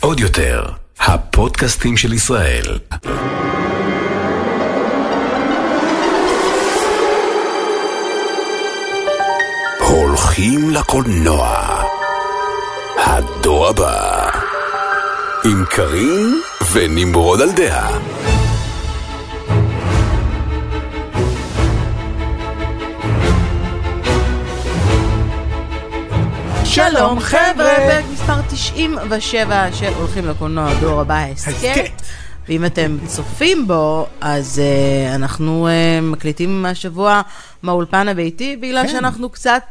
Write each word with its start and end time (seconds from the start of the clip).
עוד 0.00 0.20
יותר, 0.20 0.64
הפודקאסטים 1.00 1.96
של 1.96 2.12
ישראל. 2.12 2.78
הולכים 9.78 10.70
לקולנוע. 10.70 11.82
הדור 12.96 13.68
הבא. 13.68 14.28
עם 15.44 15.64
קארין 15.64 16.40
ונמרוד 16.72 17.40
על 17.40 17.52
דעה. 17.52 17.98
שלום 26.74 27.20
חבר'ה, 27.20 27.74
פרק 27.76 28.04
מספר 28.12 28.42
97 28.48 29.72
של 29.72 29.86
הולכים 29.86 30.28
לקולנוע 30.28 30.74
דור 30.80 31.00
הבא 31.00 31.18
הסכת. 31.18 31.54
הסכת. 31.54 32.02
ואם 32.48 32.64
אתם 32.64 32.96
צופים 33.06 33.66
בו, 33.66 34.06
אז 34.20 34.62
uh, 34.62 35.14
אנחנו 35.14 35.68
uh, 35.68 36.04
מקליטים 36.04 36.66
השבוע 36.66 37.22
מהאולפן 37.62 38.08
הביתי, 38.08 38.56
בגלל 38.56 38.86
כן. 38.86 38.92
שאנחנו 38.92 39.28
קצת 39.28 39.62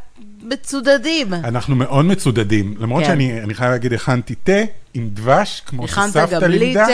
מצודדים. 0.42 1.34
אנחנו 1.34 1.76
מאוד 1.76 2.04
מצודדים, 2.04 2.74
למרות 2.80 3.02
כן. 3.02 3.08
שאני 3.08 3.42
אני 3.42 3.54
חייב 3.54 3.70
להגיד, 3.70 3.92
הכנתי 3.92 4.34
תה 4.34 4.52
עם 4.94 5.08
דבש, 5.12 5.62
כמו 5.66 5.84
הכנת 5.84 6.10
שסבתא 6.10 6.40
גם 6.40 6.50
לי 6.50 6.58
לימדה. 6.58 6.86
תה, 6.86 6.92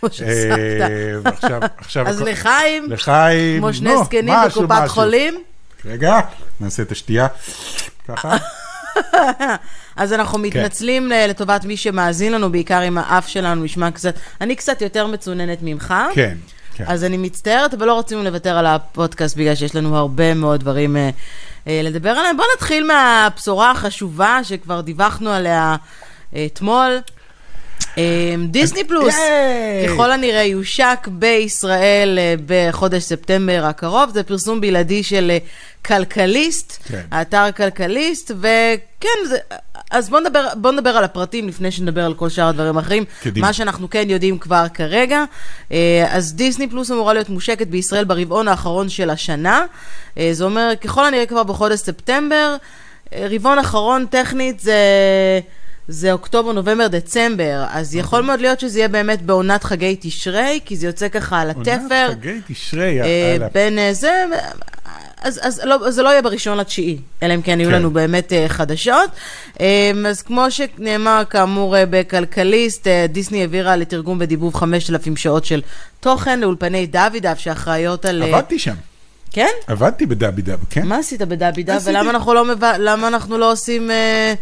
כמו 0.00 0.08
אה, 0.08 0.12
שסבתא. 0.12 1.66
עכשיו... 1.78 2.08
אז 2.08 2.22
לחיים, 2.22 2.90
לחיים. 2.90 3.58
כמו 3.60 3.72
שני 3.72 3.90
זקנים 4.04 4.34
בקופת. 4.46 4.88
חולים. 4.88 5.34
רגע, 5.84 6.20
נעשה 6.60 6.82
את 6.82 6.92
השתייה. 6.92 7.26
ככה. 8.08 8.36
אז 9.96 10.12
אנחנו 10.12 10.38
מתנצלים 10.38 11.08
ל- 11.08 11.26
לטובת 11.28 11.64
מי 11.64 11.76
שמאזין 11.76 12.32
לנו, 12.32 12.52
בעיקר 12.52 12.88
אם 12.88 12.98
האף 12.98 13.28
שלנו 13.28 13.64
נשמע 13.64 13.90
קצת, 13.90 14.14
אני 14.40 14.56
קצת 14.56 14.82
יותר 14.82 15.06
מצוננת 15.06 15.58
ממך. 15.62 15.94
כן, 16.14 16.36
כן. 16.74 16.84
אז 16.88 17.04
אני 17.04 17.16
מצטערת, 17.16 17.74
אבל 17.74 17.86
לא 17.86 17.98
רצינו 17.98 18.22
לוותר 18.24 18.58
על 18.58 18.66
הפודקאסט 18.66 19.36
בגלל 19.36 19.54
שיש 19.54 19.74
לנו 19.74 19.96
הרבה 19.96 20.34
מאוד 20.34 20.60
דברים 20.60 20.96
אה, 20.96 21.10
אה, 21.68 21.80
לדבר 21.84 22.10
עליהם. 22.10 22.36
בואו 22.36 22.48
נתחיל 22.56 22.86
מהבשורה 22.86 23.70
החשובה 23.70 24.38
שכבר 24.42 24.80
דיווחנו 24.80 25.30
עליה 25.30 25.76
אה, 26.36 26.46
אתמול. 26.46 26.98
אה, 27.98 28.34
דיסני 28.48 28.84
פלוס! 28.84 29.14
ככל 29.86 30.12
הנראה 30.12 30.42
יושק 30.42 31.08
בישראל 31.10 32.18
אה, 32.18 32.34
בחודש 32.46 33.02
ספטמבר 33.02 33.62
הקרוב, 33.64 34.10
זה 34.14 34.22
פרסום 34.22 34.60
בלעדי 34.60 35.02
של 35.02 35.30
אה, 35.30 35.38
כלכליסט, 35.84 36.82
כן. 36.88 37.00
האתר 37.10 37.52
כלכליסט, 37.56 38.30
וכן, 38.40 39.28
זה, 39.28 39.36
אז 39.90 40.08
בואו 40.08 40.20
נדבר, 40.20 40.48
בוא 40.56 40.72
נדבר 40.72 40.90
על 40.90 41.04
הפרטים 41.04 41.48
לפני 41.48 41.70
שנדבר 41.70 42.04
על 42.04 42.14
כל 42.14 42.28
שאר 42.28 42.48
הדברים 42.48 42.78
האחרים. 42.78 43.04
קדימה. 43.22 43.46
מה 43.46 43.52
שאנחנו 43.52 43.90
כן 43.90 44.10
יודעים 44.10 44.38
כבר 44.38 44.66
כרגע. 44.74 45.24
אה, 45.72 46.06
אז 46.10 46.34
דיסני 46.34 46.70
פלוס 46.70 46.90
אמורה 46.90 47.12
להיות 47.12 47.28
מושקת 47.28 47.66
בישראל 47.66 48.04
ברבעון 48.04 48.48
האחרון 48.48 48.88
של 48.88 49.10
השנה. 49.10 49.66
אה, 50.18 50.28
זה 50.32 50.44
אומר, 50.44 50.72
ככל 50.80 51.04
הנראה 51.04 51.26
כבר 51.26 51.42
בחודש 51.42 51.80
ספטמבר. 51.80 52.56
אה, 53.12 53.26
רבעון 53.30 53.58
אחרון 53.58 54.06
טכנית 54.06 54.60
זה... 54.60 54.80
זה 55.88 56.12
אוקטובר, 56.12 56.52
נובמבר, 56.52 56.86
דצמבר, 56.86 57.64
אז 57.70 57.94
יכול 57.94 58.22
מאוד 58.22 58.40
להיות 58.40 58.60
שזה 58.60 58.78
יהיה 58.78 58.88
באמת 58.88 59.22
בעונת 59.22 59.64
חגי 59.64 59.96
תשרי, 60.00 60.60
כי 60.64 60.76
זה 60.76 60.86
יוצא 60.86 61.08
ככה 61.08 61.40
על 61.40 61.50
התפר. 61.50 61.70
עונת 62.06 62.10
חגי 62.10 62.40
תשרי, 62.48 63.00
אה, 63.02 63.06
יאללה. 63.06 63.48
בין 63.54 63.78
אה, 63.78 63.92
זה, 63.92 64.24
אז, 65.22 65.40
אז 65.42 65.60
לא, 65.64 65.90
זה 65.90 66.02
לא 66.02 66.08
יהיה 66.08 66.22
בראשון 66.22 66.58
לתשיעי, 66.58 66.98
אלא 67.22 67.34
אם 67.34 67.42
כן 67.42 67.60
יהיו 67.60 67.70
כן. 67.70 67.74
לנו 67.76 67.90
באמת 67.90 68.32
אה, 68.32 68.44
חדשות. 68.48 69.10
אה, 69.60 69.90
אז 70.08 70.22
כמו 70.22 70.50
שנאמר, 70.50 71.22
כאמור, 71.30 71.76
אה, 71.76 71.84
בכלכליסט, 71.90 72.86
אה, 72.86 73.06
דיסני 73.08 73.40
העבירה 73.40 73.76
לתרגום 73.76 74.18
ודיבוב 74.20 74.54
5,000 74.54 75.16
שעות 75.16 75.44
של 75.44 75.62
תוכן 76.00 76.40
לאולפני 76.40 76.86
דוידב, 76.86 77.34
שאחראיות 77.38 78.04
על... 78.04 78.22
אה, 78.22 78.28
עבדתי 78.28 78.58
שם. 78.58 78.74
כן? 79.32 79.48
עבדתי 79.66 80.06
בדאבי 80.06 80.42
דאב, 80.42 80.58
כן? 80.70 80.86
מה 80.86 80.98
עשית 80.98 81.22
בדוידב, 81.22 81.70
עשיתי- 81.74 81.90
ולמה 81.90 82.10
אנחנו 82.10 82.34
לא, 82.34 82.44
מב... 82.44 82.64
אנחנו 82.64 83.38
לא 83.38 83.52
עושים 83.52 83.90
אה, 83.90 84.34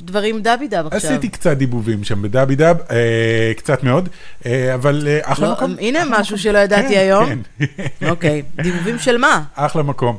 דברים 0.00 0.42
דוידב 0.42 0.84
עכשיו? 0.90 1.10
עשיתי 1.10 1.28
קצת 1.28 1.56
דיבובים 1.56 2.04
שם 2.04 2.22
בדאבי 2.22 2.54
דאב, 2.56 2.76
אה, 2.90 3.52
קצת 3.56 3.82
מאוד, 3.84 4.08
אה, 4.46 4.74
אבל 4.74 5.04
אה, 5.06 5.18
אחלה 5.22 5.46
לא, 5.48 5.52
מקום. 5.54 5.74
הנה 5.80 6.02
אחלה 6.02 6.10
משהו 6.20 6.34
מקום. 6.36 6.42
שלא 6.42 6.58
ידעתי 6.58 6.88
כן, 6.94 6.98
היום. 7.00 7.28
כן. 7.58 7.66
אוקיי, 8.10 8.42
דיבובים 8.62 8.98
של 8.98 9.18
מה? 9.18 9.42
אחלה 9.54 9.82
מקום. 9.82 10.16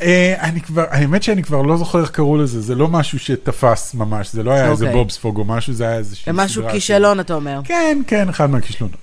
אה, 0.00 0.34
אני 0.40 0.60
כבר, 0.60 0.84
האמת 0.90 1.22
שאני 1.22 1.42
כבר 1.42 1.62
לא 1.62 1.76
זוכר 1.76 2.00
איך 2.00 2.10
קראו 2.10 2.36
לזה, 2.36 2.60
זה 2.60 2.74
לא 2.74 2.88
משהו 2.88 3.18
שתפס 3.18 3.94
ממש, 3.94 4.32
זה 4.32 4.42
לא 4.42 4.50
היה 4.50 4.70
איזה 4.70 4.84
אוקיי. 4.84 4.98
בובספוג 4.98 5.38
או 5.38 5.44
משהו, 5.44 5.72
זה 5.72 5.88
היה 5.88 5.96
איזושהי 5.96 6.24
זה 6.26 6.32
סדרה. 6.32 6.44
משהו 6.44 6.62
של- 6.62 6.70
כישלון, 6.70 7.20
אתה 7.20 7.34
אומר. 7.34 7.60
כן, 7.64 8.00
כן, 8.06 8.28
אחד 8.28 8.50
מהכישלונות. 8.50 8.96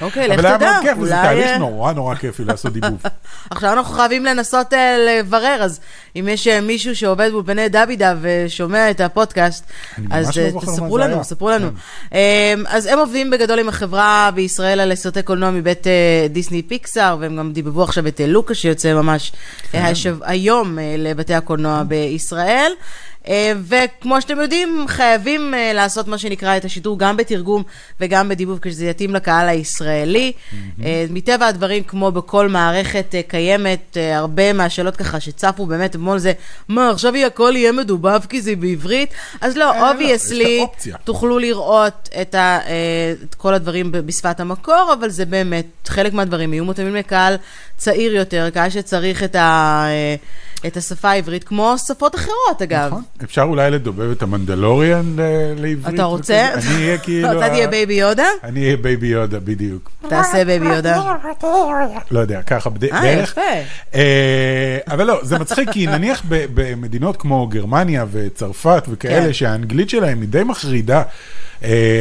אוקיי, 0.00 0.28
לך 0.28 0.38
אבל 0.38 0.46
היה 0.46 0.58
תדע, 0.58 0.70
מאוד 0.70 0.82
כיף, 0.82 0.98
אולי, 0.98 1.10
תהליך 1.10 1.46
אה, 1.46 1.58
נורא 1.58 1.92
נורא 1.92 2.14
כיפי 2.14 2.44
לעשות 2.44 2.72
דיבוב. 2.72 3.02
עכשיו 3.50 3.72
אנחנו 3.72 3.94
חייבים 3.94 4.24
לנסות 4.24 4.74
אה, 4.74 4.96
לברר, 4.98 5.58
אז 5.60 5.80
אם 6.16 6.28
יש 6.28 6.48
אה, 6.48 6.60
מישהו 6.60 6.96
שעובד 6.96 7.28
באולפני 7.32 7.68
דוידה 7.68 8.14
ושומע 8.20 8.90
את 8.90 9.00
הפודקאסט, 9.00 9.64
אז 10.10 10.38
לא 10.38 10.60
תספרו 10.60 10.98
זה 10.98 11.04
לנו. 11.04 11.24
ספרו 11.24 11.50
לנו. 11.50 11.68
כן. 11.68 12.16
אה, 12.16 12.54
אז 12.66 12.86
הם 12.86 12.98
עובדים 12.98 13.30
בגדול 13.30 13.58
עם 13.58 13.68
החברה 13.68 14.30
בישראל 14.34 14.80
על 14.80 14.94
סרטי 14.94 15.22
קולנוע 15.22 15.50
מבית 15.50 15.86
דיסני 16.30 16.62
פיקסאר, 16.62 17.16
והם 17.20 17.36
גם 17.36 17.52
דיבבו 17.52 17.82
עכשיו 17.82 18.06
את 18.06 18.20
לוקה 18.26 18.54
שיוצא 18.54 18.94
ממש 18.94 19.32
כן. 19.72 19.92
היום 20.22 20.78
לבתי 20.98 21.34
הקולנוע 21.34 21.82
בישראל. 21.82 22.72
אה, 23.28 23.52
וכמו 23.68 24.20
שאתם 24.20 24.40
יודעים, 24.40 24.84
חייבים 24.88 25.54
אה, 25.54 25.72
לעשות 25.72 26.08
מה 26.08 26.18
שנקרא 26.18 26.56
את 26.56 26.64
השידור 26.64 26.98
גם 26.98 27.16
בתרגום 27.16 27.62
וגם 28.00 28.28
בדיבוב, 28.28 28.58
כשזה 28.62 28.86
יתאים 28.86 29.14
לקהל 29.14 29.48
הישראלי. 29.48 30.32
אה, 30.84 31.04
מטבע 31.10 31.46
הדברים, 31.46 31.82
כמו 31.82 32.12
בכל 32.12 32.48
מערכת 32.48 33.14
קיימת, 33.28 33.96
הרבה 34.14 34.52
מהשאלות 34.52 34.96
ככה 34.96 35.20
שצפו 35.20 35.66
באמת 35.66 35.90
אתמול 35.90 36.18
זה, 36.18 36.32
מה, 36.68 36.90
עכשיו 36.90 37.16
יהיה- 37.16 37.26
הכל 37.26 37.52
יהיה 37.56 37.72
מדובב 37.72 38.20
כי 38.28 38.40
זה 38.40 38.56
בעברית? 38.56 39.10
אז 39.40 39.56
לא, 39.56 39.64
לא, 39.64 39.90
obviously. 39.90 40.66
תוכלו 41.04 41.38
לראות 41.38 42.08
את, 42.22 42.34
ה, 42.34 42.58
את 43.24 43.34
כל 43.34 43.54
הדברים 43.54 43.92
בשפת 43.92 44.40
המקור, 44.40 44.90
אבל 44.98 45.10
זה 45.10 45.24
באמת, 45.24 45.66
חלק 45.88 46.12
מהדברים 46.12 46.52
יהיו 46.52 46.64
מותאמים 46.64 46.94
לקהל 46.94 47.36
צעיר 47.76 48.14
יותר, 48.14 48.50
קהל 48.54 48.70
שצריך 48.70 49.22
את, 49.22 49.34
ה, 49.36 49.86
את 50.66 50.76
השפה 50.76 51.10
העברית, 51.10 51.44
כמו 51.44 51.74
שפות 51.86 52.14
אחרות 52.14 52.62
אגב. 52.62 52.86
נכון. 52.86 53.02
אפשר 53.24 53.42
אולי 53.42 53.70
לדובב 53.70 54.10
את 54.10 54.22
המנדלוריאן 54.22 55.16
ל- 55.16 55.54
לעברית. 55.62 55.94
אתה 55.94 56.02
רוצה? 56.04 56.48
אני 56.54 56.74
אהיה 56.84 56.98
כאילו... 57.04 57.32
אתה 57.38 57.48
תהיה 57.48 57.68
Baby 57.68 57.94
Yoda? 57.94 58.26
אני 58.44 58.64
אהיה 58.64 58.76
Baby 58.76 59.06
Yoda, 59.06 59.40
בדיוק. 59.40 59.90
תעשה 60.08 60.44
Baby 60.44 60.66
Yoda. 60.74 61.02
לא 62.10 62.20
יודע, 62.20 62.42
ככה 62.42 62.70
בד- 62.70 62.84
אה. 62.84 63.06
יפה. 63.22 63.40
אה, 63.94 64.78
אבל 64.88 65.06
לא, 65.06 65.18
זה 65.22 65.38
מצחיק, 65.38 65.70
כי 65.70 65.86
נניח 65.86 66.22
במדינות 66.28 67.16
כמו 67.16 67.46
גרמניה 67.46 68.04
וצרפת 68.12 68.84
וכאלה, 68.88 69.26
כן. 69.26 69.32
שהאנגלית 69.32 69.90
שלהם 69.90 70.20
היא 70.20 70.28
די 70.28 70.42
מחרידה, 70.44 70.98
אה, 70.98 71.02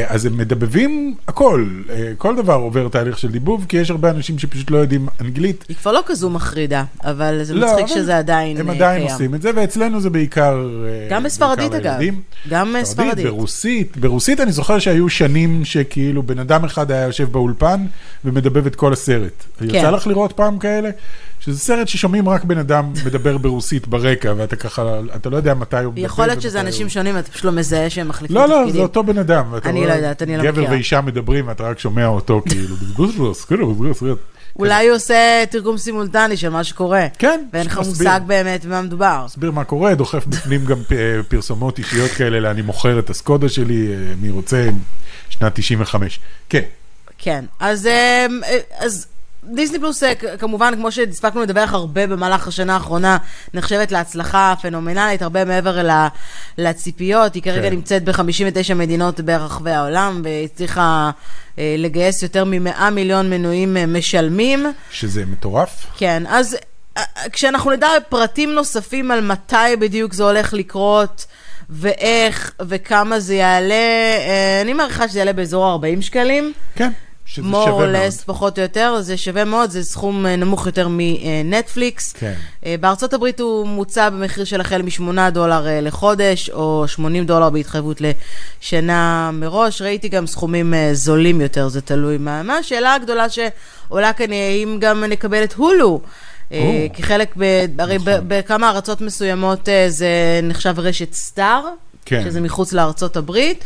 אז 0.08 0.26
הם 0.26 0.38
מדבבים 0.38 1.16
הכל, 1.28 1.68
אה, 1.90 2.12
כל 2.18 2.36
דבר 2.36 2.54
עובר 2.54 2.88
תהליך 2.88 3.18
של 3.18 3.32
דיבוב, 3.32 3.66
כי 3.70 3.78
יש 3.78 3.92
הרבה 3.92 4.10
אנשים 4.10 4.40
שפשוט 4.40 4.72
לא 4.72 4.78
יודעים 4.78 5.08
אנגלית. 5.22 5.66
היא 5.70 5.78
כבר 5.78 5.92
לא 5.92 6.02
כזו 6.06 6.30
מחרידה, 6.30 6.84
אבל 7.04 7.44
זה 7.44 7.54
לא, 7.54 7.68
מצחיק 7.68 7.86
אבל 7.86 7.96
שזה 7.96 8.18
עדיין 8.18 8.58
הם 8.58 8.70
אה, 8.70 8.76
עדיין 8.76 9.02
קיים. 9.02 9.12
עושים 9.12 9.36
את 9.36 9.42
זה, 9.42 9.52
ואצלנו 9.56 10.02
זה 10.02 10.10
בעיקר... 10.10 10.70
אה, 10.86 11.08
גם 11.10 11.24
בספרדית 11.24 11.74
אגב. 11.74 11.86
לילדים. 11.86 12.22
גם 12.50 12.76
אה, 12.76 12.86
ספרדית. 12.86 13.26
ברוסית, 13.26 13.98
ברוסית 13.98 14.40
אני 14.40 14.52
זוכר 14.52 14.80
שהיו 14.80 15.10
שנים 15.10 15.66
שכאילו 15.66 16.24
בן 16.24 16.40
אדם 16.40 16.66
אחד 16.66 16.92
היה 16.92 17.04
יושב 17.06 17.32
באולפן 17.32 17.86
ומדבב 18.26 18.66
את 18.66 18.76
כל 18.76 18.94
הסרט. 18.94 19.44
כן. 19.60 19.66
יצא 19.66 19.90
לך 19.90 20.08
לראות 20.08 20.34
פעם 20.34 20.60
כאלה? 20.60 20.90
שזה 21.40 21.60
סרט 21.60 21.88
ששומעים 21.88 22.30
רק 22.30 22.44
בן 22.44 22.58
אדם 22.58 22.94
מדבר 23.06 23.38
ברוסית 23.38 23.88
ברקע, 23.88 24.34
ואתה 24.38 24.56
ככה, 24.56 25.00
אתה 25.16 25.30
לא 25.30 25.38
יודע 25.38 25.54
מתי 25.54 25.78
הוא 25.78 25.94
מדבר. 25.94 26.06
יכול 26.06 26.26
להיות 26.28 26.42
שזה 26.42 26.60
הוא- 26.60 26.68
אנשים 26.68 26.90
שונים, 26.90 27.18
אתה 27.18 27.32
פשוט 27.32 27.46
לא 27.46 27.52
מזהה 27.52 27.90
שהם 27.90 28.08
מחליפים 28.08 28.36
לא, 28.38 28.46
לא, 28.46 28.56
תפקידים. 28.56 28.74
זה 28.76 28.82
אותו 28.82 29.04
בן 29.04 29.18
אדם. 29.18 29.46
אני 29.66 29.80
רואה 29.80 29.90
לא 29.90 29.94
יודעת, 29.94 30.22
אני 30.24 30.38
לא 30.38 30.44
גבר 30.44 30.52
מכירה. 30.62 30.72
ואישה 30.72 31.02
מדברים, 31.02 31.48
ואתה 31.48 31.64
רק 31.64 31.80
שומע 31.80 32.06
אותו 32.08 32.42
כאילו. 32.50 32.76
אולי 34.60 34.88
הוא 34.88 34.96
עושה 34.96 35.44
תרגום 35.50 35.78
סימולטני 35.78 36.38
של 36.38 36.50
מה 36.50 36.64
שקורה. 36.64 37.06
כן, 37.20 37.44
ואין 37.54 37.66
לך. 37.66 37.78
מושג 37.78 38.20
באמת 38.28 38.66
במה 38.66 38.82
מדובר. 38.82 39.22
מסביר 39.26 39.52
מה 39.52 39.64
קורה, 39.64 39.96
דוחף 39.96 40.26
בפנים 40.26 40.66
גם 40.66 40.78
אה, 40.92 41.24
פרסומות 41.28 41.78
אישיות 41.80 42.12
כאלה, 42.12 42.40
לאני 42.40 42.62
מוכר 42.62 43.00
את 43.00 43.10
הסקודה 43.10 43.50
שלי, 43.50 43.88
אה, 43.94 44.14
מי 44.22 44.30
רוצה, 44.30 44.68
שנת 45.30 45.56
95. 45.56 46.20
כן, 46.50 46.62
כן, 47.18 47.46
אז, 47.60 47.86
אה, 47.88 48.26
אז 48.80 49.08
דיסני 49.54 49.80
פלוס, 49.80 50.04
אה, 50.04 50.16
כמובן, 50.16 50.74
כמו 50.76 50.92
שהספקנו 50.92 51.42
לדווח 51.42 51.74
הרבה 51.74 52.08
במהלך 52.08 52.48
השנה 52.48 52.74
האחרונה, 52.74 53.18
נחשבת 53.54 53.92
להצלחה 53.92 54.54
פנומנלית, 54.62 55.22
הרבה 55.22 55.46
מעבר 55.46 55.88
לציפיות. 56.58 57.36
היא 57.36 57.44
כרגע 57.44 57.70
כן. 57.70 57.76
נמצאת 57.76 58.04
ב-59 58.04 58.74
מדינות 58.76 59.20
ברחבי 59.20 59.72
העולם, 59.72 60.22
והצליחה 60.24 61.12
אה, 61.60 61.76
לגייס 61.78 62.24
יותר 62.24 62.46
מ-100 62.46 62.90
מיליון 62.92 63.30
מנויים 63.30 63.78
אה, 63.78 63.86
משלמים. 63.86 64.66
שזה 64.92 65.26
מטורף. 65.26 65.88
כן, 65.98 66.24
אז 66.28 66.58
אה, 66.98 67.04
כשאנחנו 67.32 67.72
נדע 67.72 67.88
פרטים 68.10 68.54
נוספים 68.54 69.12
על 69.12 69.22
מתי 69.22 69.76
בדיוק 69.80 70.14
זה 70.14 70.24
הולך 70.24 70.54
לקרות, 70.54 71.26
ואיך 71.70 72.52
וכמה 72.68 73.20
זה 73.20 73.36
יעלה, 73.36 73.76
אני 74.62 74.74
מעריכה 74.74 75.08
שזה 75.08 75.20
יעלה 75.20 75.34
באזור 75.34 75.66
ה-40 75.66 76.02
שקלים. 76.02 76.54
כן, 76.76 76.90
שזה 77.28 77.48
more 77.50 77.66
שווה 77.66 77.86
or 77.86 77.88
מאוד. 77.92 77.96
less, 77.96 78.24
פחות 78.26 78.58
או 78.58 78.64
יותר, 78.64 78.98
זה 79.02 79.18
שווה 79.18 79.46
מאוד, 79.46 79.70
זה 79.70 79.84
סכום 79.84 80.26
אה, 80.26 80.36
נמוך 80.36 80.66
יותר 80.66 80.88
מנטפליקס. 80.92 82.14
כן. 82.14 82.34
אה, 82.66 82.76
בארצות 82.80 83.14
הברית 83.14 83.40
הוא 83.40 83.68
מוצע 83.68 84.10
במחיר 84.10 84.44
של 84.44 84.62
החל 84.62 84.82
מ-8 84.82 85.30
דולר 85.30 85.68
אה, 85.68 85.82
לחודש, 85.82 86.50
או 86.50 86.88
80 86.88 87.26
דולר 87.26 87.50
בהתחייבות 87.50 88.02
לשנה 88.62 89.30
מראש. 89.34 89.82
ראיתי 89.82 90.10
גם 90.10 90.28
סכומים 90.28 90.74
זולים 90.94 91.42
יותר, 91.42 91.68
זה 91.68 91.82
תלוי 91.82 92.18
מה. 92.18 92.44
מה 92.44 92.56
השאלה 92.58 92.94
הגדולה 92.94 93.26
שעולה 93.30 94.14
כאן 94.14 94.32
האם 94.32 94.78
גם 94.82 95.04
נקבל 95.04 95.44
את 95.44 95.54
הולו. 95.54 96.02
או. 96.52 96.58
כחלק, 96.94 97.34
ב, 97.38 97.44
הרי 97.80 97.98
ב- 98.00 98.10
נכון. 98.10 98.22
בכמה 98.28 98.70
ארצות 98.70 99.02
מסוימות 99.02 99.70
זה 99.88 100.08
נחשב 100.44 100.76
רשת 100.78 101.14
סטאר, 101.14 101.64
כן. 102.10 102.24
שזה 102.24 102.42
מחוץ 102.42 102.74
לארצות 102.74 103.18
הברית, 103.18 103.64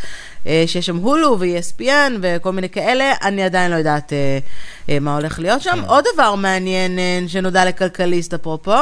אה, 0.47 0.63
שיש 0.67 0.85
שם 0.85 0.97
הולו 0.97 1.37
ו-ESPN 1.39 2.11
וכל 2.21 2.51
מיני 2.51 2.69
כאלה, 2.69 3.13
אני 3.23 3.43
עדיין 3.43 3.71
לא 3.71 3.75
יודעת 3.75 4.13
אה, 4.13 4.39
אה, 4.89 4.99
מה 4.99 5.15
הולך 5.15 5.39
להיות 5.39 5.61
שם. 5.61 5.79
עוד 5.87 6.05
דבר 6.13 6.35
מעניין 6.35 6.99
שנודע 7.27 7.65
לכלכליסט 7.65 8.33
אפרופו, 8.33 8.77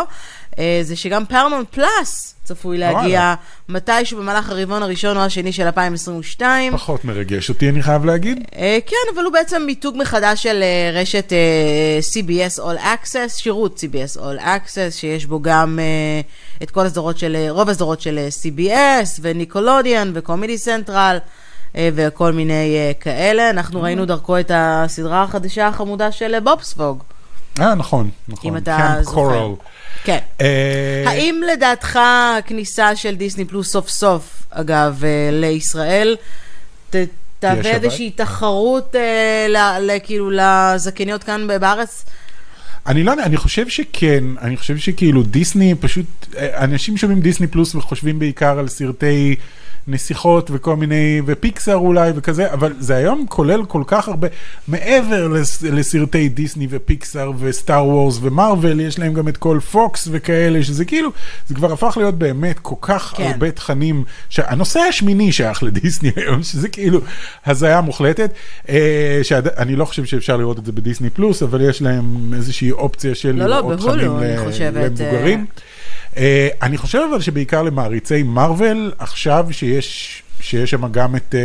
זה 0.82 0.96
שגם 0.96 1.26
פרמונט 1.26 1.68
פלאס 1.72 2.36
צפוי 2.44 2.78
להגיע. 2.78 3.34
מתישהו 3.70 4.18
במהלך 4.18 4.50
הרבעון 4.50 4.84
הראשון 4.84 5.18
או 5.18 5.22
השני 5.22 5.52
של 5.52 5.64
2022. 5.64 6.74
פחות 6.74 7.06
מרגש 7.06 7.50
אותי, 7.50 7.70
אני 7.70 7.84
חייב 7.84 8.06
להגיד. 8.06 8.44
אה, 8.56 8.78
כן, 8.86 9.16
אבל 9.16 9.24
הוא 9.24 9.34
בעצם 9.34 9.64
מיתוג 9.66 9.98
מחדש 9.98 10.44
של 10.44 10.64
אה, 10.64 11.02
רשת 11.02 11.34
אה, 11.34 12.00
CBS 12.14 12.60
All 12.60 12.84
Access, 12.84 13.30
שירות 13.30 13.84
CBS 13.84 14.20
All 14.20 14.44
Access, 14.44 14.92
שיש 14.92 15.26
בו 15.26 15.42
גם 15.42 15.80
אה, 15.80 16.22
את 16.64 16.72
כל 16.72 16.86
הסדרות 16.86 17.18
של, 17.18 17.36
אה, 17.36 17.52
רוב 17.52 17.70
הסדרות 17.70 18.02
של 18.02 18.18
אה, 18.18 18.28
CBS 18.44 19.20
וניקלודיאון 19.22 20.12
וקומידי 20.14 20.58
סנטרל. 20.58 21.18
אה, 21.76 21.90
וכל 21.94 22.32
מיני 22.32 22.78
אה, 22.78 22.92
כאלה. 23.00 23.50
אנחנו 23.50 23.82
ראינו 23.82 24.06
דרכו 24.06 24.40
את 24.40 24.52
הסדרה 24.54 25.24
החדשה 25.24 25.68
החמודה 25.68 26.12
של 26.12 26.34
אה, 26.34 26.40
בובספוג. 26.40 27.04
אה, 27.62 27.76
נכון, 27.76 28.10
נכון. 28.28 28.52
אם 28.52 28.58
אתה 28.58 28.96
זוכר. 29.02 29.54
כן. 30.04 30.18
אה, 30.42 31.04
האם 31.06 31.42
לדעתך 31.54 32.00
הכניסה 32.40 32.96
של 32.96 33.16
דיסני 33.16 33.46
פלוס 33.46 33.72
סוף 33.72 33.90
סוף, 33.90 34.44
אגב, 34.50 35.04
אה, 35.04 35.30
לישראל, 35.32 36.16
תהווה? 37.40 37.72
איזושהי 37.72 38.12
תחרות 38.12 38.96
אה, 38.96 40.00
כאילו 40.04 40.32
לזכייניות 40.32 41.24
כאן 41.24 41.48
בארץ? 41.60 42.06
אני 42.88 43.04
לא 43.04 43.12
יודע, 43.12 43.24
אני 43.24 43.38
חושב 43.38 43.70
שכן, 43.70 44.24
אני 44.42 44.58
חושב 44.58 44.78
שכאילו 44.78 45.24
דיסני 45.24 45.76
פשוט, 45.80 46.36
אנשים 46.38 46.98
שומעים 46.98 47.22
דיסני 47.22 47.48
פלוס 47.48 47.76
וחושבים 47.76 48.20
בעיקר 48.20 48.60
על 48.60 48.68
סרטי 48.68 49.36
נסיכות 49.90 50.50
וכל 50.54 50.76
מיני, 50.76 51.22
ופיקסאר 51.26 51.76
אולי 51.76 52.12
וכזה, 52.16 52.54
אבל 52.54 52.74
זה 52.80 52.96
היום 52.96 53.26
כולל 53.30 53.66
כל 53.66 53.84
כך 53.88 54.08
הרבה, 54.08 54.28
מעבר 54.68 55.28
לס, 55.28 55.62
לסרטי 55.62 56.30
דיסני 56.30 56.68
ופיקסאר 56.70 57.32
וסטאר 57.40 57.86
וורס 57.86 58.20
ומרוויל, 58.22 58.80
יש 58.80 59.00
להם 59.00 59.14
גם 59.14 59.28
את 59.28 59.38
כל 59.38 59.60
פוקס 59.72 60.08
וכאלה, 60.12 60.64
שזה 60.64 60.86
כאילו, 60.86 61.10
זה 61.48 61.56
כבר 61.56 61.74
הפך 61.74 61.94
להיות 61.98 62.16
באמת 62.16 62.60
כל 62.60 62.76
כך 62.82 63.14
כן. 63.18 63.24
הרבה 63.24 63.52
תכנים, 63.52 64.04
שהנושא 64.30 64.80
השמיני 64.80 65.32
שייך 65.32 65.64
לדיסני 65.64 66.12
היום, 66.16 66.44
שזה 66.50 66.70
כאילו 66.70 67.00
הזיה 67.46 67.82
מוחלטת, 67.82 68.32
אה, 68.70 69.20
שאני 69.24 69.76
לא 69.76 69.86
חושב 69.86 70.06
שאפשר 70.06 70.38
לראות 70.38 70.60
את 70.60 70.66
זה 70.66 70.72
בדיסני 70.72 71.10
פלוס, 71.10 71.44
אבל 71.44 71.70
יש 71.70 71.82
להם 71.82 72.34
איזושהי 72.34 72.72
אופציה 72.72 73.16
של 73.16 73.36
לא, 73.36 73.46
לא, 73.46 73.56
לראות 73.58 73.80
בהולו, 73.80 73.94
תכנים 73.94 74.18
אני 74.18 74.36
ל- 74.38 74.46
חושבת, 74.46 74.76
למבוגרים. 75.00 75.40
אה, 75.40 75.79
אני 76.62 76.78
חושב 76.78 77.00
אבל 77.12 77.22
שבעיקר 77.22 77.62
למעריצי 77.62 78.24
מארוול, 78.24 78.92
עכשיו 79.00 79.48
שיש... 79.52 80.24
שיש 80.42 80.72
שם 80.72 80.92
גם 80.92 81.16
את 81.16 81.36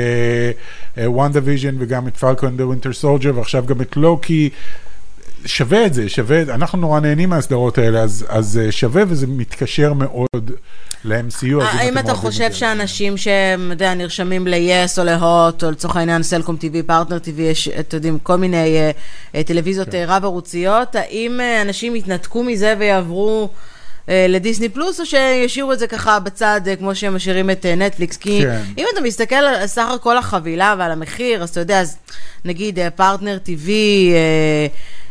WandaVision 0.99 1.75
וגם 1.79 2.09
את 2.09 2.17
Falcon 2.17 2.57
the 2.57 2.67
Winter 2.67 2.93
Soldier 2.93 3.33
ועכשיו 3.37 3.67
גם 3.67 3.81
את 3.81 3.97
לוקי. 3.97 4.51
שווה 5.47 5.87
את 5.87 5.95
זה, 5.95 6.09
שווה. 6.09 6.43
אנחנו 6.43 6.79
נורא 6.79 7.01
נהנים 7.01 7.29
מהסדרות 7.29 7.79
האלה, 7.79 8.01
אז, 8.01 8.27
אז 8.29 8.61
אה, 8.63 8.73
שווה 8.73 9.03
וזה 9.09 9.27
מתקשר 9.27 9.93
מאוד 9.93 10.51
ל-MCU. 11.05 11.63
האם 11.63 11.99
אתה 11.99 12.15
חושב 12.15 12.45
את 12.45 12.53
זה, 12.53 12.59
שאנשים 12.59 13.17
שהם, 13.17 13.67
אתה 13.67 13.73
יודע, 13.73 13.95
נרשמים 13.95 14.47
ל-yes 14.47 14.99
או 14.99 15.05
להוט, 15.05 15.65
או 15.65 15.71
לצורך 15.71 15.97
העניין 15.97 16.23
סלקום 16.23 16.57
TV, 16.61 16.77
פרטנר 16.87 17.19
TV, 17.25 17.41
יש, 17.41 17.69
אתם 17.69 17.97
יודעים, 17.97 18.19
כל 18.19 18.37
מיני 18.37 18.77
אה, 19.35 19.43
טלוויזיות 19.43 19.89
כן. 19.89 20.05
רב-ערוציות, 20.09 20.97
האם 20.97 21.41
אה, 21.41 21.63
אנשים 21.63 21.97
יתנתקו 21.97 22.43
מזה 22.43 22.75
ויעברו... 22.79 23.49
אה, 24.09 24.27
לדיסני 24.29 24.69
פלוס, 24.69 25.01
או 25.01 25.07
שישאירו 25.07 25.73
את 25.73 25.79
זה 25.79 25.87
ככה 25.87 26.21
בצד, 26.21 26.61
אה, 26.67 26.77
כמו 26.77 26.95
שהם 26.95 27.15
משאירים 27.15 27.51
את 27.51 27.67
אה, 27.67 27.75
נטפליקס? 27.75 28.17
כי 28.17 28.41
כן. 28.43 28.63
אם 28.79 28.87
אתה 28.93 29.01
מסתכל 29.01 29.35
על 29.35 29.67
סך 29.67 29.87
הכל 29.95 30.19
החבילה 30.19 30.75
ועל 30.79 30.91
המחיר, 30.91 31.43
אז 31.43 31.49
אתה 31.51 31.61
יודע, 31.61 31.81
אז 31.81 31.97
נגיד 32.45 32.79
פרטנר 32.97 33.39
TV, 33.47 33.71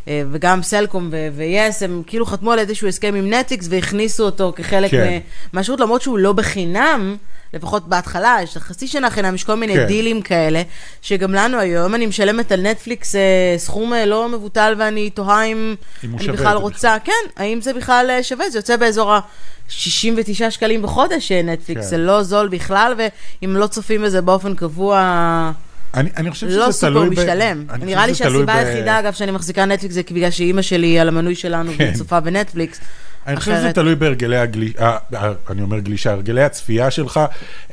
וגם 0.08 0.64
סלקום 0.64 1.10
ו-yes, 1.36 1.84
הם 1.84 2.02
כאילו 2.08 2.26
חתמו 2.26 2.52
על 2.52 2.60
איזשהו 2.60 2.88
הסכם 2.88 3.16
עם 3.16 3.34
נטפליקס 3.34 3.68
והכניסו 3.70 4.26
אותו 4.26 4.54
כחלק 4.56 4.92
כן. 4.92 5.20
מהשירות, 5.54 5.80
למרות 5.80 6.02
שהוא 6.02 6.18
לא 6.18 6.34
בחינם, 6.34 7.16
לפחות 7.54 7.88
בהתחלה, 7.88 8.38
יש 8.44 8.58
חצי 8.58 8.88
שנה 8.88 9.10
חינם, 9.10 9.36
יש 9.36 9.44
כל 9.44 9.56
מיני 9.56 9.74
כן. 9.74 9.86
דילים 9.86 10.22
כאלה, 10.22 10.62
שגם 11.02 11.34
לנו 11.34 11.60
היום, 11.60 11.96
אני 11.96 12.06
משלמת 12.06 12.52
על 12.52 12.62
נטפליקס 12.62 13.16
אה, 13.16 13.56
סכום 13.58 13.94
אה, 13.94 14.06
לא 14.06 14.30
מבוטל, 14.30 14.76
ואני 14.78 15.10
תוהה 15.10 15.44
אם 15.44 15.76
אם 16.04 16.16
אני 16.20 16.28
בכלל 16.28 16.58
רוצה, 16.58 16.98
כן, 17.04 17.12
האם 17.38 17.62
זה 17.62 17.74
בכלל 17.74 18.10
אה, 18.10 18.24
שווה, 18.24 18.50
זה 18.50 18.58
יוצא 18.58 18.78
באזור 18.78 19.14
ה-69 19.14 20.50
שקלים 20.50 20.82
בחודש 20.82 21.32
אה, 21.32 21.42
נטפליקס, 21.42 21.82
כן. 21.82 21.88
זה 21.88 21.98
לא 21.98 22.24
זול 22.24 22.48
בכלל, 22.48 22.94
ואם 22.98 23.56
לא 23.58 23.68
צופים 23.68 24.02
בזה 24.02 24.22
באופן 24.22 24.56
קבוע... 24.56 25.52
אני, 25.94 26.10
אני 26.18 26.32
חושב 26.32 26.48
שזה 26.48 26.58
לא 26.58 26.64
תלוי 26.64 26.74
סופר 26.74 26.90
ב- 27.04 27.10
משתלם. 27.10 27.66
אני 27.70 27.86
נראה 27.86 28.08
לי 28.08 28.14
שזה 28.16 28.24
תלוי 28.24 28.46
שהסיבה 28.46 28.64
ב- 28.64 28.68
היחידה, 28.68 29.00
אגב, 29.00 29.14
שאני 29.14 29.32
מחזיקה 29.32 29.66
נטפליקס 29.66 29.94
זה 29.96 30.02
בגלל 30.12 30.32
שאימא 30.32 30.62
שלי 30.62 31.00
על 31.00 31.08
המנוי 31.08 31.36
שלנו 31.36 31.72
כן. 31.78 31.84
והיא 31.84 31.96
צופה 31.96 32.20
בנטפליקס. 32.20 32.80
אני 33.28 33.36
חושב 33.36 33.56
שזה 33.56 33.74
תלוי 33.74 33.96
בהרגלי 33.96 34.38
הגלישה, 34.38 34.98
אני 35.50 35.62
אומר 35.62 35.80
גלישה, 35.80 36.12
הרגלי 36.12 36.44
הצפייה 36.44 36.92
שלך. 36.92 37.20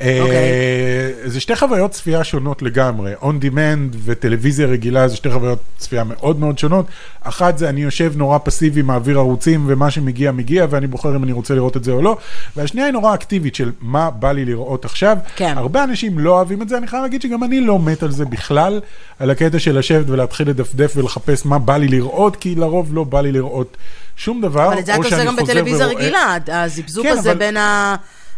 אה, 0.00 0.18
אוקיי. 0.20 1.30
זה 1.30 1.40
שתי 1.40 1.56
חוויות 1.56 1.90
צפייה 1.90 2.24
שונות 2.24 2.62
לגמרי. 2.62 3.14
On 3.20 3.44
demand 3.44 3.96
וטלוויזיה 4.04 4.66
רגילה 4.66 5.08
זה 5.08 5.16
שתי 5.16 5.30
חוויות 5.30 5.58
צפייה 5.78 6.04
מאוד 6.04 6.38
מאוד 6.38 6.58
שונות. 6.58 6.86
אחת 7.20 7.58
זה 7.58 7.68
אני 7.68 7.82
יושב 7.82 8.12
נורא 8.16 8.38
פסיבי, 8.44 8.82
מעביר 8.82 9.18
ערוצים, 9.18 9.64
ומה 9.66 9.90
שמגיע 9.90 10.32
מגיע, 10.32 10.66
ואני 10.70 10.86
בוחר 10.86 11.16
אם 11.16 11.24
אני 11.24 11.32
רוצה 11.32 11.54
לראות 11.54 11.76
את 11.76 11.84
זה 11.84 11.92
או 11.92 12.02
לא. 12.02 12.16
והשנייה 12.56 12.86
היא 12.86 12.92
נורא 12.92 13.14
אקטיבית 13.14 13.54
של 13.54 13.72
מה 13.80 14.10
בא 14.10 14.32
לי 14.32 14.44
לראות 14.44 14.84
עכשיו. 14.84 15.18
כן. 15.36 15.54
הרבה 15.56 15.84
אנשים 15.84 16.18
לא 16.18 16.30
אוהבים 16.30 16.62
את 16.62 16.68
זה, 16.68 16.78
אני 16.78 16.86
חייב 16.86 17.02
להגיד 17.02 17.22
שגם 17.22 17.44
אני 17.44 17.60
לא 17.60 17.78
מת 17.78 18.02
על 18.02 18.10
זה 18.10 18.24
בכלל, 18.24 18.80
על 19.18 19.30
הקטע 19.30 19.58
של 19.58 19.78
לשבת 19.78 20.04
ולהתחיל 20.08 20.48
לדפדף 20.48 20.92
ולחפש 20.96 21.46
מה 21.46 21.58
בא 21.58 21.76
לי 21.76 21.88
לראות, 21.88 22.36
כי 22.36 22.54
לרוב 22.54 22.94
לא 22.94 23.04
בא 23.04 23.20
לי 23.20 23.32
לראות 23.32 23.76
שום 24.20 24.40
דבר. 24.40 24.68
אבל 24.68 24.78
את 24.78 24.86
זה 24.86 24.94
או 24.94 25.00
אתה 25.00 25.06
עושה 25.06 25.16
שאני 25.16 25.26
גם 25.26 25.36
חוזר 25.38 25.52
בטלוויזיה 25.52 25.86
רגילה, 25.86 26.36
הזיבזוב 26.48 27.04
כן, 27.06 27.12
הזה 27.12 27.30
אבל- 27.30 27.38
בין 27.38 27.56
ה... 27.56 27.96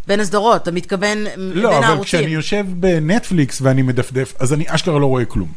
בין 0.09 0.21
הסדרות, 0.21 0.62
אתה 0.62 0.71
מתכוון 0.71 1.19
לא, 1.37 1.69
בין 1.69 1.79
אבל 1.79 1.85
הערוצים. 1.85 2.05
כשאני 2.05 2.31
יושב 2.35 2.65
בנטפליקס 2.77 3.59
ואני 3.62 3.83
מדפדף, 3.83 4.35
אז 4.39 4.53
אני 4.53 4.65
אשכרה 4.69 4.99
לא 4.99 5.07
רואה 5.07 5.25
כלום. 5.25 5.49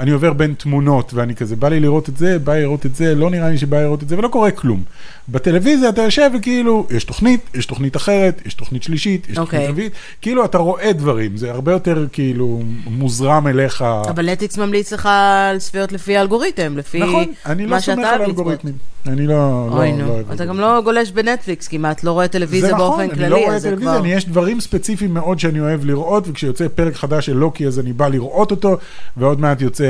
אני 0.00 0.10
עובר 0.10 0.32
בין 0.32 0.54
תמונות 0.54 1.14
ואני 1.14 1.34
כזה, 1.34 1.56
בא 1.56 1.68
לי 1.68 1.80
לראות 1.80 2.08
את 2.08 2.16
זה, 2.16 2.38
בא 2.38 2.54
לי 2.54 2.62
לראות 2.62 2.86
את 2.86 2.96
זה, 2.96 3.14
לא 3.14 3.30
נראה 3.30 3.48
לי 3.50 3.58
שבא 3.58 3.76
לי 3.76 3.82
לראות 3.82 4.02
את 4.02 4.08
זה, 4.08 4.18
ולא 4.18 4.28
קורה 4.28 4.50
כלום. 4.50 4.82
בטלוויזיה 5.28 5.88
אתה 5.88 6.02
יושב 6.02 6.30
וכאילו, 6.38 6.86
יש 6.90 7.04
תוכנית, 7.04 7.40
יש 7.54 7.66
תוכנית 7.66 7.96
אחרת, 7.96 8.42
יש 8.46 8.54
תוכנית 8.54 8.82
שלישית, 8.82 9.26
יש 9.30 9.38
אוקיי. 9.38 9.58
תוכנית 9.58 9.70
רביעית, 9.70 9.92
כאילו 10.22 10.44
אתה 10.44 10.58
רואה 10.58 10.92
דברים, 10.92 11.36
זה 11.36 11.50
הרבה 11.50 11.72
יותר 11.72 12.06
כאילו 12.12 12.62
מוזרם 12.86 13.46
אליך. 13.46 13.84
אבל 14.10 14.30
נטפליקס 14.30 14.58
ממליץ 14.58 14.92
לך 14.92 15.08
על 15.50 15.58
צפיות 15.58 15.92
לפי 15.92 16.16
האלגוריתם, 16.16 16.78
לפי 16.78 16.98
נכון, 17.00 17.24
אני 17.46 17.64
לא 17.64 17.70
מה 17.70 17.80
סומך 17.80 17.96
שאתה 17.98 18.08
על 18.10 18.20
אוהב 18.20 18.20
לצפות. 18.20 18.36
האלגוריתמים. 18.36 18.74
אני 18.74 18.99
לא, 18.99 18.99
לא, 19.06 19.68
אוי 19.72 19.92
לא 19.92 19.96
נו, 19.98 20.08
אוהב 20.08 20.30
אתה. 20.32 20.44
גם 20.44 20.60
לא 20.60 20.80
גולש 20.84 21.10
בנטפליקס 21.10 21.68
כמעט, 21.68 22.04
לא 22.04 22.12
רואה 22.12 22.28
טלוויזיה 22.28 22.68
זה 22.68 22.74
נכון, 22.74 22.86
באופן 22.88 23.02
אני 23.02 23.14
כללי, 23.14 23.28
לא 23.30 23.36
רואה 23.36 23.58
זה 23.58 23.68
טלוויזיה, 23.68 23.90
כבר... 23.92 24.00
אני, 24.00 24.12
יש 24.12 24.28
דברים 24.28 24.60
ספציפיים 24.60 25.14
מאוד 25.14 25.38
שאני 25.38 25.60
אוהב 25.60 25.84
לראות, 25.84 26.24
וכשיוצא 26.28 26.66
פרק 26.74 26.94
חדש 26.96 27.26
של 27.26 27.36
לוקי 27.36 27.66
אז 27.66 27.78
אני 27.78 27.92
בא 27.92 28.08
לראות 28.08 28.50
אותו, 28.50 28.76
ועוד 29.16 29.40
מעט 29.40 29.60
יוצא 29.60 29.84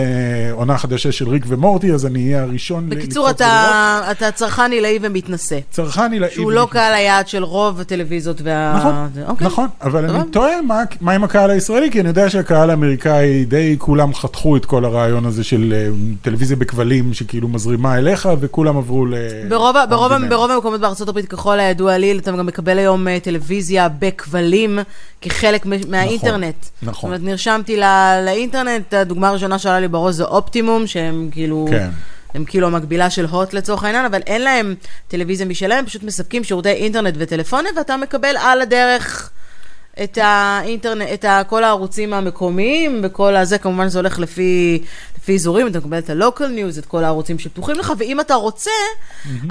עונה 0.53 0.79
חדשה 0.79 1.13
של 1.13 1.29
ריק 1.29 1.45
ומורטי, 1.49 1.93
אז 1.93 2.07
אני 2.07 2.25
אהיה 2.25 2.43
הראשון 2.43 2.89
בקיצור. 2.89 3.31
אתה, 3.31 4.01
אתה 4.11 4.31
צרכן 4.31 4.71
עילאי 4.73 4.99
ומתנשא. 5.03 5.59
צרכן 5.71 6.13
עילאי. 6.13 6.31
שהוא 6.31 6.53
לא 6.53 6.61
ומתנשא. 6.61 6.73
קהל 6.79 6.95
היעד 6.95 7.29
של 7.29 7.45
רוב 7.45 7.81
הטלוויזיות 7.81 8.41
וה... 8.45 8.75
נכון, 8.77 8.95
זה- 9.15 9.27
אוקיי. 9.29 9.47
נכון, 9.47 9.69
אבל. 9.83 10.05
אני 10.11 10.31
תוהה 10.33 10.63
מה, 10.63 10.83
מה 11.01 11.13
עם 11.13 11.25
הקהל 11.25 11.51
הישראלי, 11.51 11.91
כי 11.91 12.01
אני 12.01 12.09
יודע 12.09 12.31
שהקהל 12.31 12.71
האמריקאי 12.71 13.45
די 13.45 13.77
כולם 13.79 14.15
חתכו 14.15 14.57
את 14.57 14.65
כל 14.65 14.85
הרעיון 14.85 15.27
הזה 15.27 15.45
של 15.45 15.73
אה, 15.77 15.89
טלוויזיה 16.23 16.57
בכבלים 16.57 17.15
שכאילו 17.15 17.49
מזרימה 17.49 17.99
אליך, 17.99 18.29
וכולם 18.41 18.77
עברו 18.77 19.00
ל... 19.07 19.15
ברוב, 19.49 19.77
ה- 19.77 19.87
ברוב, 19.87 20.13
demand. 20.13 20.29
ברוב 20.31 20.51
המקומות 20.51 20.81
בארצות 20.81 21.09
הברית, 21.09 21.27
ככל 21.29 21.61
הידוע 21.61 21.99
לי, 21.99 22.19
אתה 22.19 22.31
גם 22.31 22.47
מקבל 22.47 22.79
היום 22.79 23.09
אה, 23.09 23.21
טלוויזיה 23.21 23.89
בכבלים 23.99 24.79
כחלק 25.21 25.67
מ- 25.67 25.91
מהאינטרנט. 25.91 26.55
נכון. 26.83 26.95
זאת 26.95 27.19
אומרת, 27.19 27.21
נרשמתי 27.23 27.77
ל- 27.77 28.23
לאינטרנט, 28.25 28.95
הדוגמה 28.95 29.29
הראשונה 29.29 29.59
שעלה 29.59 29.81
לי 29.81 29.89
בראש 29.89 30.15
זה 30.15 30.25
אופטימום, 30.25 30.87
שהם 30.87 31.29
כאילו... 31.33 31.67
כן. 31.71 31.89
הם 32.35 32.45
כאילו 32.45 32.67
המקבילה 32.67 33.11
של 33.11 33.25
הוט 33.27 33.53
לצורך 33.53 33.85
העניין, 33.85 34.05
אבל 34.05 34.21
אין 34.27 34.43
להם 34.43 34.75
טלוויזיה 35.09 35.47
משלהם, 35.47 35.87
פשוט 35.87 36.03
מספקים 36.03 36.45
שירותי 36.45 36.69
אינטרנט 36.71 37.15
וטלפונים, 37.19 37.75
ואתה 37.77 37.97
מקבל 37.97 38.37
על 38.41 38.61
הדרך 38.63 39.31
את 40.03 40.19
האינטרנט, 40.23 41.09
את 41.15 41.25
ה- 41.25 41.43
כל 41.47 41.65
הערוצים 41.65 42.13
המקומיים, 42.15 43.01
וכל 43.03 43.37
הזה, 43.37 43.59
כמובן 43.59 43.89
זה 43.89 43.99
הולך 43.99 44.19
לפי, 44.19 44.83
לפי 45.23 45.35
אזורים, 45.35 45.67
אתה 45.67 45.79
מקבל 45.79 45.99
את 45.99 46.11
ה-local 46.11 46.41
news, 46.41 46.79
את 46.79 46.87
כל 46.87 47.05
הערוצים 47.05 47.39
שפתוחים 47.39 47.77
לך, 47.77 47.93
ואם 47.99 48.21
אתה 48.21 48.35
רוצה, 48.35 48.71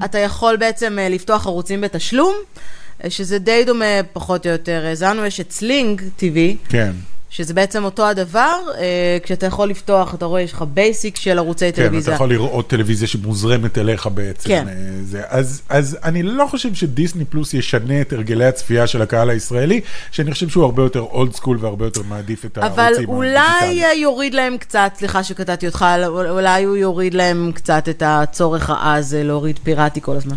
אתה 0.05 0.19
יכול 0.19 0.55
בעצם 0.55 0.99
אה, 0.99 1.09
לפתוח 1.09 1.47
ערוצים 1.47 1.81
בתשלום, 1.81 2.35
אה, 3.03 3.09
שזה 3.09 3.39
די 3.39 3.63
דומה 3.65 4.03
פחות 4.13 4.45
או 4.45 4.51
יותר. 4.51 4.85
אה, 4.85 5.09
לנו 5.09 5.25
יש 5.25 5.39
את 5.39 5.51
Sling 5.51 6.01
TV, 6.19 6.69
כן. 6.69 6.91
שזה 7.29 7.53
בעצם 7.53 7.83
אותו 7.83 8.07
הדבר, 8.07 8.57
אה, 8.77 9.17
כשאתה 9.24 9.45
יכול 9.45 9.69
לפתוח, 9.69 10.13
אתה 10.13 10.25
רואה, 10.25 10.41
יש 10.41 10.53
לך 10.53 10.62
basic 10.73 11.15
של 11.15 11.38
ערוצי 11.38 11.65
כן, 11.65 11.69
אתה 11.69 11.81
טלוויזיה. 11.81 12.13
יכול 12.13 12.29
לראות 12.29 12.69
טלוויזיה 12.69 13.07
שמוזרמת 13.07 13.77
אליך 13.77 14.07
בעצם. 14.07 14.50
כן. 14.50 14.67
אה, 14.67 14.74
זה, 15.03 15.21
אז, 15.27 15.62
אז 15.69 15.98
אני 16.03 16.24
לא 16.24 16.45
חושב 16.50 16.74
שדיסני 16.74 17.25
פלוס 17.25 17.53
ישנה 17.53 18.01
את 18.01 18.13
הרגלי 18.13 18.45
הצפייה 18.45 18.88
של 18.88 19.01
הקהל 19.01 19.29
הישראלי, 19.29 19.81
שאני 20.12 20.31
חושב 20.31 20.50
שהוא 20.50 20.63
הרבה 20.63 20.83
יותר 20.83 21.00
old 20.99 21.33
school 21.33 21.57
והרבה 21.62 21.86
יותר 21.86 22.01
מעדיף 22.09 22.45
את 22.45 22.57
הערוצים 22.57 22.83
אבל. 22.83 22.93
אולי 23.07 23.95
יוריד 23.95 24.33
להם 24.33 24.57
קצת, 24.57 24.91
סליחה 24.95 25.24
שקטעתי 25.24 25.67
אותך, 25.67 25.86
אולי 26.07 26.63
הוא 26.63 26.77
יוריד 26.77 27.13
להם 27.13 27.51
קצת 27.55 27.89
את 27.89 28.03
הצורך 28.05 28.69
העז 28.69 29.13
אה, 29.13 29.24
להוריד 29.24 29.59
פיראטי 29.63 30.01
כל 30.01 30.15
הזמן. 30.15 30.36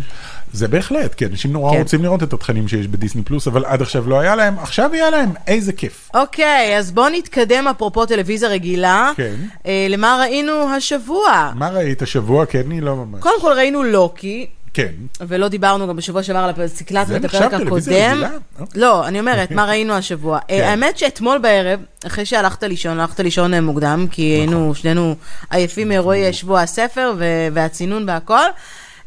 זה 0.53 0.67
בהחלט, 0.67 1.13
כי 1.13 1.25
אנשים 1.25 1.53
נורא 1.53 1.71
כן. 1.71 1.77
רוצים 1.77 2.03
לראות 2.03 2.23
את 2.23 2.33
התכנים 2.33 2.67
שיש 2.67 2.87
בדיסני 2.87 3.21
פלוס, 3.23 3.47
אבל 3.47 3.65
עד 3.65 3.81
עכשיו 3.81 4.09
לא 4.09 4.19
היה 4.19 4.35
להם, 4.35 4.59
עכשיו 4.59 4.89
יהיה 4.93 5.09
להם, 5.09 5.29
איזה 5.47 5.73
כיף. 5.73 6.09
אוקיי, 6.13 6.77
אז 6.77 6.91
בואו 6.91 7.09
נתקדם 7.09 7.67
אפרופו 7.67 8.05
טלוויזיה 8.05 8.49
רגילה. 8.49 9.11
כן. 9.15 9.35
אה, 9.65 9.87
למה 9.89 10.17
ראינו 10.21 10.69
השבוע? 10.69 11.51
מה 11.55 11.69
ראית 11.69 12.01
השבוע? 12.01 12.45
כן, 12.45 12.61
אני 12.65 12.81
לא 12.81 12.95
ממש. 12.95 13.21
קודם 13.21 13.41
כל 13.41 13.51
ראינו 13.51 13.83
לוקי, 13.83 14.47
כן. 14.73 14.91
ולא 15.27 15.47
דיברנו 15.47 15.87
גם 15.87 15.95
בשבוע 15.95 16.23
שעבר 16.23 16.39
על 16.39 16.67
זה 17.05 17.17
את 17.17 17.25
הפרק 17.25 17.53
הקודם. 17.53 18.11
רגילה? 18.11 18.29
לא, 18.75 19.07
אני 19.07 19.19
אומרת, 19.19 19.51
מה 19.51 19.65
ראינו 19.65 19.93
השבוע. 19.93 20.37
אה, 20.49 20.57
כן. 20.57 20.63
האמת 20.63 20.97
שאתמול 20.97 21.37
בערב, 21.37 21.79
אחרי 22.07 22.25
שהלכת 22.25 22.63
לישון, 22.63 22.99
הלכת 22.99 23.19
לישון 23.19 23.53
אה, 23.53 23.61
מוקדם, 23.61 24.05
כי 24.11 24.33
נכון. 24.43 24.53
היינו 24.53 24.75
שנינו 24.75 25.15
עייפים 25.49 25.89
מאירועי 25.89 26.33
שבוע 26.33 26.61
הספר 26.61 27.13
ו- 27.17 27.47
והצינון 27.53 28.09
והכל. 28.09 28.45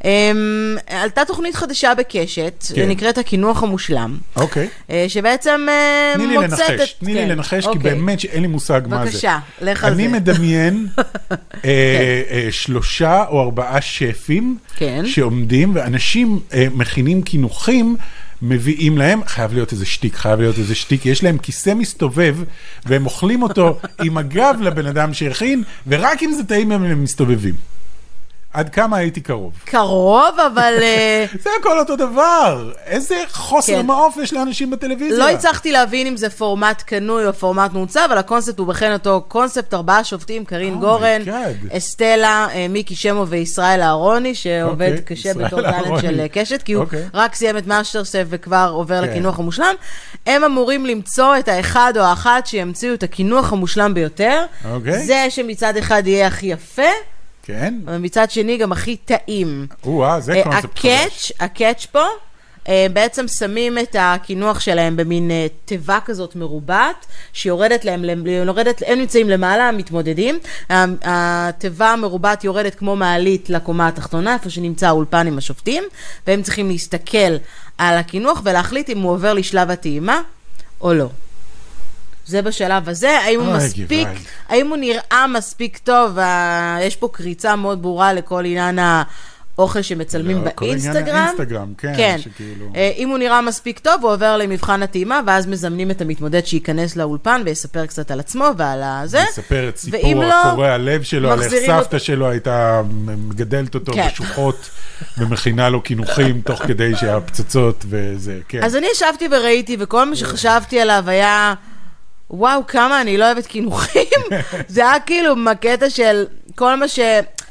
אמ, 0.05 0.77
עלתה 0.87 1.25
תוכנית 1.25 1.55
חדשה 1.55 1.95
בקשת, 1.95 2.63
כן. 2.75 2.89
נקראת 2.89 3.17
הקינוח 3.17 3.63
המושלם, 3.63 4.17
אוקיי. 4.35 4.67
אה, 4.89 5.05
שבעצם 5.07 5.65
אה, 5.69 6.13
תני 6.15 6.27
לי 6.27 6.37
מוצאת 6.37 6.59
את... 6.59 6.69
לנחש, 6.69 6.93
תני 6.99 7.13
לי 7.13 7.19
כן, 7.19 7.29
לנחש, 7.29 7.63
כי 7.63 7.69
אוקיי. 7.69 7.81
באמת 7.81 8.19
שאין 8.19 8.41
לי 8.41 8.47
מושג 8.47 8.81
מה 8.87 9.05
זה. 9.05 9.11
בבקשה, 9.11 9.39
לך 9.61 9.83
על 9.83 9.93
אני 9.93 10.03
זה. 10.03 10.13
מדמיין 10.13 10.87
אה, 11.65 12.21
אה, 12.29 12.47
שלושה 12.51 13.25
או 13.29 13.41
ארבעה 13.41 13.81
שפים 13.81 14.57
כן. 14.75 15.03
שעומדים, 15.05 15.71
ואנשים 15.75 16.39
מכינים 16.73 17.21
קינוחים. 17.21 17.97
מביאים 18.41 18.97
להם, 18.97 19.21
חייב 19.25 19.53
להיות 19.53 19.71
איזה 19.71 19.85
שטיק, 19.85 20.15
חייב 20.15 20.39
להיות 20.39 20.57
איזה 20.57 20.75
שטיק, 20.75 21.05
יש 21.05 21.23
להם 21.23 21.37
כיסא 21.37 21.73
מסתובב, 21.73 22.35
והם 22.85 23.05
אוכלים 23.05 23.43
אותו 23.43 23.79
עם 24.03 24.17
הגב 24.17 24.55
לבן 24.61 24.85
אדם 24.85 25.13
שהכין, 25.13 25.63
ורק 25.87 26.23
אם 26.23 26.31
זה 26.31 26.43
טעים 26.43 26.71
הם 26.71 27.03
מסתובבים. 27.03 27.55
עד 28.57 28.69
כמה 28.69 28.97
הייתי 28.97 29.21
קרוב. 29.21 29.53
קרוב, 29.65 30.39
אבל 30.53 30.73
אה, 30.81 31.25
זה 31.43 31.49
הכל 31.59 31.79
אותו 31.79 31.95
דבר. 31.95 32.71
איזה 32.85 33.15
חוסר 33.31 33.73
כן. 33.73 33.85
מעוף 33.85 34.17
יש 34.17 34.33
לאנשים 34.33 34.69
בטלוויזיה. 34.69 35.17
לא 35.17 35.29
הצלחתי 35.29 35.71
להבין 35.71 36.07
אם 36.07 36.17
זה 36.17 36.29
פורמט 36.29 36.81
קנוי 36.81 37.25
או 37.25 37.33
פורמט 37.33 37.73
מוצע, 37.73 38.05
אבל 38.05 38.17
הקונספט 38.17 38.59
הוא 38.59 38.67
בכן 38.67 38.93
אותו 38.93 39.25
קונספט, 39.27 39.73
ארבעה 39.73 40.03
שופטים, 40.03 40.45
קרין 40.45 40.73
Oh 40.73 40.79
גורן. 40.79 41.21
אסטלה, 41.77 42.47
אה, 42.53 42.67
מיקי 42.69 42.95
שמו 42.95 43.27
וישראל 43.27 43.81
אהרוני, 43.81 44.35
שעובד 44.35 44.91
אוקיי, 44.91 45.01
קשה 45.15 45.33
בתור 45.33 45.61
talent. 45.61 46.01
של 46.01 46.19
אה, 46.19 46.27
קשת, 46.27 46.61
כי 46.61 46.73
הוא 46.73 46.83
אוקיי. 46.83 47.03
רק 47.13 47.35
סיים 47.35 47.57
את 47.57 47.67
מאסטרסף 47.67 48.23
וכבר 48.29 48.71
עובר 48.73 49.01
כן. 49.01 49.09
לקינוח 49.09 49.39
המושלם. 49.39 49.75
הם 50.25 50.43
אמורים 50.43 50.85
למצוא 50.85 51.37
את 51.37 51.47
האחד 51.47 51.93
או 51.97 52.01
האחת 52.01 52.47
שימציאו 52.47 52.93
את 52.93 53.03
הקינוח 53.03 53.53
המושלם 53.53 53.93
ביותר. 53.93 54.45
אוקיי. 54.71 55.05
זה 55.05 55.25
שמצד 55.29 55.77
אחד 55.77 56.07
יהיה 56.07 56.27
הכי 56.27 56.45
יפה, 56.45 56.91
כן? 57.47 57.73
אבל 57.85 57.97
מצד 57.97 58.31
שני 58.31 58.57
גם 58.57 58.71
הכי 58.71 58.95
טעים. 58.95 59.67
או-אה, 59.85 60.19
זה 60.19 60.33
אה, 60.33 60.43
קונספט 60.43 60.79
חדש. 60.79 60.85
ה-catch, 60.85 61.31
ה-catch 61.39 61.85
פה, 61.85 62.03
אה, 62.67 62.87
בעצם 62.93 63.27
שמים 63.27 63.77
את 63.77 63.95
הקינוח 63.99 64.59
שלהם 64.59 64.97
במין 64.97 65.31
אה, 65.31 65.47
תיבה 65.65 65.99
כזאת 66.05 66.35
מרובעת, 66.35 67.05
שיורדת 67.33 67.85
להם, 67.85 68.05
יורדת, 68.27 68.81
הם 68.87 68.99
נמצאים 68.99 69.29
למעלה, 69.29 69.67
המתמודדים, 69.69 70.39
ה- 70.69 70.83
התיבה 71.03 71.89
המרובעת 71.89 72.43
יורדת 72.43 72.75
כמו 72.75 72.95
מעלית 72.95 73.49
לקומה 73.49 73.87
התחתונה, 73.87 74.33
איפה 74.33 74.49
שנמצא 74.49 74.87
האולפן 74.87 75.27
עם 75.27 75.37
השופטים, 75.37 75.83
והם 76.27 76.41
צריכים 76.41 76.67
להסתכל 76.69 77.35
על 77.77 77.97
הקינוח 77.97 78.41
ולהחליט 78.43 78.89
אם 78.89 79.01
הוא 79.01 79.11
עובר 79.11 79.33
לשלב 79.33 79.71
הטעימה 79.71 80.21
או 80.81 80.93
לא. 80.93 81.07
זה 82.27 82.41
בשלב 82.41 82.89
הזה, 82.89 83.09
האם 83.19 83.39
הוא 83.41 83.53
מספיק. 83.53 84.07
האם 84.49 84.67
הוא 84.67 84.77
נראה 84.77 85.25
מספיק 85.27 85.77
טוב, 85.77 86.19
ה- 86.19 86.77
יש 86.81 86.95
פה 86.95 87.09
קריצה 87.11 87.55
מאוד 87.55 87.81
ברורה 87.81 88.13
לכל 88.13 88.45
עניין 88.45 88.79
האוכל 89.55 89.81
שמצלמים 89.81 90.45
לא, 90.45 90.49
כל 90.55 90.65
עניין 90.65 90.79
באינסטגרם. 90.79 91.15
האינסטגרם, 91.15 91.73
כן, 91.77 91.93
כן. 91.97 92.17
שכאילו- 92.19 92.65
אה, 92.75 92.91
אם 92.97 93.09
הוא 93.09 93.17
נראה 93.17 93.41
מספיק 93.41 93.79
טוב, 93.79 94.01
הוא 94.03 94.11
עובר 94.11 94.37
למבחן 94.37 94.83
הטעימה, 94.83 95.19
ואז 95.27 95.47
מזמנים 95.47 95.91
את 95.91 96.01
המתמודד 96.01 96.45
שייכנס 96.45 96.95
לאולפן 96.95 97.41
ויספר 97.45 97.85
קצת 97.85 98.11
על 98.11 98.19
עצמו 98.19 98.45
ועל 98.57 98.83
הזה. 98.83 99.23
מספר 99.29 99.69
את 99.69 99.77
סיפור 99.77 100.23
לא, 100.23 100.43
הקורע 100.51 100.67
הלב 100.67 101.03
שלו, 101.03 101.31
על 101.31 101.41
איך 101.43 101.53
סבתא 101.65 101.99
שלו 101.99 102.29
הייתה 102.29 102.81
מגדלת 103.17 103.75
אותו 103.75 103.93
כן. 103.93 104.07
בשוחות 104.13 104.69
ומכינה 105.17 105.69
לו 105.69 105.81
קינוחים 105.81 106.41
תוך 106.41 106.59
כדי 106.63 106.95
שהפצצות 106.95 107.85
וזה, 107.89 108.39
כן. 108.47 108.63
אז 108.63 108.75
אני 108.75 108.87
ישבתי 108.91 109.27
וראיתי, 109.31 109.77
וכל 109.79 110.09
מה 110.09 110.15
שחשבתי 110.15 110.79
עליו 110.79 111.03
היה, 111.07 111.53
וואו, 112.31 112.67
כמה 112.67 113.01
אני 113.01 113.17
לא 113.17 113.25
אוהבת 113.25 113.45
קינוחים. 113.45 114.03
זה 114.67 114.89
היה 114.89 114.99
כאילו 114.99 115.35
מהקטע 115.35 115.89
של 115.89 116.25
כל 116.55 116.75
מה 116.75 116.87
ש... 116.87 116.99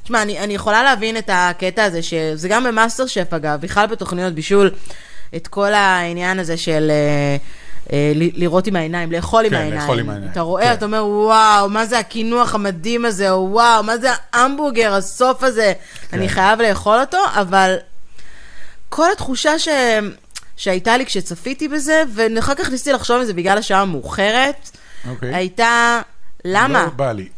תשמע, 0.02 0.23
אני, 0.23 0.38
אני 0.38 0.54
יכולה 0.54 0.83
להבין 0.83 1.16
את 1.16 1.30
הקטע 1.33 1.85
הזה, 1.85 2.02
שזה 2.02 2.49
גם 2.49 2.64
במאסטר 2.64 3.06
שף 3.06 3.33
אגב, 3.35 3.61
בכלל 3.61 3.87
בתוכניות 3.87 4.33
בישול, 4.33 4.71
את 5.37 5.49
כל 5.49 5.75
העניין 5.75 6.38
הזה 6.38 6.56
של... 6.56 6.90
אה, 6.90 7.37
אה, 7.92 8.12
ל- 8.14 8.30
לראות 8.42 8.66
עם 8.66 8.76
העיניים, 8.76 9.12
לאכול 9.12 9.45
עם 9.45 9.50
כן, 9.50 9.56
העיניים. 9.56 9.80
לאכול 9.80 9.99
עם 9.99 10.11
העיניים, 10.11 10.33
אתה 10.33 10.40
רואה, 10.40 10.64
כן. 10.64 10.73
אתה 10.73 10.85
אומר, 10.85 11.06
וואו, 11.06 11.68
מה 11.68 11.87
זה 11.87 11.99
הקינוח 11.99 12.54
המדהים 12.54 13.04
הזה, 13.04 13.30
או 13.30 13.49
וואו, 13.50 13.83
מה 13.83 13.99
זה 13.99 14.09
ההמבורגר, 14.33 14.95
הסוף 14.95 15.42
הזה. 15.42 15.73
כן. 16.11 16.16
אני 16.18 16.28
חייב 16.28 16.61
לאכול 16.61 17.00
אותו, 17.00 17.18
אבל 17.35 17.76
כל 18.88 19.12
התחושה 19.12 19.59
ש... 19.59 19.68
שהייתה 20.56 20.96
לי 20.96 21.06
כשצפיתי 21.06 21.68
בזה, 21.68 22.02
ואחר 22.14 22.54
כך 22.54 22.70
ניסיתי 22.70 22.92
לחשוב 22.92 23.16
על 23.16 23.25
זה 23.25 23.34
בגלל 23.34 23.58
השעה 23.58 23.80
המאוחרת, 23.82 24.70
אוקיי. 25.10 25.34
הייתה, 25.34 26.00
למה? 26.44 26.84
לא 26.84 26.90
בא 26.90 27.12
לי. 27.12 27.28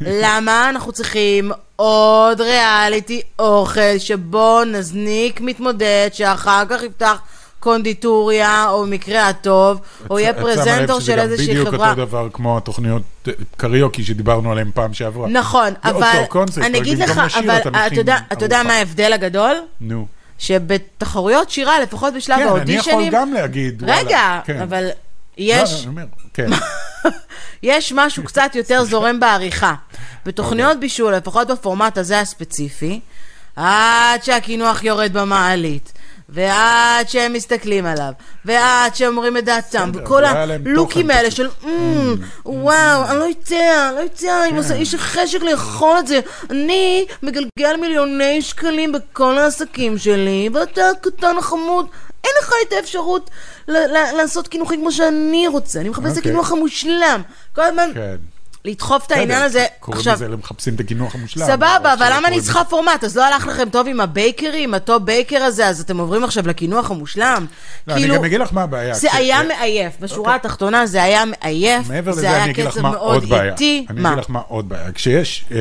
למה 0.00 0.70
אנחנו 0.70 0.92
צריכים 0.92 1.52
עוד 1.76 2.40
ריאליטי 2.40 3.22
אוכל 3.38 3.98
שבו 3.98 4.64
נזניק 4.64 5.40
מתמודד 5.40 6.08
שאחר 6.12 6.62
כך 6.68 6.82
יפתח 6.82 7.18
קונדיטוריה, 7.60 8.68
או 8.68 8.82
במקרה 8.82 9.28
הטוב, 9.28 9.80
או 10.10 10.18
יהיה 10.18 10.30
את 10.30 10.36
שמה 10.36 10.50
לב 10.50 10.56
פרזנטור 10.56 11.00
שזה 11.00 11.12
של 11.12 11.18
גם 11.18 11.24
איזושהי 11.24 11.48
בדיוק 11.48 11.68
חברה. 11.68 11.90
אותו 11.90 12.06
דבר 12.06 12.28
כמו 12.32 12.56
התוכניות 12.56 13.02
אה, 13.28 13.32
קריוקי 13.56 14.04
שדיברנו 14.04 14.52
עליהן 14.52 14.70
פעם 14.74 14.94
שעברה. 14.94 15.28
נכון, 15.28 15.68
זה 15.84 15.90
אבל 15.90 16.02
אותו 16.18 16.30
קונספט, 16.30 16.64
אני 16.64 16.78
אגיד 16.78 16.98
לך, 16.98 17.20
אבל 17.38 17.58
אתה 18.32 18.44
יודע-. 18.44 18.62
מה 18.62 18.72
ההבדל 18.72 19.12
הגדול? 19.12 19.56
נו. 19.80 20.06
שבתחרויות 20.38 21.50
שירה, 21.50 21.80
לפחות 21.80 22.14
בשלב 22.14 22.36
כן, 22.36 22.42
אני 22.42 22.50
האודישנים... 22.50 23.00
יכול 23.00 23.20
גם 23.20 23.32
להגיד, 23.32 23.82
וואלה. 23.82 24.00
רגע, 24.00 24.40
כן. 24.44 24.60
אבל 24.60 24.84
לא, 24.84 24.90
יש... 25.36 25.80
אני 25.80 25.86
אומר, 25.86 26.04
כן. 26.34 26.46
יש 27.62 27.92
משהו 27.96 28.24
קצת 28.24 28.50
יותר 28.54 28.84
זורם 28.84 29.20
בעריכה. 29.20 29.74
בתוכניות 30.26 30.80
בישול, 30.80 31.14
לפחות 31.14 31.48
בפורמט 31.48 31.98
הזה 31.98 32.20
הספציפי, 32.20 33.00
עד 33.56 34.24
שהקינוח 34.24 34.84
יורד 34.84 35.12
במעלית, 35.12 35.92
ועד 36.28 37.08
שהם 37.08 37.32
מסתכלים 37.32 37.86
עליו, 37.86 38.12
ועד 38.44 38.94
שאומרים 38.96 39.36
את 39.36 39.44
דעתם, 39.44 39.90
וכל 39.94 40.24
הלוקים 40.24 41.10
האלה. 41.10 41.30
של 41.30 41.48
"אמ, 41.64 42.14
וואו, 42.46 43.04
אני 43.10 43.18
לא 43.18 43.24
יודע, 43.24 43.90
לא 43.94 44.00
יודע, 44.00 44.44
אם 44.50 44.62
זה- 44.62 44.76
יש 44.76 44.92
לי 44.92 44.98
חשק 44.98 45.42
לאכול 45.42 45.98
את 45.98 46.06
זה. 46.06 46.20
אני 46.50 47.06
מגלגל 47.22 47.76
מיליוני 47.80 48.42
שקלים 48.42 48.92
בכל 48.92 49.38
העסקים 49.38 49.98
שלי, 49.98 50.48
ואתה 50.54 50.82
קטן 51.00 51.40
חמוד. 51.40 51.86
אין 52.24 52.32
לך 52.42 52.52
את 52.68 52.72
האפשרות 52.72 53.30
לעשות 54.16 54.48
קינוחים 54.48 54.80
כמו 54.80 54.92
שאני 54.92 55.48
רוצה, 55.48 55.80
אני 55.80 55.88
מחפש 55.88 56.04
את 56.04 56.16
אוקיי. 56.16 56.20
הקינוח 56.20 56.52
המושלם. 56.52 57.22
כל 57.54 57.62
הזמן 57.62 57.90
כן. 57.94 58.16
לדחוף 58.66 59.06
את 59.06 59.12
העניין 59.12 59.42
הזה. 59.42 59.66
קוראים 59.80 60.02
לזה 60.12 60.28
למחפשים 60.28 60.74
את 60.74 60.80
הקינוח 60.80 61.14
המושלם. 61.14 61.46
סבבה, 61.46 61.94
אבל 61.94 62.08
למה 62.12 62.28
אני 62.28 62.40
צריכה 62.40 62.64
פורמט? 62.64 63.04
אז 63.04 63.16
לא 63.16 63.24
הלך 63.24 63.46
לכם 63.46 63.68
טוב 63.68 63.88
עם 63.88 64.00
הבייקרי, 64.00 64.64
עם 64.64 64.74
ה-Top 64.74 65.02
Baker 65.02 65.42
הזה, 65.42 65.66
אז 65.66 65.80
אתם 65.80 65.98
עוברים 65.98 66.24
עכשיו 66.24 66.48
לקינוח 66.48 66.90
המושלם? 66.90 67.46
לא, 67.86 67.94
אני 67.94 68.08
גם 68.08 68.24
אגיד 68.24 68.40
לך 68.40 68.52
מה 68.52 68.62
הבעיה. 68.62 68.94
זה 68.94 69.08
היה 69.12 69.42
מעייף, 69.42 69.92
בשורה 70.00 70.34
התחתונה 70.34 70.86
זה 70.86 71.02
היה 71.02 71.24
מעייף, 71.24 71.88
מעבר 71.88 72.12
זה 72.12 72.20
לזה, 72.20 72.30
היה 72.30 72.44
אני 72.44 72.50
אגיד 72.50 72.64
לך 72.64 72.72
קצב 72.72 72.82
מה 72.82 72.90
מאוד 72.90 73.14
עוד 73.14 73.28
בעיה. 73.28 73.52
איטי. 73.52 73.86
אני? 73.90 74.08
אגיד 74.08 74.18
לך 74.18 74.30
מה 74.30 74.40
עוד 74.48 74.68
בעיה. 74.68 74.92
כשיש 74.92 75.44
אה, 75.52 75.58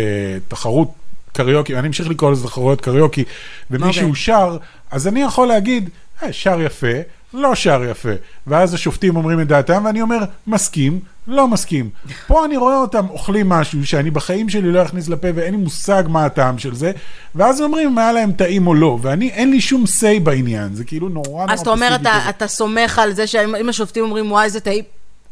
תחרות 0.47 0.91
קריוקי, 1.33 1.77
אני 1.77 1.87
אמשיך 1.87 2.07
לקרוא 2.09 2.31
לזה 2.31 2.47
תחרויות 2.47 2.81
קריוקי, 2.81 3.23
ומישהו 3.71 4.01
אוקיי. 4.09 4.21
שר, 4.21 4.57
אז 4.91 5.07
אני 5.07 5.21
יכול 5.21 5.47
להגיד, 5.47 5.89
אה, 6.23 6.33
שר 6.33 6.61
יפה, 6.61 6.87
לא 7.35 7.55
שר 7.55 7.83
יפה. 7.91 8.09
ואז 8.47 8.73
השופטים 8.73 9.15
אומרים 9.15 9.41
את 9.41 9.47
דעתם, 9.47 9.85
ואני 9.85 10.01
אומר, 10.01 10.17
מסכים, 10.47 10.99
לא 11.27 11.47
מסכים. 11.47 11.89
פה 12.27 12.45
אני 12.45 12.57
רואה 12.57 12.77
אותם 12.77 13.05
אוכלים 13.09 13.49
משהו 13.49 13.85
שאני 13.85 14.11
בחיים 14.11 14.49
שלי 14.49 14.71
לא 14.71 14.83
אכניס 14.83 15.07
לפה 15.07 15.27
ואין 15.35 15.53
לי 15.53 15.59
מושג 15.59 16.03
מה 16.07 16.25
הטעם 16.25 16.57
של 16.57 16.75
זה, 16.75 16.91
ואז 17.35 17.61
אומרים 17.61 17.89
אם 17.89 17.97
היה 17.97 18.11
להם 18.11 18.31
טעים 18.31 18.67
או 18.67 18.73
לא, 18.73 18.99
ואני, 19.01 19.29
אין 19.29 19.51
לי 19.51 19.61
שום 19.61 19.83
say 19.83 20.19
בעניין, 20.23 20.75
זה 20.75 20.83
כאילו 20.83 21.09
נורא 21.09 21.25
נורא 21.29 21.53
אז 21.53 21.61
אתה 21.61 21.69
אומר, 21.69 21.95
אתה. 21.95 22.29
אתה 22.29 22.47
סומך 22.47 22.99
על 22.99 23.13
זה 23.13 23.27
שאם 23.27 23.69
השופטים 23.69 24.03
אומרים, 24.03 24.31
וואי, 24.31 24.49
זה 24.49 24.59
טעים, 24.59 24.83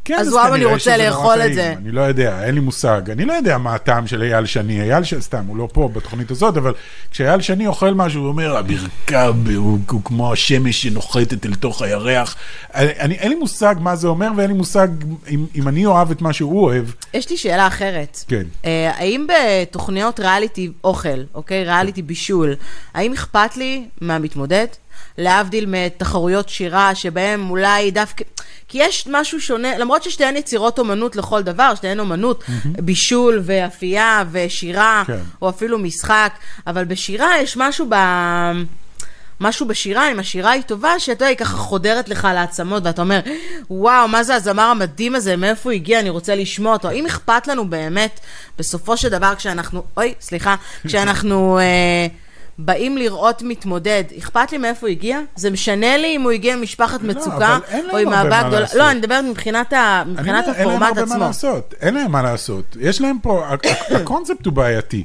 כן, 0.05 0.19
אז 0.19 0.33
וואו, 0.33 0.55
אני 0.55 0.65
רוצה 0.65 0.98
לאכול 0.98 1.41
את. 1.41 1.53
זה. 1.53 1.74
אני 1.77 1.91
לא 1.91 2.01
יודע, 2.01 2.43
אין 2.43 2.55
לי 2.55 2.62
מושג. 2.62 3.10
אני 3.10 3.25
לא 3.25 3.33
יודע 3.33 3.57
מה 3.57 3.75
הטעם 3.75 4.07
של 4.07 4.22
אייל 4.22 4.45
שני. 4.45 4.81
אייל 4.81 5.03
ש... 5.03 5.13
סתם, 5.13 5.43
הוא 5.48 5.57
לא 5.57 5.67
פה 5.74 5.89
בתוכנית 5.93 6.31
הזאת, 6.31 6.57
אבל 6.57 6.74
כשאייל 7.12 7.41
שני 7.41 7.67
אוכל 7.67 7.93
משהו, 7.93 8.22
הוא 8.22 8.27
אומר, 8.27 8.57
המרכב 8.57 9.36
הוא, 9.55 9.79
הוא 9.89 10.01
כמו 10.05 10.33
השמש 10.33 10.81
שנוחתת 10.81 11.45
אל 11.45 11.55
תוך 11.55 11.81
הירח. 11.81 12.36
אני, 12.74 12.91
אני, 13.00 13.15
אין 13.15 13.29
לי 13.29 13.36
מושג 13.36 13.75
מה 13.79 13.95
זה 13.95 14.07
אומר, 14.07 14.27
ואין 14.38 14.50
לי 14.50 14.57
מושג 14.57 14.88
אם, 15.29 15.45
אם 15.55 15.67
אני 15.67 15.86
אוהב 15.86 16.12
את 16.12 16.22
מה 16.22 16.33
שהוא 16.33 16.63
אוהב. 16.63 16.86
יש 17.13 17.29
לי 17.29 17.38
שאלה 17.38 17.67
אחרת. 17.67 18.24
כן. 18.27 18.43
אה, 18.65 18.91
האם 18.95 19.27
בתוכניות 19.27 20.19
ריאליטי 20.19 20.72
אוכל, 20.83 21.24
אוקיי? 21.33 21.63
ריאליטי 21.63 22.01
בישול, 22.01 22.55
האם 22.93 23.13
אכפת 23.13 23.57
לי 23.57 23.86
מהמתמודד? 24.01 24.67
להבדיל 25.17 25.65
מתחרויות 25.67 26.50
שירה, 26.50 26.95
שבהם 26.95 27.50
אולי 27.50 27.91
דווקא... 27.91 28.24
כי 28.67 28.77
יש 28.81 29.07
משהו 29.12 29.41
שונה, 29.41 29.77
למרות 29.77 30.03
ששתיהן 30.03 30.36
יצירות 30.38 30.79
אומנות 30.79 31.15
לכל 31.15 31.43
דבר, 31.43 31.75
שתיהן 31.75 32.00
אומנות, 32.00 32.43
בישול 32.65 33.41
ואפייה 33.43 34.24
ושירה, 34.31 35.03
כן. 35.07 35.19
או 35.41 35.50
אפילו 35.50 35.79
משחק, 35.79 36.33
אבל 36.67 36.86
בשירה 36.86 37.41
יש 37.41 37.57
משהו 37.57 37.86
ב... 37.89 37.95
משהו 39.39 39.67
בשירה, 39.67 40.12
אם 40.12 40.19
השירה 40.19 40.51
היא 40.51 40.63
טובה, 40.63 41.00
שאתה 41.00 41.12
יודע, 41.12 41.25
היא 41.25 41.38
ככה 41.38 41.57
חודרת 41.57 42.10
לך 42.10 42.27
לעצמות, 42.33 42.83
ואתה 42.86 43.01
אומר, 43.01 43.19
וואו, 43.69 44.07
מה 44.07 44.24
זה 44.24 44.36
הזמר 44.36 44.63
המדהים 44.63 45.15
הזה, 45.15 45.36
מאיפה 45.36 45.69
הוא 45.69 45.75
הגיע, 45.75 46.00
אני 46.00 46.10
רוצה 46.10 46.36
לשמוע 46.36 46.74
אותו. 46.74 46.91
אם 46.91 47.05
אכפת 47.05 47.48
לנו 47.48 47.69
באמת, 47.69 48.19
בסופו 48.57 48.98
של 48.98 49.10
דבר, 49.10 49.33
כשאנחנו, 49.38 49.83
אוי, 49.98 50.13
סליחה, 50.22 50.55
כשאנחנו 50.88 51.60
אה, 51.60 52.07
באים 52.57 52.98
לראות 52.98 53.41
מתמודד, 53.41 54.03
אכפת 54.17 54.51
לי 54.51 54.57
מאיפה 54.57 54.88
הוא 54.88 54.91
הגיע? 54.91 55.19
זה 55.36 55.50
משנה 55.50 55.98
לי 55.98 56.15
אם 56.15 56.22
הוא 56.22 56.31
הגיע 56.31 56.55
ממשפחת 56.55 57.01
מצוקה, 57.01 57.55
אבל 57.55 57.63
אין 57.67 57.86
או 57.91 57.98
עם 57.98 58.13
אהבה 58.13 58.29
מה 58.29 58.48
גדולה. 58.48 58.65
לא, 58.75 58.91
אני 58.91 59.00
מדברת 59.00 59.25
מבחינת, 59.25 59.74
ה, 59.74 60.01
אני 60.01 60.12
מבחינת 60.12 60.45
אומר, 60.48 60.57
אין 60.57 60.67
להם 60.67 60.83
הפורמט 60.83 60.98
הרבה 60.98 61.10
מה 61.10 61.15
עצמו. 61.15 61.25
לעשות. 61.25 61.74
אין 61.81 61.93
להם 61.93 62.12
מה 62.12 62.22
לעשות. 62.22 62.77
יש 62.79 63.01
להם 63.01 63.17
פה, 63.22 63.45
הקונספט 64.01 64.45
הוא 64.45 64.53
בעייתי. 64.53 65.03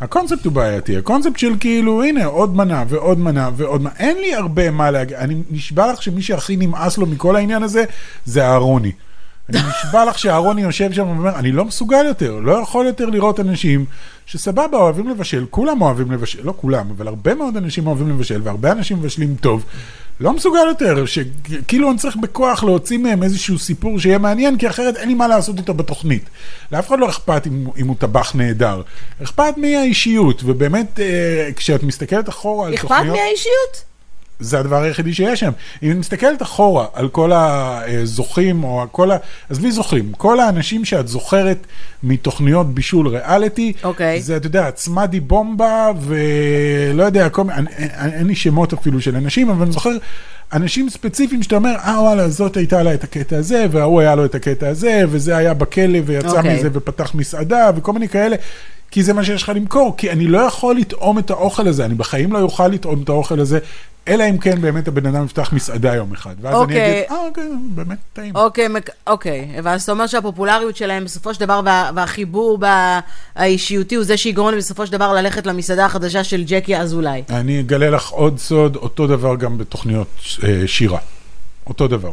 הקונספט 0.00 0.44
הוא 0.44 0.52
בעייתי, 0.52 0.96
הקונספט 0.96 1.38
של 1.38 1.52
כאילו, 1.60 2.02
הנה, 2.02 2.24
עוד 2.24 2.56
מנה 2.56 2.84
ועוד 2.88 3.18
מנה 3.18 3.50
ועוד 3.56 3.80
מנה. 3.80 3.90
אין 3.98 4.16
לי 4.18 4.34
הרבה 4.34 4.70
מה 4.70 4.90
להגיד. 4.90 5.16
אני 5.16 5.42
נשבע 5.50 5.92
לך 5.92 6.02
שמי 6.02 6.22
שהכי 6.22 6.56
נמאס 6.56 6.98
לו 6.98 7.06
מכל 7.06 7.36
העניין 7.36 7.62
הזה, 7.62 7.84
זה 8.24 8.46
אהרוני. 8.46 8.92
אני 9.48 9.58
נשבע 9.68 10.04
לך 10.04 10.18
שאהרוני 10.18 10.62
יושב 10.62 10.92
שם 10.92 11.08
ואומר, 11.08 11.38
אני 11.38 11.52
לא 11.52 11.64
מסוגל 11.64 12.04
יותר, 12.06 12.40
לא 12.42 12.52
יכול 12.52 12.86
יותר 12.86 13.06
לראות 13.06 13.40
אנשים 13.40 13.84
שסבבה, 14.26 14.78
אוהבים 14.78 15.08
לבשל, 15.08 15.46
כולם 15.50 15.82
אוהבים 15.82 16.12
לבשל, 16.12 16.38
לא 16.42 16.54
כולם, 16.56 16.90
אבל 16.96 17.08
הרבה 17.08 17.34
מאוד 17.34 17.56
אנשים 17.56 17.86
אוהבים 17.86 18.08
לבשל, 18.08 18.40
והרבה 18.44 18.72
אנשים 18.72 18.98
מבשלים 18.98 19.36
טוב. 19.40 19.64
לא 20.20 20.32
מסוגל 20.32 20.66
יותר, 20.68 21.06
שכאילו 21.06 21.90
אני 21.90 21.98
צריך 21.98 22.16
בכוח 22.16 22.64
להוציא 22.64 22.98
מהם 22.98 23.22
איזשהו 23.22 23.58
סיפור 23.58 23.98
שיהיה 23.98 24.18
מעניין, 24.18 24.58
כי 24.58 24.68
אחרת 24.68 24.96
אין 24.96 25.08
לי 25.08 25.14
מה 25.14 25.28
לעשות 25.28 25.58
איתו 25.58 25.74
בתוכנית. 25.74 26.22
לאף 26.72 26.88
אחד 26.88 26.98
לא 26.98 27.08
אכפת 27.08 27.46
אם, 27.46 27.66
אם 27.76 27.86
הוא 27.86 27.96
טבח 27.98 28.34
נהדר. 28.34 28.82
אכפת 29.22 29.54
מי 29.56 29.76
האישיות, 29.76 30.42
ובאמת, 30.44 31.00
אה, 31.00 31.48
כשאת 31.56 31.82
מסתכלת 31.82 32.28
אחורה 32.28 32.66
על 32.66 32.74
אכפת 32.74 32.88
תוכניות... 32.88 33.16
מהאישיות? 33.16 33.84
זה 34.40 34.58
הדבר 34.58 34.82
היחידי 34.82 35.12
שיש 35.12 35.40
שם. 35.40 35.50
אם 35.82 35.90
אני 35.90 35.98
מסתכלת 35.98 36.42
אחורה 36.42 36.86
על 36.94 37.08
כל 37.08 37.30
הזוכים, 37.34 38.64
או 38.64 38.86
כל 38.92 39.10
ה... 39.10 39.16
עזבי 39.50 39.70
זוכים, 39.70 40.12
כל 40.12 40.40
האנשים 40.40 40.84
שאת 40.84 41.08
זוכרת 41.08 41.66
מתוכניות 42.02 42.74
בישול 42.74 43.08
ריאליטי, 43.08 43.72
אוקיי. 43.84 44.22
זה, 44.22 44.36
אתה 44.36 44.46
יודע, 44.46 44.70
צמדי 44.70 45.20
בומבה, 45.20 45.90
ולא 46.00 47.02
יודע, 47.02 47.28
כל 47.28 47.44
מיני, 47.44 47.70
אין, 47.78 48.26
לי 48.26 48.34
שמות 48.34 48.72
אפילו 48.72 49.00
של 49.00 49.16
אנשים, 49.16 49.50
אבל 49.50 49.62
אני 49.62 49.72
זוכר 49.72 49.90
אנשים 50.52 50.90
ספציפיים 50.90 51.42
שאתה 51.42 51.56
אומר, 51.56 51.74
אה 51.84 52.00
וואלה, 52.00 52.28
זאת 52.28 52.56
הייתה 52.56 52.82
לה 52.82 52.94
את 52.94 53.04
הקטע 53.04 53.36
הזה, 53.36 53.66
וההוא 53.70 54.00
היה 54.00 54.14
לו 54.14 54.24
את 54.24 54.34
הקטע 54.34 54.68
הזה, 54.68 55.04
וזה 55.08 55.36
היה 55.36 55.54
בכלא, 55.54 55.98
ויצא 56.06 56.36
אוקיי. 56.36 56.58
מזה 56.58 56.68
ופתח 56.72 57.14
מסעדה, 57.14 57.70
וכל 57.76 57.92
מיני 57.92 58.08
כאלה. 58.08 58.36
כי 58.90 59.02
זה 59.02 59.12
מה 59.12 59.24
שיש 59.24 59.42
לך 59.42 59.52
למכור, 59.54 59.94
כי 59.96 60.10
אני 60.10 60.26
לא 60.26 60.38
יכול 60.38 60.76
לטעום 60.76 61.18
את 61.18 61.30
האוכל 61.30 61.68
הזה, 61.68 61.84
אני 61.84 61.94
בחיים 61.94 62.32
לא 62.32 62.40
אוכל 62.40 62.68
לטעום 62.68 63.02
את 63.02 63.08
האוכל 63.08 63.40
הזה, 63.40 63.58
אלא 64.08 64.24
אם 64.30 64.38
כן 64.38 64.60
באמת 64.60 64.88
הבן 64.88 65.06
אדם 65.06 65.24
יפתח 65.24 65.52
מסעדה 65.52 65.94
יום 65.94 66.12
אחד. 66.12 66.34
ואז 66.40 66.54
אני 66.54 66.62
אוקיי. 66.62 67.00
אגיד, 67.00 67.10
אה, 67.10 67.26
אוקיי, 67.26 67.44
באמת 67.74 67.98
טעים. 68.12 68.36
אוקיי, 68.36 68.68
מק- 68.68 68.90
אוקיי, 69.06 69.48
ואז 69.64 69.82
אתה 69.82 69.92
אומר 69.92 70.06
שהפופולריות 70.06 70.76
שלהם 70.76 71.04
בסופו 71.04 71.34
של 71.34 71.40
דבר 71.40 71.60
וה, 71.64 71.90
והחיבור 71.94 72.58
בה- 72.58 73.00
האישיותי 73.36 73.94
הוא 73.94 74.04
זה 74.04 74.16
שיגרום 74.16 74.50
לי 74.50 74.56
בסופו 74.56 74.86
של 74.86 74.92
דבר 74.92 75.12
ללכת 75.12 75.46
למסעדה 75.46 75.86
החדשה 75.86 76.24
של 76.24 76.44
ג'קי 76.46 76.76
אזולאי. 76.76 77.22
אני 77.30 77.60
אגלה 77.60 77.90
לך 77.90 78.08
עוד 78.08 78.38
סוד, 78.38 78.76
אותו 78.76 79.06
דבר 79.06 79.36
גם 79.36 79.58
בתוכניות 79.58 80.08
אה, 80.44 80.62
שירה. 80.66 80.98
אותו 81.66 81.88
דבר. 81.88 82.10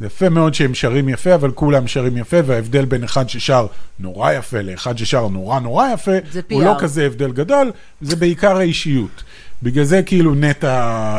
זה 0.00 0.06
יפה 0.06 0.28
מאוד 0.28 0.54
שהם 0.54 0.74
שרים 0.74 1.08
יפה, 1.08 1.34
אבל 1.34 1.50
כולם 1.50 1.86
שרים 1.86 2.16
יפה, 2.16 2.36
וההבדל 2.46 2.84
בין 2.84 3.04
אחד 3.04 3.28
ששר 3.28 3.66
נורא 3.98 4.32
יפה 4.32 4.60
לאחד 4.60 4.98
ששר 4.98 5.28
נורא 5.28 5.60
נורא 5.60 5.88
יפה, 5.94 6.12
הוא 6.50 6.62
לא. 6.62 6.74
כזה 6.78 7.06
הבדל 7.06 7.32
גדול, 7.32 7.72
זה 8.00 8.16
בעיקר 8.16 8.56
האישיות. 8.56 9.22
בגלל 9.62 9.84
זה 9.84 10.02
כאילו 10.02 10.34
נטע 10.34 10.68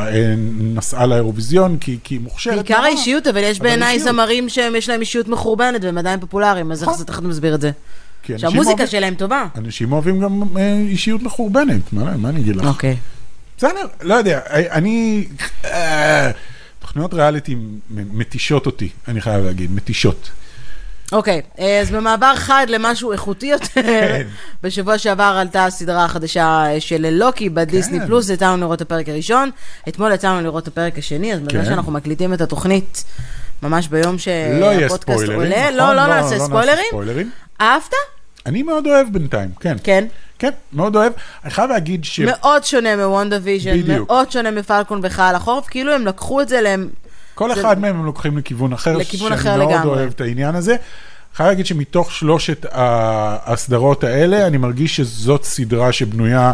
אה, 0.08 0.36
נסעה 0.60 1.06
לאירוויזיון, 1.06 1.78
כי 1.78 1.98
היא 2.10 2.20
מוכשרת. 2.20 2.56
בעיקר. 2.56 2.82
האישיות, 2.84 3.28
אבל 3.28 3.44
יש 3.44 3.60
בעיניי. 3.60 4.00
זמרים 4.00 4.50
שיש 4.50 4.90
להם 4.90 5.02
אישיות 5.02 5.28
מחורבנת 5.28 5.84
והם 5.84 5.98
עדיין 5.98 6.20
פופולריים, 6.20 6.72
אז 6.72 6.82
איך 6.82 6.90
נכון. 6.90 7.00
זה 7.00 7.06
תכף 7.06 7.24
מסביר 7.24 7.56
את 7.56 7.62
זה? 7.62 7.72
שהמוזיקה 8.38 8.88
שלהם 8.88 9.16
טובה. 9.16 9.46
אנשים 9.58 9.92
אוהבים 9.92 10.20
גם 10.20 10.44
אה, 10.58 10.76
אישיות 10.88 11.24
מחורבנת, 11.24 11.94
מה, 11.94 12.18
מה 12.18 12.30
אני 12.30 12.40
אגיד 12.40 12.56
לך? 12.56 12.66
אוקיי. 12.66 12.96
בסדר, 13.58 13.88
לא 14.02 14.14
יודע, 14.14 14.40
אני... 14.50 15.28
תוכניות 16.82 17.14
ריאליטי 17.14 17.56
מתישות 17.90 18.66
אותי, 18.66 18.90
אני 19.08 19.22
חייב 19.22 19.46
להגיד, 19.46 19.72
מתישות. 19.72 20.32
אוקיי, 21.12 21.42
אה, 21.60 21.80
אז 21.80 21.92
במעבר 21.92 22.36
חד 22.36 22.66
למשהו 22.70 23.12
איכותי 23.12 23.46
יותר, 23.46 23.82
כן. 23.82 24.28
בשבוע 24.64 24.98
שעבר 24.98 25.38
עלתה 25.42 25.66
הסדרה 25.66 26.06
החדשה 26.06 26.64
אה, 26.66 26.80
של 26.80 27.10
לוקי 27.10 27.50
בדיסני 27.50 28.00
כן. 28.00 28.06
פלוס, 28.06 28.30
יצאנו 28.30 28.58
לראות 28.58 28.78
את 28.78 28.82
הפרק 28.82 29.10
הראשון, 29.10 29.50
אתמול 29.88 30.12
יצאנו 30.14 30.42
לראות 30.42 30.64
את 30.64 30.68
הפרק 30.68 30.98
השני, 30.98 31.34
אז 31.34 31.40
בגלל 31.40 31.64
כן. 31.64 31.70
שאנחנו 31.70 31.92
מקליטים 31.92 32.34
את 32.34 32.42
התוכנית 32.42 33.04
ממש 33.64 33.88
ביום 33.88 34.12
לא 34.12 34.18
שהפודקאסט 34.18 35.02
ספוילרים, 35.04 35.40
עולה, 35.40 35.72
נכון? 35.72 35.74
לא, 35.78 35.94
לא 35.94 36.08
נעשה 36.08 36.40
ספוילרים. 36.40 36.86
ספוילרים. 36.90 37.32
אהבת? 37.62 37.94
אני 38.46 38.64
מאוד 38.64 38.88
אוהב 38.88 39.08
בינתיים, 39.14 39.50
כן. 39.60 39.78
כן. 39.84 40.06
כן, 40.40 40.50
מאוד 40.74 40.96
אוהב. 40.96 41.14
אני 41.44 41.52
חייב 41.52 41.70
להגיד 41.70 42.04
ש... 42.04 42.20
מאוד 42.20 42.64
שונה 42.64 42.96
מ 42.96 43.38
WandaVision, 43.44 43.78
בדיוק. 43.82 44.10
מאוד 44.10 44.32
שונה 44.32 44.52
מפלקון 44.52 45.00
וחייל 45.04 45.36
החורף, 45.36 45.68
כאילו 45.68 45.94
הם 45.94 46.06
לקחו 46.08 46.42
את 46.42 46.50
זה 46.50 46.62
להם... 46.62 46.90
כל 47.36 47.56
זה- 47.56 47.62
אחד 47.62 47.80
מהם 47.80 47.96
הם 48.00 48.06
לוקחים 48.06 48.38
לכיוון 48.38 48.74
אחר, 48.74 48.98
לכיוון 48.98 49.34
אחר 49.34 49.44
שאני 49.44 49.58
מאוד 49.58 49.72
לגמרי. 49.72 49.90
אוהב 50.00 50.10
את 50.16 50.22
העניין 50.22 50.56
הזה. 50.56 50.76
חייב 51.36 51.50
להגיד 51.50 51.66
שמתוך 51.66 52.12
שלושת 52.12 52.66
הסדרות 52.72 54.04
האלה, 54.04 54.48
אני 54.48 54.58
מרגיש 54.58 54.96
שזאת 54.96 55.44
סדרה 55.44 55.92
שבנויה 55.92 56.52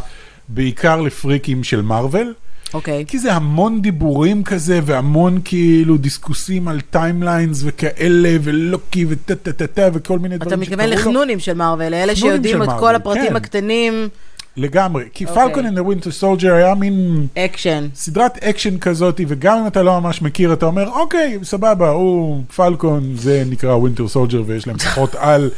בעיקר 0.47 1.02
לפריקים 1.02 1.63
של 1.63 1.82
מארוול. 1.82 2.34
אוקיי. 2.73 3.06
כי 3.08 3.19
זה 3.19 3.34
המון 3.34 3.82
דיבורים 3.82 4.43
כזה, 4.43 4.80
והמון 4.86 5.39
כאילו 5.45 5.97
דיסקוסים 5.97 6.67
על 6.67 6.82
timelines 6.82 7.62
וכאלה, 7.65 8.30
ולוקי 8.41 9.06
וטה 9.10 9.36
טה 9.36 9.51
טה 9.51 9.67
טה 9.67 9.89
וכל 9.93 10.19
מיני 10.19 10.36
אתה 10.36 10.45
דברים 10.45 10.60
מתכוון 10.60 10.86
שקרו 10.86 10.95
לו. 10.95 11.01
לחנונים 11.01 11.39
של 11.39 11.53
מארוול, 11.53 11.93
אלה 11.93 12.15
שיודעים 12.15 12.63
את 12.63 12.69
כל 12.80 12.95
הפרטים 12.95 13.30
כן. 13.30 13.36
הקטנים, 13.36 14.10
לגמרי. 14.58 15.03
כי. 15.13 15.25
Falcon 15.26 15.78
the 15.77 15.82
Winter 15.82 16.21
Soldier 16.21 16.51
היה 16.51 16.75
מין 16.75 17.27
אקשן. 17.38 17.88
סדרת 17.95 18.43
אקשן 18.43 18.77
כזאת, 18.77 19.21
וגם 19.27 19.58
אם 19.58 19.67
אתה 19.67 19.84
לא 19.84 20.01
ממש 20.01 20.21
מכיר, 20.21 20.53
אתה 20.53 20.65
אומר, 20.65 20.89
אוקיי, 20.89 21.39
סבבה, 21.43 21.89
הוא 21.89 22.43
פלקון, 22.56 23.15
זה 23.15 23.43
נקרא 23.49 23.77
Winter 23.77 24.15
Soldier, 24.15 24.38
ויש 24.45 24.67
להם 24.67 24.77
כוחות 24.84 25.15
על. 25.15 25.49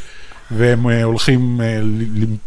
והם 0.52 0.90
אה, 0.90 1.04
הולכים 1.04 1.62
אה, 1.62 1.80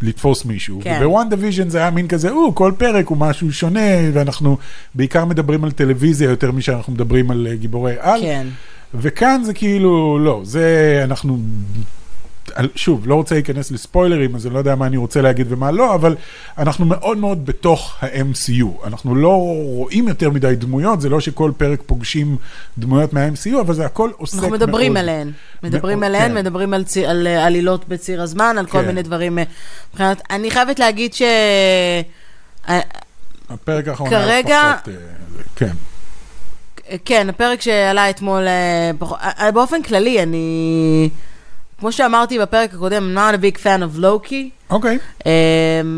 לתפוס 0.02 0.44
מישהו. 0.44 0.80
כן. 0.82 0.98
וב-WandaVision 1.00 1.68
זה 1.68 1.78
היה 1.78 1.90
מין 1.90 2.08
כזה, 2.08 2.30
או, 2.30 2.54
כל 2.54 2.72
פרק 2.78 3.06
הוא 3.06 3.18
משהו 3.18 3.52
שונה, 3.52 3.80
ואנחנו 4.12 4.56
בעיקר 4.94 5.24
מדברים 5.24 5.64
על 5.64 5.70
טלוויזיה 5.70 6.30
יותר 6.30 6.52
משאנחנו 6.52 6.92
מדברים 6.92 7.30
על 7.30 7.46
אה, 7.50 7.56
גיבורי 7.56 7.94
על. 8.00 8.20
כן. 8.20 8.46
וכאן 8.94 9.42
זה 9.44 9.54
כאילו, 9.54 10.18
לא, 10.18 10.40
זה 10.44 11.00
אנחנו, 11.04 11.38
שוב, 12.76 13.06
לא 13.06 13.14
רוצה 13.14 13.34
להיכנס 13.34 13.70
לספוילרים, 13.70 14.34
אז 14.36 14.46
אני 14.46 14.54
לא 14.54 14.58
יודע 14.58 14.74
מה 14.74 14.86
אני 14.86 14.96
רוצה 14.96 15.20
להגיד 15.22 15.46
ומה 15.50 15.70
לא, 15.70 15.94
אבל 15.94 16.16
אנחנו 16.58 16.84
מאוד 16.84 17.18
מאוד 17.18 17.46
בתוך 17.46 17.96
ה-MCU. 18.02 18.86
אנחנו 18.86 19.14
לא 19.14 19.28
רואים 19.66 20.08
יותר 20.08 20.30
מדי 20.30 20.54
דמויות, 20.58 21.00
זה 21.00 21.08
לא 21.08 21.20
שכל 21.20 21.52
פרק 21.56 21.80
פוגשים 21.86 22.36
דמויות 22.78 23.12
מה-MCU, 23.12 23.60
אבל 23.60 23.74
זה 23.74 23.86
הכל 23.86 24.10
עוסק 24.16 24.34
מאוד. 24.34 24.44
אנחנו 24.44 24.66
מדברים 24.66 24.96
עליהן. 24.96 25.30
מדברים 25.62 26.00
מאוד, 26.00 26.06
עליהן, 26.08 26.28
כן. 26.28 26.34
מדברים 26.34 26.74
על 26.74 26.84
צי- 26.84 27.06
על 27.06 27.26
אה, 27.26 27.46
עלילות 27.46 27.88
בציר 27.88 28.22
הזמן, 28.22 28.56
על 28.58 28.66
כל 28.66 28.78
כן. 28.80 28.86
מיני 28.86 29.02
דברים. 29.02 29.38
אה, 29.38 29.44
מבחינת, 29.92 30.22
אני 30.30 30.50
חייבת 30.50 30.78
להגיד 30.78 31.14
ש... 31.14 31.22
אה, 32.68 32.80
הפרק 33.50 33.88
האחרון 33.88 34.10
כרגע- 34.10 34.60
היה 34.60 34.76
פחות, 34.82 34.94
כן. 35.56 35.72
כן, 37.04 37.28
הפרק 37.28 37.60
שעלה 37.62 38.10
אתמול, 38.10 38.42
באופן 39.54 39.82
כללי, 39.82 40.22
אני... 40.22 41.08
כמו 41.82 41.92
שאמרתי 41.92 42.38
בפרק 42.38 42.74
הקודם, 42.74 43.12
I'm 43.14 43.18
not 43.18 43.34
a 43.34 43.58
big 43.58 43.58
fan 43.62 43.80
of 43.82 44.00
Loki. 44.00 44.34
אוקיי. 44.70 44.98
Um, 45.20 45.24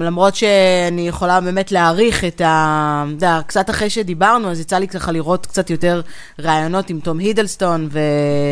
למרות 0.00 0.34
שאני 0.34 1.08
יכולה 1.08 1.40
באמת 1.40 1.72
להעריך 1.72 2.24
את 2.24 2.40
ה... 2.40 3.04
אתה 3.06 3.14
יודע, 3.14 3.40
קצת 3.46 3.70
אחרי 3.70 3.90
שדיברנו, 3.90 4.50
אז 4.50 4.60
יצא 4.60 4.76
לי 4.78 4.88
ככה 4.88 5.12
לראות 5.12 5.46
קצת 5.46 5.70
יותר 5.70 6.00
ראיונות 6.38 6.90
עם 6.90 7.00
תום 7.00 7.18
הידלסטון, 7.18 7.88
ו... 7.92 7.98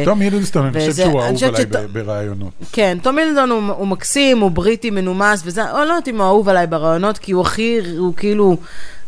תום 0.04 0.20
הידלסטון, 0.20 0.64
אני 0.66 0.72
חושב 0.78 0.88
וזה- 0.88 1.02
שהוא 1.04 1.20
אהוב 1.22 1.44
עליי 1.44 1.62
שת- 1.62 1.68
ב- 1.76 1.98
ברעיונות. 1.98 2.52
כן, 2.72 2.98
תום 3.02 3.18
הידלסטון 3.18 3.50
הוא, 3.50 3.62
הוא 3.76 3.86
מקסים, 3.86 4.38
הוא 4.40 4.50
בריטי 4.50 4.90
מנומס, 4.90 5.42
וזה, 5.44 5.62
אני 5.64 5.72
לא 5.72 5.92
יודעת 5.92 6.08
אם 6.08 6.18
הוא 6.20 6.26
אהוב 6.26 6.48
עליי 6.48 6.66
בראיונות, 6.66 7.18
כי 7.18 7.32
הוא 7.32 7.42
הכי, 7.42 7.78
הוא 7.98 8.14
כאילו, 8.16 8.56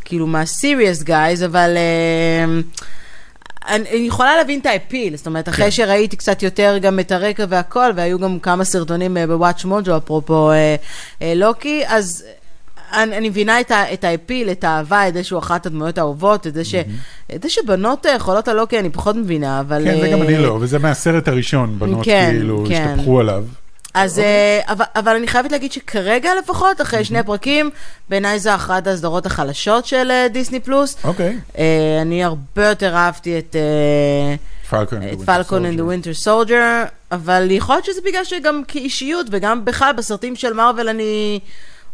כאילו 0.04 0.26
מה-serious 0.26 1.06
guys, 1.06 1.44
אבל... 1.46 1.76
Uh, 1.76 2.74
אני 3.68 3.90
אני 3.90 4.06
יכולה 4.06 4.36
להבין 4.36 4.60
את 4.60 4.66
האפיל, 4.66 5.16
זאת 5.16 5.26
אומרת, 5.26 5.48
אחרי 5.48 5.64
כן. 5.64 5.70
שראיתי 5.70 6.16
קצת 6.16 6.42
יותר 6.42 6.78
גם 6.80 7.00
את 7.00 7.12
הרקע 7.12 7.44
והכל, 7.48 7.90
והיו 7.96 8.18
גם 8.18 8.38
כמה 8.38 8.64
סרטונים 8.64 9.16
אה, 9.16 9.26
בוואץ' 9.26 9.64
מוג'ו, 9.64 9.96
אפרופו 9.96 10.50
אה, 10.50 10.76
אה, 11.22 11.34
לוקי, 11.34 11.82
אז 11.86 12.24
אני, 12.92 13.16
אני 13.16 13.28
מבינה 13.28 13.60
את, 13.60 13.70
ה, 13.70 13.92
את 13.92 14.04
האפיל, 14.04 14.50
את 14.50 14.64
האהבה, 14.64 15.08
את 15.08 15.14
זה 15.14 15.24
שהוא 15.24 15.38
אחת 15.38 15.66
הדמויות 15.66 15.98
האהובות, 15.98 16.46
את 16.46 16.54
זה, 16.54 16.64
ש, 16.64 16.74
את 17.34 17.42
זה 17.42 17.48
שבנות 17.48 18.06
אה, 18.06 18.18
חולות 18.18 18.48
על 18.48 18.56
לוקי 18.56 18.78
אני 18.78 18.90
פחות 18.90 19.16
מבינה, 19.16 19.60
אבל... 19.60 19.84
כן, 19.84 20.00
זה 20.00 20.08
גם 20.08 20.22
אה, 20.22 20.26
אני 20.26 20.38
לא, 20.38 20.58
וזה 20.60 20.78
מהסרט 20.78 21.28
הראשון, 21.28 21.78
בנות 21.78 22.04
כן, 22.04 22.28
כאילו 22.30 22.64
כן. 22.68 22.88
השתפכו 22.94 23.20
עליו. 23.20 23.44
אז, 23.94 24.18
אה, 24.18 24.60
אבל, 24.68 24.84
אבל 24.96 25.16
אני 25.16 25.26
חייבת 25.26 25.52
להגיד 25.52 25.72
שכרגע 25.72 26.30
לפחות, 26.38 26.80
אחרי 26.80 27.04
שני 27.04 27.22
פרקים, 27.22 27.70
בעיניי 28.08 28.38
זו 28.38 28.54
אחת 28.54 28.86
הסדרות 28.86 29.26
החלשות 29.26 29.86
של 29.86 30.10
אה, 30.10 30.28
דיסני 30.28 30.60
פלוס. 30.60 30.96
אוקיי. 31.04 31.38
אה, 31.58 31.98
אני 32.02 32.24
הרבה 32.24 32.68
יותר 32.68 32.94
אהבתי 32.94 33.38
את... 33.38 33.56
פלקון 35.24 35.64
and 35.66 35.78
the 35.78 35.82
Winter 35.82 36.26
Soldier, 36.26 36.88
אבל 37.12 37.46
יכול 37.50 37.74
להיות 37.74 37.84
שזה 37.84 38.00
בגלל 38.04 38.24
שגם 38.24 38.62
כאישיות 38.68 39.26
וגם 39.30 39.64
בכלל 39.64 39.92
בסרטים 39.96 40.36
של 40.36 40.52
מארוול 40.52 40.88
אני 40.88 41.40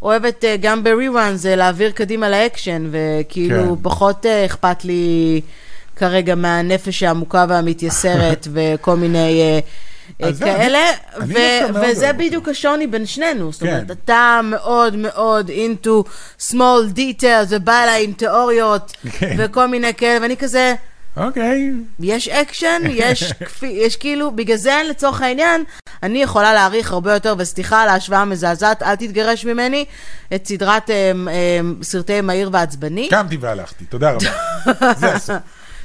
אוהבת 0.01 0.43
גם 0.61 0.83
ב-reruns 0.83 1.47
אה, 1.47 1.55
להעביר 1.55 1.91
קדימה 1.91 2.29
לאקשן, 2.29 2.89
וכאילו 2.91 3.75
כן. 3.75 3.83
פחות 3.83 4.25
אכפת 4.25 4.85
לי 4.85 5.41
כרגע 5.95 6.35
מהנפש 6.35 7.03
העמוקה 7.03 7.45
והמתייסרת 7.49 8.47
וכל 8.53 8.95
מיני... 8.95 9.61
אה, 10.23 10.29
כאלה, 10.39 10.79
אני 11.15 11.33
ו- 11.33 11.81
וזה 11.81 12.13
בדיוק 12.13 12.49
השוני 12.49 12.87
בין 12.87 13.05
שנינו, 13.05 13.51
זאת 13.51 13.63
כן. 13.63 13.67
אומרת, 13.67 13.91
אתה 13.91 14.39
מאוד 14.43 14.95
מאוד 14.95 15.49
into 15.49 16.09
small 16.51 16.95
details 16.95 17.47
ובא 17.49 17.83
אליי 17.83 18.03
עם 18.03 18.13
תיאוריות 18.13 18.93
כן. 19.11 19.35
וכל 19.37 19.67
מיני 19.67 19.93
כאלה, 19.93 20.21
ואני 20.21 20.37
כזה, 20.37 20.75
אוקיי. 21.17 21.71
יש 21.99 22.27
אקשן, 22.27 22.81
יש, 23.03 23.33
כפי, 23.33 23.67
יש 23.67 23.95
כאילו, 23.95 24.31
בגלל 24.31 24.57
זה 24.57 24.81
לצורך 24.89 25.21
העניין, 25.21 25.63
אני 26.03 26.23
יכולה 26.23 26.53
להעריך 26.53 26.91
הרבה 26.91 27.13
יותר, 27.13 27.35
וסליחה 27.37 27.81
על 27.81 27.89
ההשוואה 27.89 28.21
המזעזעת, 28.21 28.83
אל 28.83 28.95
תתגרש 28.95 29.45
ממני, 29.45 29.85
את 30.35 30.47
סדרת 30.47 30.89
אה, 30.89 31.11
אה, 31.27 31.59
סרטי 31.81 32.21
מהיר 32.21 32.49
ועצבני, 32.53 33.09
קמתי 33.09 33.37
והלכתי, 33.37 33.85
תודה 33.85 34.11
רבה. 34.11 34.31
זה 34.99 35.13
הסוף. 35.13 35.37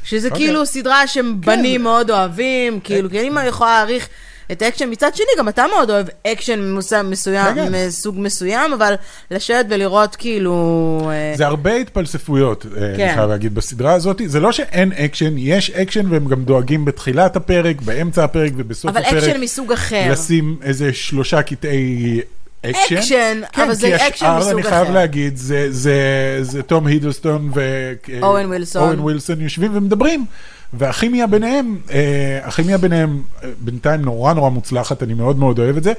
שזה 0.06 0.28
אוקיי. 0.28 0.46
כאילו 0.46 0.66
סדרה 0.66 1.06
שבנים 1.06 1.82
מאוד 1.82 2.10
אוהבים, 2.10 2.80
כאילו, 2.80 3.10
כי 3.10 3.20
אני 3.20 3.48
יכולה 3.48 3.70
להעריך 3.70 4.08
את 4.52 4.62
האקשן, 4.62 4.90
מצד 4.90 5.14
שני, 5.14 5.26
גם 5.38 5.48
אתה 5.48 5.64
מאוד 5.74 5.90
אוהב 5.90 6.06
אקשן 6.26 6.74
מסוים, 7.04 7.54
כן, 7.54 7.72
כן. 7.72 7.86
מסוג 7.86 8.16
מסוים, 8.18 8.72
אבל 8.72 8.94
לשבת 9.30 9.66
ולראות 9.68 10.16
כאילו... 10.16 11.10
אה, 11.10 11.36
זה 11.36 11.46
הרבה 11.46 11.74
התפלספויות, 11.74 12.66
אה, 12.66 12.80
כן. 12.96 13.02
אני 13.04 13.14
חייב 13.14 13.30
להגיד, 13.30 13.54
בסדרה 13.54 13.92
הזאת. 13.92 14.20
זה 14.26 14.40
לא 14.40 14.52
שאין 14.52 14.92
אקשן, 14.92 15.34
יש 15.38 15.70
אקשן 15.70 16.12
והם 16.12 16.24
גם 16.24 16.44
דואגים 16.44 16.84
בתחילת 16.84 17.36
הפרק, 17.36 17.80
באמצע 17.80 18.24
הפרק 18.24 18.52
ובסוף 18.56 18.90
אבל 18.90 19.00
הפרק. 19.00 19.22
אקשן 19.22 19.40
מסוג 19.40 19.72
אחר. 19.72 20.12
לשים 20.12 20.56
איזה 20.62 20.92
שלושה 20.92 21.42
קטעי 21.42 22.20
אקשן. 22.70 22.96
אקשן, 22.96 23.40
כן, 23.52 23.62
אבל 23.62 23.74
זה 23.74 23.86
כי 23.86 23.94
אקשן 23.96 24.26
השאר, 24.26 24.38
מסוג 24.38 24.52
אני 24.52 24.62
חייב 24.62 24.82
אחר. 24.82 24.92
להגיד, 24.92 25.36
זה, 25.36 25.66
זה, 25.72 25.98
זה 26.40 26.62
תום 26.62 26.86
הידלסטון 26.86 27.50
ו... 27.54 27.92
אוון 28.22 28.46
ווילסון. 28.46 29.00
ווילסון 29.00 29.40
יושבים 29.40 29.76
ומדברים, 29.76 30.24
והכימיה 30.72 31.26
ביניהם, 31.26 31.78
אה, 31.90 32.40
הכימיה 32.42 32.78
ביניהם 32.78 33.22
אה, 33.44 33.48
בינתיים 33.60 34.00
נורא 34.02 34.32
נורא 34.32 34.50
מוצלחת, 34.50 35.02
אני 35.02 35.14
מאוד 35.14 35.38
מאוד 35.38 35.58
אוהב 35.58 35.76
את 35.76 35.82
זה, 35.82 35.92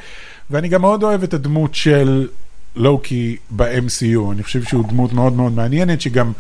ואני 0.52 0.68
גם 0.68 0.82
מאוד 0.82 1.04
אוהב 1.04 1.24
את 1.24 1.34
הדמות 1.34 1.76
של 1.76 2.28
לוקי 2.76 3.38
ב-MCU, 3.50 4.32
אני 4.32 4.44
חושב 4.44 4.64
שהוא 4.64 4.86
דמות 4.88 5.14
מאוד 5.14 5.34
מאוד 5.34 5.54
מעניינת, 5.54 6.02
שגם... 6.02 6.32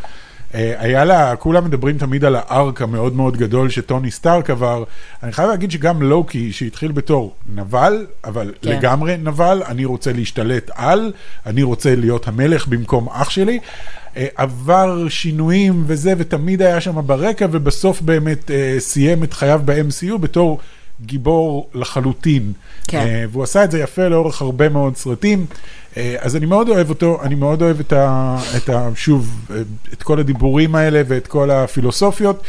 אה, 0.58 0.74
היה 0.78 1.06
לה, 1.06 1.36
כולם 1.36 1.66
מדברים 1.66 1.98
תמיד 1.98 2.26
על 2.26 2.36
ה-arc 2.36 2.82
המאוד 2.82 3.16
מאוד 3.16 3.38
גדול 3.38 3.70
שטוני 3.70 4.12
סטארק 4.12 4.50
עבר. 4.50 4.84
אני 5.24 5.32
חייב 5.32 5.50
להגיד 5.50 5.72
שגם 5.72 6.02
לוקי, 6.02 6.52
שהתחיל 6.52 6.92
בתור 6.92 7.34
נבל, 7.56 8.06
אבל 8.24 8.54
כן. 8.62 8.70
לגמרי 8.70 9.18
נבל, 9.18 9.64
אני 9.68 9.86
רוצה 9.86 10.14
להשתלט 10.14 10.72
על, 10.76 11.12
אני 11.46 11.64
רוצה 11.64 11.96
להיות 11.96 12.28
המלך 12.28 12.68
במקום 12.68 13.10
אח 13.10 13.30
שלי. 13.30 13.60
אה, 14.18 14.28
עבר 14.36 15.10
שינויים 15.10 15.84
וזה, 15.88 16.14
ותמיד 16.18 16.62
היה 16.62 16.82
שם 16.82 17.08
ברקע, 17.08 17.48
ובסוף 17.52 18.02
באמת 18.02 18.52
אה, 18.52 18.76
סיים 18.80 19.24
את 19.24 19.34
חייו 19.34 19.62
ב-MCU 19.66 20.18
בתור 20.18 20.60
גיבור 21.06 21.70
לחלוטין. 21.74 22.54
כן. 22.88 23.28
והוא 23.32 23.44
עשה 23.44 23.64
את 23.64 23.72
זה 23.72 23.80
יפה 23.80 24.08
לאורך 24.08 24.42
הרבה 24.42 24.70
מאוד 24.70 24.98
סרטים. 24.98 25.46
אה, 25.98 26.16
אז 26.20 26.36
אני 26.36 26.46
מאוד 26.46 26.70
אוהב 26.70 26.90
אותו, 26.90 27.20
אני 27.24 27.36
מאוד 27.36 27.62
אוהב 27.62 27.80
את 27.80 27.94
ה... 27.94 28.38
את 28.58 28.70
ה 28.70 28.90
שוב, 28.96 29.48
את 29.94 30.04
כל 30.04 30.20
הדיבורים 30.20 30.76
האלה 30.76 31.02
ואת 31.08 31.28
כל 31.28 31.52
הפילוסופיות. 31.52 32.44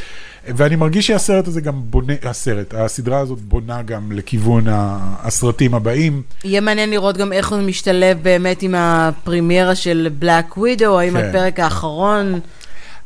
ואני 0.56 0.76
מרגיש 0.76 1.06
שהסרט 1.06 1.48
הזה 1.48 1.60
גם 1.60 1.74
בונה, 1.84 2.12
הסרט, 2.22 2.74
הסדרה 2.74 3.18
הזאת 3.18 3.38
בונה 3.38 3.82
גם 3.82 4.12
לכיוון 4.12 4.64
הסרטים 5.22 5.74
הבאים. 5.74 6.22
יהיה 6.44 6.60
מעניין 6.60 6.90
לראות 6.90 7.16
גם 7.16 7.32
איך 7.32 7.52
הוא 7.52 7.58
משתלב 7.60 8.18
באמת 8.22 8.62
עם 8.62 8.74
הפרימיירה 8.74 9.74
של 9.74 10.08
בלק 10.18 10.56
ווידו, 10.56 10.98
האם 10.98 11.12
כן. 11.12 11.28
הפרק 11.28 11.60
האחרון... 11.60 12.40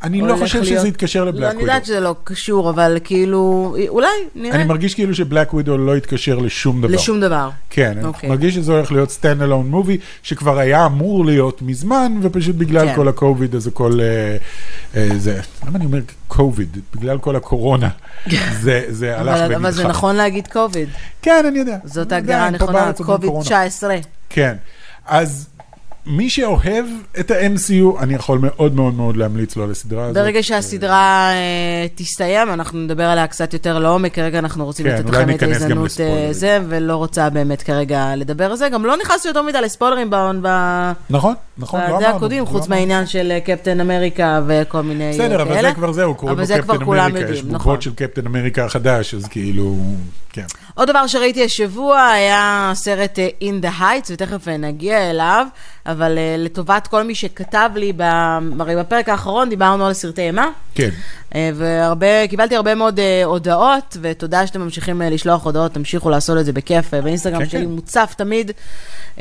אני 0.05 0.21
לא 0.21 0.37
חושב 0.37 0.65
שזה 0.65 0.89
יתקשר 0.89 1.25
לא, 1.25 1.31
לבלק 1.31 1.51
אני 1.51 1.61
יודעת 1.61 1.69
ווידו. 1.75 1.87
שזה 1.87 2.01
לא 2.01 2.15
קשור, 2.25 2.71
אבל 2.71 2.99
כאילו, 3.05 3.75
אולי, 3.89 4.09
נראה. 4.35 4.55
אני 4.55 4.65
מרגיש 4.65 4.95
כאילו 4.95 5.15
שבלק 5.15 5.55
ווידו 5.55 5.79
לא 5.79 5.97
יתקשר 5.97 6.39
לשום 6.39 6.83
דבר. 6.83 6.95
לשום 6.95 7.21
דבר. 7.21 7.51
כן, 7.71 7.95
אני 7.99 8.05
אוקיי. 8.05 8.29
מרגיש 8.29 8.55
שזה 8.55 8.73
הולך 8.73 8.93
להיות 8.93 9.19
stand 9.21 9.43
alone 9.43 9.75
movie, 9.75 9.99
שכבר 10.23 10.59
היה 10.59 10.87
אמור 10.87 11.27
להיות 11.27 11.63
מזמן, 11.63 12.13
ופשוט 12.23 12.57
בגלל 12.57 12.87
כן. 12.87 12.97
כל 12.97 13.09
הקוביד, 13.09 13.55
אז 13.55 13.67
הכל... 13.67 13.99
אה, 14.01 14.37
אה, 14.97 15.19
זה, 15.19 15.41
למה 15.67 15.77
אני 15.77 15.85
אומר 15.85 16.01
קוביד? 16.29 16.79
בגלל 16.97 17.19
כל 17.19 17.37
הקורונה. 17.37 17.89
זה, 18.63 18.85
זה 18.89 19.19
הלך 19.19 19.41
ונדחה. 19.41 19.57
אבל 19.57 19.71
זה 19.71 19.89
נכון 19.89 20.17
להגיד 20.17 20.49
קוביד. 20.49 20.89
כן, 21.23 21.45
אני 21.49 21.59
יודע. 21.59 21.77
זאת 21.85 22.13
ההגדרה 22.13 22.47
הנכונה, 22.47 22.93
קוביד 22.93 23.29
קורונה. 23.29 23.45
19. 23.45 23.97
כן. 24.29 24.55
אז 25.07 25.49
מי 26.07 26.31
שאוהב 26.31 26.85
את 27.21 27.31
ה-MCU, 27.31 28.03
אני 28.03 28.15
יכול 28.15 28.39
מאוד 28.43 28.75
מאוד 28.75 28.95
מאוד 28.95 29.17
להמליץ 29.17 29.57
לו 29.57 29.65
על 29.65 29.71
הסדרה 29.71 30.05
הזאת. 30.05 30.15
ברגע 30.23 30.43
שהסדרה 30.43 31.31
אה, 31.33 31.87
תסתיים, 31.95 32.51
אנחנו 32.51 32.79
נדבר 32.79 33.05
עליה 33.05 33.27
קצת 33.27 33.53
יותר 33.53 33.79
לעומק, 33.79 34.15
כרגע 34.15 34.39
אנחנו 34.39 34.65
רוצים 34.65 34.87
כן, 34.87 34.95
לתת 34.95 35.11
לכם 35.11 35.31
את 35.31 35.43
ההזדמנות. 35.43 35.91
אה, 36.01 36.29
זה, 36.31 36.59
ולא 36.69 36.97
רוצה 36.97 37.31
באמת 37.31 37.63
כרגע 37.63 38.17
לדבר 38.17 38.51
על 38.51 38.57
זה. 38.57 38.69
גם 38.69 38.85
לא 38.85 38.97
נכנסתי 38.97 39.29
יותר 39.29 39.43
מדי 39.43 39.61
לספוילרים 39.61 40.11
נכון, 41.11 41.35
נכון, 41.59 41.81
לא 41.81 41.87
בזה 41.87 41.97
אמרנו. 41.97 42.17
הקודם, 42.17 42.39
לא 42.39 42.45
חוץ. 42.45 42.69
מהעניין 42.69 43.07
של 43.07 43.31
אה, 43.31 43.41
קפטן 43.41 43.81
אמריקה 43.81 44.41
וכל 44.47 44.83
מיני 44.83 45.11
אה, 45.13 45.13
כאלה. 45.13 45.29
בסדר, 45.29 45.43
אבל 45.43 45.63
זה 45.63 45.75
כבר 45.75 45.93
זהו, 45.93 46.15
קוראים 46.15 46.39
לו 46.39 46.45
קפטן 46.45 46.83
אמריקה, 46.83 47.19
יש 47.19 47.39
יודעים, 47.39 47.55
נכון. 47.55 47.59
בובות 47.59 47.83
של 47.83 47.95
קפטן 47.95 48.27
אמריקה 48.27 48.65
החדש, 48.65 49.15
אז 49.15 49.27
כאילו, 49.29 49.77
כן. 50.33 50.45
עוד 50.75 50.89
דבר 50.89 51.07
שראיתי 51.07 51.45
השבוע 51.45 52.07
היה 52.09 52.73
סרט 52.75 53.19
אה, 53.19 53.29
In 53.41 53.65
the 53.65 53.81
Heights, 53.81 54.13
ותכף 54.13 54.49
אה, 54.49 54.57
נגיע 54.57 55.11
אליו, 55.11 55.47
אבל 55.87 56.19
אה, 56.19 56.35
לטובת 56.39 56.87
כל 56.87 57.03
מי 57.03 57.15
שכתב 57.15 57.71
לי. 57.75 57.93
הרי 58.59 58.77
בפרק 58.77 59.09
האחרון 59.09 59.49
דיברנו 59.49 59.87
על 59.87 59.93
סרטי 59.93 60.23
אימה, 60.23 60.49
כן. 60.75 60.91
אה, 61.35 61.51
והרבה, 61.55 62.27
קיבלתי 62.29 62.57
הרבה 62.57 62.75
מאוד 62.75 63.01
אה, 63.01 63.25
הודעות, 63.25 63.97
ותודה 64.01 64.47
שאתם 64.47 64.61
ממשיכים 64.61 65.03
אה, 65.03 65.11
לשלוח 65.11 65.45
הודעות, 65.45 65.73
תמשיכו 65.73 66.11
לעשות 66.11 66.39
את 66.39 66.45
זה 66.45 66.53
בכיף, 66.53 66.95
אה, 66.95 67.01
באינסטגרם 67.01 67.39
כן, 67.39 67.49
שלי 67.49 67.61
כן. 67.61 67.71
מוצף 67.71 68.15
תמיד. 68.17 68.51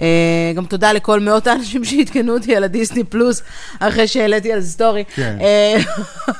אה, 0.02 0.52
גם 0.56 0.66
תודה 0.66 0.94
לכל 0.94 1.20
מאות 1.20 1.48
האנשים 1.48 1.86
שעדכנו 1.90 2.34
אותי 2.34 2.56
על 2.56 2.64
הדיסני 2.64 3.04
פלוס, 3.04 3.42
אחרי 3.80 4.08
שהעליתי 4.08 4.54
על 4.54 4.62
story. 4.62 5.04
כן. 5.16 5.38
אה, 5.42 5.78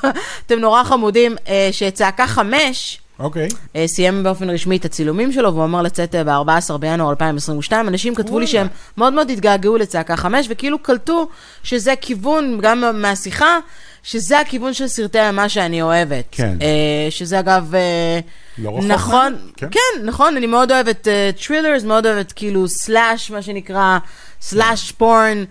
אתם 0.46 0.58
נורא 0.58 0.84
חמודים, 0.84 1.36
אה, 1.48 1.68
שצעקה 1.72 2.26
חמש, 2.26 3.02
אוקיי. 3.18 3.48
אה, 3.76 3.88
סיים 3.88 4.22
באופן 4.22 4.50
רשמי 4.50 4.76
את 4.76 4.84
הצילומים 4.84 5.32
שלו, 5.32 5.54
והוא 5.54 5.64
אמר 5.64 5.82
לצאת 5.82 6.14
אה, 6.14 6.24
ב-14 6.24 6.76
בינואר 6.78 7.10
2022. 7.10 7.88
אנשים 7.88 8.14
כתבו 8.14 8.38
לי. 8.38 8.46
שהם 8.46 8.66
מאוד 8.96 9.12
מאוד 9.12 9.30
התגעגעו 9.30 9.76
לצעקה 9.76 10.16
5, 10.16 10.46
וכאילו 10.50 10.78
קלטו 10.78 11.28
שזה 11.62 11.94
כיוון, 12.00 12.58
גם 12.62 12.84
מהשיחה, 12.94 13.58
שזה 14.02 14.40
הכיוון 14.40 14.74
של 14.74 14.88
סרטי 14.88 15.20
אימה 15.20 15.48
שאני 15.48 15.82
אוהבת. 15.82 16.24
כן. 16.30 16.56
אה, 16.62 17.10
שזה 17.10 17.38
אגב... 17.38 17.74
אה, 17.74 18.20
לא 18.58 18.70
רחוק 18.70 18.84
נכון, 18.84 19.36
כן. 19.56 19.66
כן, 19.70 20.04
נכון, 20.04 20.36
אני 20.36 20.46
מאוד 20.46 20.72
אוהבת 20.72 21.08
thrillers, 21.46 21.84
מאוד 21.84 22.06
אוהבת 22.06 22.32
כאילו 22.32 22.68
slash, 22.68 23.30
מה 23.30 23.42
שנקרא, 23.42 23.98
slash 24.40 24.92
porn. 24.92 25.44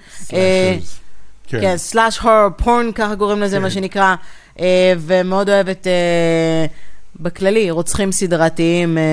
כן, 1.47 1.77
slash 1.77 2.17
horror 2.17 2.47
porn, 2.57 2.91
ככה 2.91 3.15
קוראים 3.15 3.41
לזה, 3.41 3.55
כן. 3.55 3.61
מה 3.61 3.69
שנקרא. 3.69 4.15
אה, 4.59 4.93
ומאוד 4.97 5.49
אוהבת 5.49 5.87
אה, 5.87 6.65
בכללי 7.19 7.71
רוצחים 7.71 8.11
סדרתיים 8.11 8.97
אה, 8.97 9.03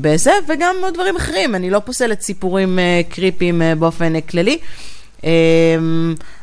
בזה, 0.00 0.32
וגם 0.48 0.76
עוד 0.82 0.94
דברים 0.94 1.16
אחרים. 1.16 1.54
אני 1.54 1.70
לא 1.70 1.78
פוסלת 1.78 2.20
סיפורים 2.20 2.78
אה, 2.78 3.00
קריפיים 3.08 3.62
אה, 3.62 3.74
באופן 3.74 4.16
אה, 4.16 4.20
כללי. 4.20 4.58
אה, 5.24 5.30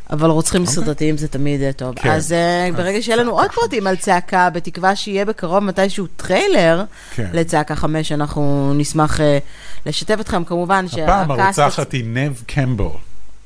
אבל 0.09 0.29
רוצחים 0.29 0.61
אוקיי. 0.61 0.75
סדרתיים 0.75 1.17
זה 1.17 1.27
תמיד 1.27 1.61
אה, 1.61 1.73
טוב. 1.73 1.95
כן. 1.95 2.11
אז 2.11 2.31
אה, 2.31 2.69
ברגע 2.75 3.01
שיהיה 3.01 3.17
לנו 3.17 3.31
עוד 3.31 3.51
פרטים 3.51 3.87
על 3.87 3.95
צעקה, 3.95 4.49
בתקווה 4.49 4.95
שיהיה 4.95 5.25
בקרוב 5.25 5.59
מתישהו 5.59 6.07
טריילר 6.07 6.83
כן. 7.15 7.29
לצעקה 7.33 7.75
חמש, 7.75 8.11
אנחנו 8.11 8.73
נשמח 8.75 9.21
אה, 9.21 9.37
לשתף 9.85 10.17
אתכם. 10.19 10.43
כמובן 10.43 10.85
הפעם 10.85 11.27
שה-cast... 11.27 11.59
הרוצחת 11.59 11.91
היא 11.91 12.03
נב 12.07 12.41
קמפבל. 12.45 12.85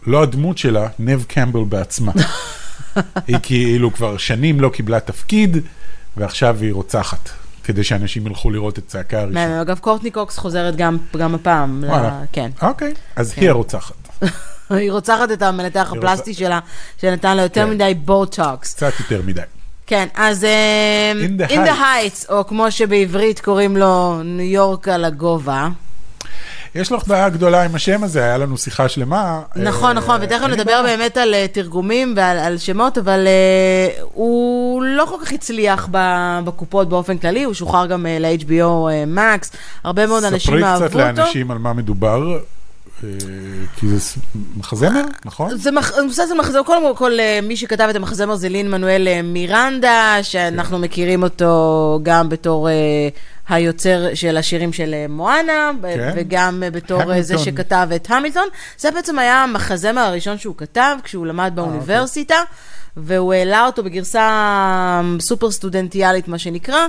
לא 0.07 0.23
הדמות 0.23 0.57
שלה, 0.57 0.87
נב 0.99 1.23
קמפבל 1.27 1.63
בעצמה. 1.63 2.11
היא 3.27 3.37
כאילו 3.43 3.93
כבר 3.93 4.17
שנים 4.17 4.59
לא 4.59 4.69
קיבלה 4.69 4.99
תפקיד, 4.99 5.57
ועכשיו 6.17 6.57
היא 6.61 6.73
רוצחת, 6.73 7.29
כדי 7.63 7.83
שאנשים 7.83 8.27
ילכו 8.27 8.49
לראות 8.51 8.79
את 8.79 8.87
צעקה 8.87 9.21
הראשונה. 9.21 9.61
אגב, 9.61 9.79
קורטני 9.79 10.11
קוקס 10.11 10.37
חוזרת 10.37 10.75
גם, 10.75 10.97
גם 11.17 11.35
הפעם. 11.35 11.83
וואלה. 11.87 12.21
כן. 12.31 12.49
אוקיי, 12.61 12.93
אז 13.15 13.33
היא 13.37 13.49
הרוצחת. 13.49 13.95
היא 14.69 14.91
רוצחת 14.91 15.31
את 15.31 15.41
המנתח 15.41 15.93
הפלסטי 15.97 16.33
שלה, 16.33 16.59
שנתן 17.01 17.37
לה 17.37 17.43
יותר 17.43 17.65
כן. 17.65 17.69
מדי 17.69 17.93
בוטוקס. 18.05 18.73
קצת 18.73 18.93
יותר 18.99 19.21
מדי. 19.25 19.41
כן, 19.87 20.07
אז 20.15 20.43
אה, 20.43 21.11
In 21.25 21.41
the 21.41 21.51
In 21.51 21.67
the 21.67 21.69
Heights. 21.69 22.31
או 22.31 22.47
כמו 22.47 22.71
שבעברית 22.71 23.39
קוראים 23.39 23.77
לו 23.77 24.23
ניו 24.23 24.45
יורק 24.45 24.87
על 24.87 25.05
הגובה. 25.05 25.67
יש 26.75 26.91
לך 26.91 27.07
בעיה 27.07 27.29
גדולה 27.29 27.63
עם 27.63 27.75
השם 27.75 28.03
הזה, 28.03 28.23
היה 28.23 28.37
לנו 28.37 28.57
שיחה 28.57 28.89
שלמה. 28.89 29.41
נכון, 29.55 29.87
אה, 29.89 29.93
נכון, 29.93 30.19
ותכף 30.21 30.41
אין 30.41 30.51
לי 30.51 30.57
נדבר. 30.57 30.81
באמת 30.85 31.17
על 31.17 31.33
אה, 31.33 31.45
תרגומים 31.51 32.13
ועל 32.17 32.37
על 32.37 32.57
שמות, 32.57 32.97
אבל 32.97 33.27
הוא 34.13 34.83
לא 34.83 35.05
כל 35.05 35.25
כך 35.25 35.31
הצליח 35.31 35.87
בקופות 36.45 36.89
באופן 36.89 37.17
כללי, 37.17 37.43
הוא 37.43 37.53
שוחרר 37.53 37.85
גם 37.85 38.05
ל-HBO 38.19 38.89
Max, 39.17 39.55
הרבה 39.83 40.07
מאוד 40.07 40.23
אנשים 40.23 40.63
אהבו 40.63 40.83
אותו. 40.83 40.89
ספרי 40.89 41.03
קצת 41.03 41.17
לאנשים 41.17 41.51
על 41.51 41.57
מה 41.57 41.73
מדובר, 41.73 42.39
כי 43.75 43.87
זה 43.87 43.99
מחזמר, 44.57 45.01
נכון? 45.25 45.57
זה 45.57 45.71
מבוסס 46.03 46.31
על 46.31 46.37
מחזמר, 46.37 46.63
קודם 46.63 46.95
כל 46.95 47.19
אה, 47.19 47.39
מי 47.43 47.57
שכתב 47.57 47.87
את 47.89 47.95
המחזמר 47.95 48.35
זה 48.35 48.49
לין 48.49 48.71
מנואל 48.71 49.07
אה, 49.07 49.21
מירנדה, 49.21 50.17
שאנחנו 50.21 50.77
כן. 50.77 50.83
מכירים 50.83 51.23
אותו 51.23 51.99
גם 52.03 52.29
בתור 52.29 52.69
אה, 52.69 52.73
היוצר 53.49 54.13
של 54.13 54.37
השירים 54.37 54.73
של 54.73 54.93
אה, 54.93 55.05
מואנה, 55.09 55.71
כן. 55.81 56.13
וגם 56.15 56.63
אה, 56.63 56.71
בתור 56.71 57.13
אה, 57.13 57.21
זה. 57.21 57.37
שכתב 57.37 57.87
את 57.95 58.11
המילטון. 58.11 58.47
זה 58.77 58.91
בעצם 58.91 59.19
היה 59.19 59.43
המחזמר 59.43 60.01
הראשון 60.01 60.37
שהוא 60.37 60.55
כתב 60.57 60.95
כשהוא 61.03 61.25
אה, 61.25 61.29
למד 61.29 61.59
אוקיי. 61.59 61.71
באוניברסיטה, 61.71 62.35
והוא 62.97 63.33
העלה 63.33 63.65
אותו 63.65 63.83
בגרסה 63.83 65.01
סופר 65.19 65.51
סטודנטיאלית, 65.51 66.27
מה 66.27 66.39
שנקרא. 66.39 66.87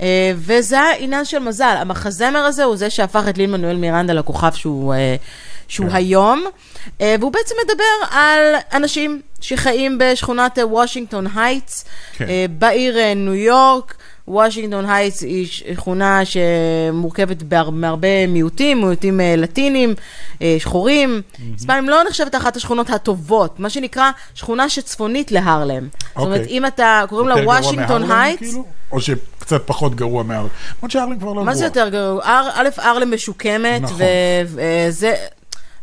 אה, 0.00 0.32
וזה 0.36 0.80
עניין 0.98 1.24
של 1.24 1.38
מזל. 1.38 1.74
המחזמר 1.78 2.38
הזה 2.38 2.64
הוא 2.64 2.76
זה 2.76 2.90
שהפך 2.90 3.28
את 3.28 3.38
לין 3.38 3.50
מנואל 3.50 3.76
מירנדה 3.76 4.12
לכוכב 4.12 4.52
שהוא, 4.52 4.94
אה, 4.94 5.16
שהוא 5.68 5.88
כן. 5.88 5.96
היום, 5.96 6.44
אה, 7.00 7.14
והוא 7.20 7.32
בעצם 7.32 7.54
מדבר 7.64 8.16
על 8.18 8.54
אנשים 8.72 9.20
שחיים 9.40 9.98
בשכונת 10.00 10.58
וושינגטון 10.62 11.26
הייטס, 11.36 11.84
כן. 12.12 12.26
בעיר 12.58 13.14
ניו 13.14 13.34
יורק. 13.34 13.94
וושינגטון 14.30 14.90
הייטס 14.90 15.22
היא 15.22 15.46
שכונה 15.46 16.20
שמורכבת 16.24 17.42
בהר- 17.42 17.70
מהרבה 17.70 18.26
מיעוטים, 18.26 18.78
מיעוטים 18.80 19.20
אה, 19.20 19.34
לטינים, 19.36 19.94
אה, 20.42 20.56
שחורים. 20.58 21.22
היספנים 21.52 21.88
לא 21.88 22.02
נחשבת 22.08 22.34
אחת 22.34 22.56
השכונות 22.56 22.90
הטובות, 22.90 23.60
מה 23.60 23.70
שנקרא 23.70 24.10
שכונה 24.34 24.68
שצפונית 24.68 25.32
להרלם. 25.32 25.88
זאת 25.92 26.16
אומרת, 26.16 26.40
אוקיי. 26.40 26.56
אם 26.56 26.66
אתה, 26.66 27.02
קוראים 27.08 27.28
לה 27.28 27.34
וושינגטון 27.44 28.10
הייטס, 28.10 28.40
כאילו? 28.42 28.64
או 28.92 29.00
שקצת 29.00 29.62
פחות 29.66 29.94
גרוע 29.94 30.22
מהרלם? 30.22 30.48
למרות 30.78 30.90
שהרלם 30.90 31.18
כבר 31.18 31.28
לא 31.28 31.34
גרוע. 31.34 31.44
מה 31.44 31.54
זה 31.54 31.64
יותר 31.64 31.88
גרוע? 31.88 32.20
א', 32.24 32.68
ארלם 32.78 33.14
משוקמת, 33.14 33.82
נכון. 33.82 33.96
וזה 34.46 35.14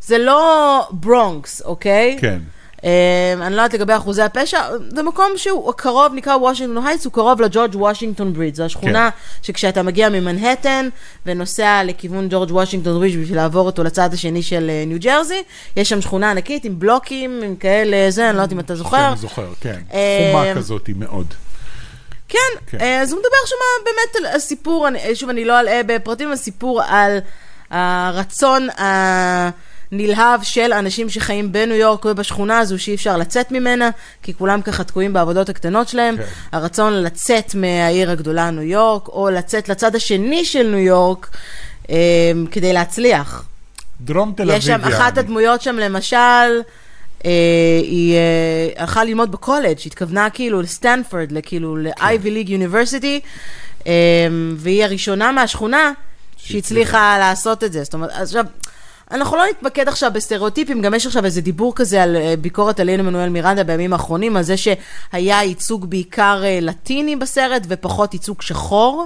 זה 0.01 0.17
לא 0.17 0.81
ברונקס, 0.91 1.61
אוקיי? 1.65 2.17
כן. 2.21 2.39
אה, 2.83 3.33
אני 3.41 3.55
לא 3.55 3.61
יודעת 3.61 3.73
לגבי 3.73 3.95
אחוזי 3.95 4.21
הפשע, 4.21 4.61
זה 4.89 5.03
מקום 5.03 5.31
שהוא 5.35 5.73
קרוב, 5.73 6.13
נקרא 6.13 6.35
וושינגטון 6.35 6.87
הייטס, 6.87 7.05
הוא 7.05 7.13
קרוב 7.13 7.41
לג'ורג' 7.41 7.75
וושינגטון 7.75 8.33
ברידג', 8.33 8.55
זו 8.55 8.63
השכונה 8.63 9.09
שכשאתה 9.41 9.83
מגיע 9.83 10.09
ממנהטן 10.09 10.89
ונוסע 11.25 11.81
לכיוון 11.85 12.27
ג'ורג' 12.29 12.51
וושינגטון 12.51 12.99
ברידג' 12.99 13.21
בשביל 13.21 13.37
לעבור 13.37 13.65
אותו 13.65 13.83
לצד 13.83 14.13
השני 14.13 14.43
של 14.43 14.69
אה, 14.69 14.83
ניו 14.87 14.97
ג'רזי, 14.99 15.43
יש 15.77 15.89
שם 15.89 16.01
שכונה 16.01 16.31
ענקית 16.31 16.65
עם 16.65 16.79
בלוקים, 16.79 17.41
עם 17.43 17.55
כאלה, 17.55 18.11
זה, 18.11 18.29
אני 18.29 18.37
לא 18.37 18.41
יודעת 18.41 18.53
אם 18.53 18.59
אתה 18.59 18.75
זוכר. 18.75 19.07
אני 19.07 19.17
זוכר, 19.17 19.47
כן. 19.61 19.81
חומה 20.31 20.55
כזאת 20.55 20.87
היא 20.87 20.95
מאוד. 20.95 21.33
כן, 22.29 22.37
כן. 22.67 22.77
אה, 22.81 23.01
אז 23.01 23.11
הוא 23.11 23.19
מדבר 23.19 23.45
שם 23.45 23.55
באמת 23.85 24.15
על 24.15 24.35
הסיפור, 24.35 24.87
אני, 24.87 25.15
שוב, 25.15 25.29
אני 25.29 25.45
לא 25.45 25.59
אלאה 25.59 25.81
בפרטים, 25.85 26.31
הסיפור 26.31 26.81
על 26.81 27.17
הרצון 27.69 28.67
הנלהב 29.91 30.43
של 30.43 30.73
אנשים 30.73 31.09
שחיים 31.09 31.51
בניו 31.51 31.75
יורק 31.75 32.05
ובשכונה 32.05 32.59
הזו 32.59 32.79
שאי 32.79 32.95
אפשר 32.95 33.17
לצאת 33.17 33.51
ממנה, 33.51 33.89
כי 34.23 34.33
כולם 34.33 34.61
ככה 34.61 34.83
תקועים 34.83 35.13
בעבודות 35.13 35.49
הקטנות 35.49 35.87
שלהם. 35.87 36.17
כן. 36.17 36.23
הרצון 36.51 36.93
לצאת 36.93 37.55
מהעיר 37.55 38.11
הגדולה 38.11 38.51
ניו 38.51 38.63
יורק, 38.63 39.07
או 39.07 39.29
לצאת 39.29 39.69
לצד 39.69 39.95
השני 39.95 40.45
של 40.45 40.67
ניו 40.67 40.79
יורק, 40.79 41.29
אה, 41.89 41.95
כדי 42.51 42.73
להצליח. 42.73 43.43
דרום 44.01 44.33
תל 44.35 44.43
אביב, 44.43 44.57
יש 44.57 44.65
שם, 44.65 44.81
אחת. 44.83 45.17
הדמויות 45.17 45.61
שם 45.61 45.75
למשל, 45.75 46.17
אה, 47.25 47.31
היא 47.81 48.15
אה, 48.15 48.81
הלכה 48.81 49.03
ללמוד 49.03 49.31
בקולג', 49.31 49.77
התכוונה 49.85 50.29
כאילו 50.29 50.61
לסטנפורד, 50.61 51.31
כאילו 51.43 51.75
כן. 51.75 52.03
ל-Ivy 52.03 52.25
League 52.25 52.49
University, 52.49 53.25
אה, 53.87 53.93
והיא 54.55 54.83
הראשונה 54.83 55.31
מהשכונה 55.31 55.91
שהצליחה 56.37 57.17
לעשות 57.19 57.63
את 57.63 57.73
זה. 57.73 57.83
זאת 57.83 57.93
אומרת, 57.93 58.09
עכשיו, 58.13 58.45
אנחנו 59.11 59.37
לא 59.37 59.43
נתמקד 59.49 59.87
עכשיו 59.87 60.11
בסטריאוטיפים, 60.13 60.81
גם 60.81 60.93
יש 60.93 61.05
עכשיו 61.05 61.25
איזה 61.25 61.41
דיבור 61.41 61.75
כזה 61.75 62.03
על 62.03 62.15
אה, 62.15 62.33
ביקורת 62.41 62.79
על 62.79 63.01
מנואל 63.01 63.29
מירנדה 63.29 63.63
בימים 63.63 63.93
האחרונים, 63.93 64.37
על 64.37 64.43
זה 64.43 64.55
שהיה 64.57 65.43
ייצוג 65.43 65.89
בעיקר 65.89 66.41
אה, 66.43 66.59
לטיני 66.61 67.15
בסרט 67.15 67.61
ופחות 67.67 68.13
ייצוג 68.13 68.41
שחור. 68.41 69.05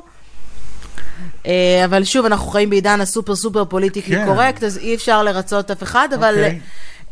אה, 1.45 1.81
אבל 1.85 2.03
שוב, 2.03 2.25
אנחנו 2.25 2.51
חיים 2.51 2.69
בעידן 2.69 3.01
הסופר 3.01 3.35
סופר 3.35 3.65
politically 3.65 4.15
כן. 4.15 4.25
correct, 4.25 4.63
אז 4.63 4.77
אי 4.77 4.95
אפשר 4.95 5.23
לרצות 5.23 5.71
אף 5.71 5.83
אחד, 5.83 6.09
אבל 6.15 6.33
אוקיי. 6.35 6.59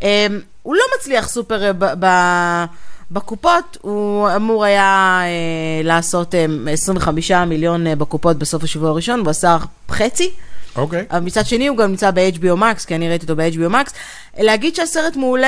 אה, 0.04 0.28
הוא 0.64 0.76
לא 0.76 0.84
מצליח 0.98 1.30
סופר 1.30 1.72
ב- 1.78 2.06
ב- 2.06 2.66
בקופות, 3.12 3.78
הוא 3.82 4.30
אמור 4.36 4.64
היה 4.66 5.20
אה, 5.24 5.84
לעשות 5.84 6.36
אה, 6.36 6.46
25 6.72 7.32
מיליון 7.32 7.88
אה, 7.88 7.96
בקופות 7.96 8.38
בסוף 8.38 8.64
השבוע 8.64 8.90
הראשון, 8.90 9.20
הוא 9.20 9.30
עשה 9.30 9.58
חצי. 9.92 10.32
אוקיי. 10.76 11.06
אבל 11.12 11.20
מצד 11.20 11.46
שני 11.46 11.68
הוא 11.68 11.78
גם 11.78 11.90
נמצא 11.90 12.12
ב-HBO 12.12 12.58
Max, 12.60 12.86
כי 12.88 12.96
אני 12.96 13.10
ראיתי 13.10 13.24
אותו 13.24 13.36
ב-HBO 13.36 13.74
Max. 13.74 13.92
להגיד 14.38 14.76
שהסרט 14.76 15.16
מעולה, 15.16 15.48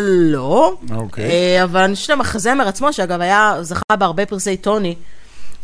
לא. 0.00 0.76
אוקיי. 0.94 1.24
אה, 1.24 1.64
אבל 1.64 1.80
אני 1.80 1.94
חושבת 1.94 2.10
המחזמר 2.10 2.68
עצמו, 2.68 2.92
שאגב 2.92 3.20
היה, 3.20 3.56
זכה 3.60 3.96
בהרבה 3.98 4.26
פרסי 4.26 4.56
טוני. 4.56 4.94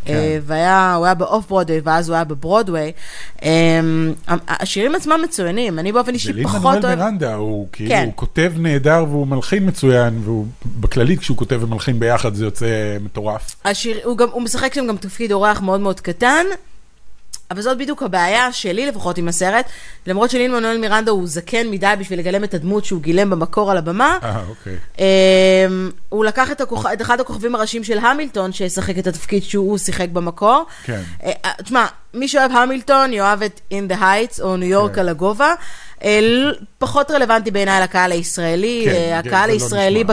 כן. 0.06 0.14
אה, 0.14 0.38
והיה, 0.46 0.94
הוא 0.94 1.04
היה 1.04 1.14
באוף 1.14 1.48
ברודווי, 1.48 1.80
ואז 1.84 2.08
הוא 2.08 2.14
היה 2.14 2.24
בברודווי. 2.24 2.92
אה, 3.42 3.80
השירים 4.48 4.94
עצמם 4.94 5.20
מצוינים, 5.24 5.78
אני 5.78 5.92
באופן 5.92 6.14
אישי 6.14 6.32
ולין 6.32 6.44
פחות 6.48 6.60
מנואל 6.60 6.84
אוהב... 6.84 6.98
מירנדה, 6.98 7.34
הוא 7.34 7.68
כאילו, 7.72 7.90
כן. 7.90 8.04
הוא 8.06 8.12
כותב 8.16 8.52
נהדר 8.56 9.04
והוא 9.08 9.26
מלחין 9.26 9.68
מצוין, 9.68 10.20
והוא 10.24 10.46
בכללית 10.66 11.18
כשהוא 11.20 11.36
כותב 11.36 11.58
ומלחין 11.62 12.00
ביחד 12.00 12.34
זה 12.34 12.44
יוצא 12.44 12.96
מטורף. 13.00 13.56
השיר, 13.64 13.98
הוא, 14.04 14.18
גם, 14.18 14.28
הוא 14.32 14.42
משחק 14.42 14.74
שם 14.74 14.86
גם 14.86 14.96
תפקיד 14.96 15.32
אורח 15.32 15.60
מאוד 15.60 15.80
מאוד 15.80 16.00
קטן, 16.00 16.44
אבל 17.50 17.60
זאת 17.62 17.78
בדיוק 17.78 18.02
הבעיה 18.02 18.52
שלי 18.52 18.86
לפחות 18.86 19.18
עם 19.18 19.28
הסרט, 19.28 19.66
למרות 20.06 20.30
שלין 20.30 20.52
מנואל 20.52 20.78
מירנדה 20.78 21.10
הוא 21.10 21.26
זקן 21.26 21.66
מדי 21.70 21.94
בשביל 21.98 22.18
לגלם 22.18 22.44
את 22.44 22.54
הדמות 22.54 22.84
שהוא 22.84 23.02
גילם 23.02 23.30
במקור 23.30 23.70
על 23.70 23.76
הבמה. 23.76 24.18
אה, 24.22 24.42
אוקיי. 24.48 24.76
אמ, 24.98 25.90
הוא 26.08 26.24
לקח 26.24 26.50
את, 26.50 26.60
הכוכ... 26.60 26.86
את 26.86 27.02
אחד 27.02 27.20
הכוכבים 27.20 27.54
הראשיים 27.54 27.84
של 27.84 27.98
המילטון, 27.98 28.52
שישחק 28.52 28.98
את 28.98 29.06
התפקיד 29.06 29.42
שהוא 29.42 29.78
שיחק 29.78 30.08
במקור. 30.08 30.64
כן. 30.84 31.00
אה, 31.24 31.32
אה, 31.44 31.50
תשמע, 31.62 31.86
מי 32.14 32.28
שאוהב 32.28 32.52
המילטון, 32.52 33.12
יאהב 33.12 33.42
את 33.42 33.60
In 33.70 33.92
the 33.92 33.96
Heights 34.00 34.42
או 34.42 34.56
ניו 34.56 34.68
יורק 34.68 34.94
כן. 34.94 35.00
על 35.00 35.08
הגובה. 35.08 35.54
אה, 36.04 36.20
פחות 36.78 37.10
רלוונטי 37.10 37.50
בעיניי 37.50 37.82
לקהל 37.82 38.12
הישראלי. 38.12 38.82
כן, 38.84 38.92
אה, 38.92 39.18
הקהל 39.18 39.48
לא 39.48 39.52
הישראלי 39.52 40.00
נשמע. 40.00 40.12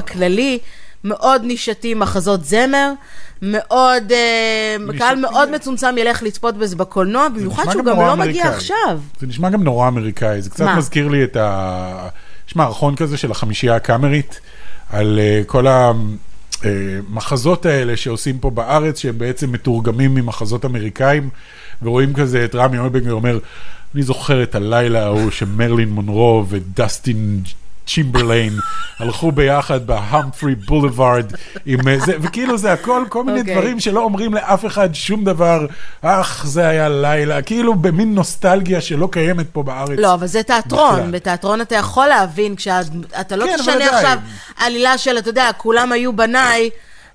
מאוד 1.04 1.42
נישתי 1.44 1.94
מחזות 1.94 2.46
זמר. 2.46 2.94
מאוד, 3.42 4.12
אה, 4.12 4.76
נישתי. 4.80 4.98
קהל 4.98 5.20
מאוד 5.20 5.52
מצומצם 5.52 5.96
ילך 5.98 6.24
לצפות 6.24 6.58
בזה 6.58 6.76
בקולנוע, 6.76 7.30
במיוחד 7.30 7.64
שהוא 7.72 7.86
גם 7.86 8.00
גם 8.00 8.00
לא 8.00 8.16
מגיע 8.16 8.44
אמריקאי. 8.44 8.56
עכשיו. 8.56 9.00
זה 9.20 9.28
נשמע 9.28 9.50
גם 9.50 9.64
נורא 9.64 9.88
אמריקאי, 9.88 10.42
זה 10.42 10.50
קצת 10.50 10.66
מה? 10.66 10.76
מזכיר 10.76 11.08
לי 11.08 11.24
את 11.24 11.36
ה... 11.36 12.08
יש 12.48 12.56
מערכון 12.56 12.96
כזה 12.96 13.18
של 13.18 13.32
החמישייה 13.32 13.76
הקאמרית, 13.76 14.40
על 14.90 15.20
uh, 15.20 15.48
כל 15.48 15.66
המחזות 16.64 17.66
האלה 17.66 17.98
שעושים 17.98 18.40
פה 18.40 18.50
בארץ, 18.50 19.00
שהם 19.00 19.18
בעצם 19.18 19.52
מתורגמים 19.52 20.16
ממחזות 20.16 20.66
אמריקאים, 20.66 21.30
ורואים 21.82 22.14
כזה 22.14 22.46
את 22.46 22.56
רמי 22.56 22.78
אולבנגר 22.78 23.14
אומר, 23.14 23.40
אני 23.96 24.04
זוכר 24.04 24.44
את 24.44 24.56
הלילה 24.56 25.04
ההוא 25.04 25.32
שמרלין 25.32 25.90
מונרו 25.90 26.46
ודסטין 26.50 27.42
צ'ימברליין 27.88 28.54
הלכו 29.00 29.32
ביחד 29.32 29.88
בהמפרי 29.88 30.56
בולווארד 30.56 31.26
עם 31.66 31.88
אה, 31.88 32.00
זה, 32.00 32.14
וכאילו 32.22 32.58
זה 32.58 32.74
הכל 32.74 33.06
כל 33.10 33.24
מיני 33.24 33.40
אוקיי. 33.40 33.56
דברים 33.56 33.80
שלא 33.80 34.00
אומרים 34.00 34.34
לאף 34.34 34.66
אחד 34.66 34.96
שום 34.96 35.24
דבר, 35.24 35.66
אך 36.02 36.46
זה 36.48 36.68
היה 36.68 36.90
לילה, 36.90 37.42
כאילו 37.42 37.76
במין 37.76 38.16
נוסטלגיה 38.16 38.82
שלא 38.82 39.10
קיימת 39.12 39.46
פה 39.52 39.64
בארץ. 39.64 40.00
לא, 40.00 40.14
אבל 40.14 40.28
זה 40.28 40.44
תיאטרון. 40.44 40.96
בכלל. 41.00 41.12
בתיאטרון 41.12 41.62
אתה 41.62 41.76
יכול 41.76 42.08
להבין, 42.08 42.56
כשאתה 42.56 43.36
לא 43.36 43.46
כן, 43.46 43.58
תשנה. 43.58 43.86
עכשיו 43.86 44.18
עלילה 44.58 44.98
של, 44.98 45.18
אתה 45.18 45.30
יודע, 45.30 45.50
כולם 45.58 45.92
היו 45.92 46.14
בניי, 46.14 46.70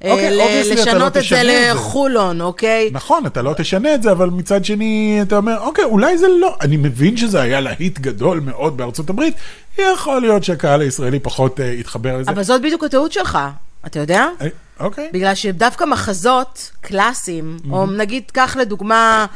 אוקיי, 0.04 0.28
obviously 0.28 0.72
אתה 0.82 0.98
לא 0.98 1.06
תשנה 1.06 1.16
את 1.16 1.22
זה. 1.28 1.42
לחולון, 1.44 2.40
אוקיי? 2.40 2.90
נכון, 2.92 3.26
אתה 3.26 3.42
לא 3.42 3.54
תשנה 3.56 3.94
את 3.94 4.02
זה, 4.02 4.12
אבל 4.12 4.30
מצד 4.30 4.64
שני, 4.64 5.18
אתה 5.22 5.37
אומר, 5.37 5.58
אוקיי, 5.61 5.84
אולי 5.84 6.18
זה 6.18 6.26
לא, 6.40 6.56
אני 6.61 6.76
מבין 6.76 7.16
שזה 7.16 7.40
היה 7.40 7.61
להיט 7.61 7.98
גדול 7.98 8.40
מאוד 8.40 8.76
בארצות 8.76 9.11
הברית, 9.11 9.34
יכול 9.78 10.20
להיות 10.20 10.44
שהקהל 10.44 10.80
הישראלי 10.80 11.20
פחות 11.20 11.61
אה, 11.61 11.66
יתחבר 11.66 12.16
לזה. 12.16 12.30
אבל 12.30 12.42
זאת 12.42 12.62
בדיוק 12.62 12.84
הטעות 12.84 13.12
שלך, 13.12 13.38
אתה 13.87 13.98
יודע? 13.98 14.26
אה, 14.40 14.48
אוקיי. 14.80 15.11
בגלל 15.12 15.34
שדווקא 15.34 15.84
מחזות 15.84 16.70
קלאסיים, 16.80 17.56
או 17.70 17.87
נגיד, 17.87 18.22
קח 18.32 18.56
לדוגמה, 18.56 19.26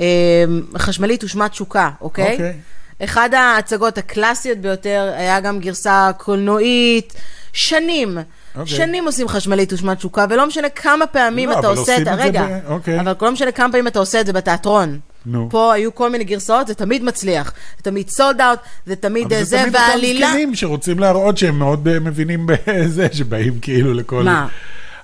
אה, 0.00 0.44
חשמלית 0.78 1.24
ושמת 1.24 1.50
תשוקה, 1.50 1.90
אוקיי? 2.00 2.32
אוקיי. 2.32 2.54
אחד 3.04 3.34
ההצגות 3.34 3.98
הקלאסיות 3.98 4.58
ביותר 4.58 5.12
היה 5.16 5.40
גם 5.40 5.60
גרסה 5.60 6.10
קולנועית, 6.16 7.12
שנים. 7.52 8.18
אוקיי. 8.56 8.76
שנים 8.76 9.04
עושים 9.04 9.28
חשמלית 9.28 9.72
ושמת 9.72 9.96
תשוקה, 9.98 10.26
ולא 10.30 10.46
משנה 10.46 10.68
כמה 10.68 11.06
פעמים 11.06 11.48
לא, 11.48 11.58
אתה 11.58 11.68
אבל 11.68 11.78
עושה 11.78 11.96
את 11.96 12.04
זה 12.04 12.14
רגע, 12.14 12.46
ב- 12.46 12.70
אוקיי. 12.70 13.00
אבל 13.00 13.14
לא 13.22 13.32
משנה 13.32 13.52
כמה 13.52 13.72
פעמים 13.72 13.86
אתה 13.86 13.98
עושה 13.98 14.20
את 14.20 14.26
זה 14.26 14.32
בתיאטרון. 14.32 14.98
נו. 15.26 15.48
פה 15.50 15.72
היו 15.72 15.94
כל 15.94 16.10
מיני 16.10 16.24
גרסאות, 16.24 16.66
זה 16.66 16.74
תמיד 16.74 17.04
מצליח. 17.04 17.52
זה 17.76 17.82
תמיד 17.82 18.08
סולד 18.08 18.40
אאוט, 18.40 18.58
זה 18.86 18.96
תמיד 18.96 19.24
אבל 19.26 19.34
אה, 19.34 19.38
זה 19.38 19.44
זה, 19.44 19.56
תמיד 19.56 19.74
אותם 19.74 19.84
והעלילה... 19.86 20.28
זקנים 20.28 20.54
שרוצים 20.54 20.98
להראות 20.98 21.38
שהם 21.38 21.58
מאוד 21.58 21.88
אה, 21.88 22.00
מבינים 22.00 22.46
בזה, 22.46 23.08
שבאים 23.12 23.58
כאילו 23.60 23.94
לכל... 23.94 24.22
מה? 24.22 24.46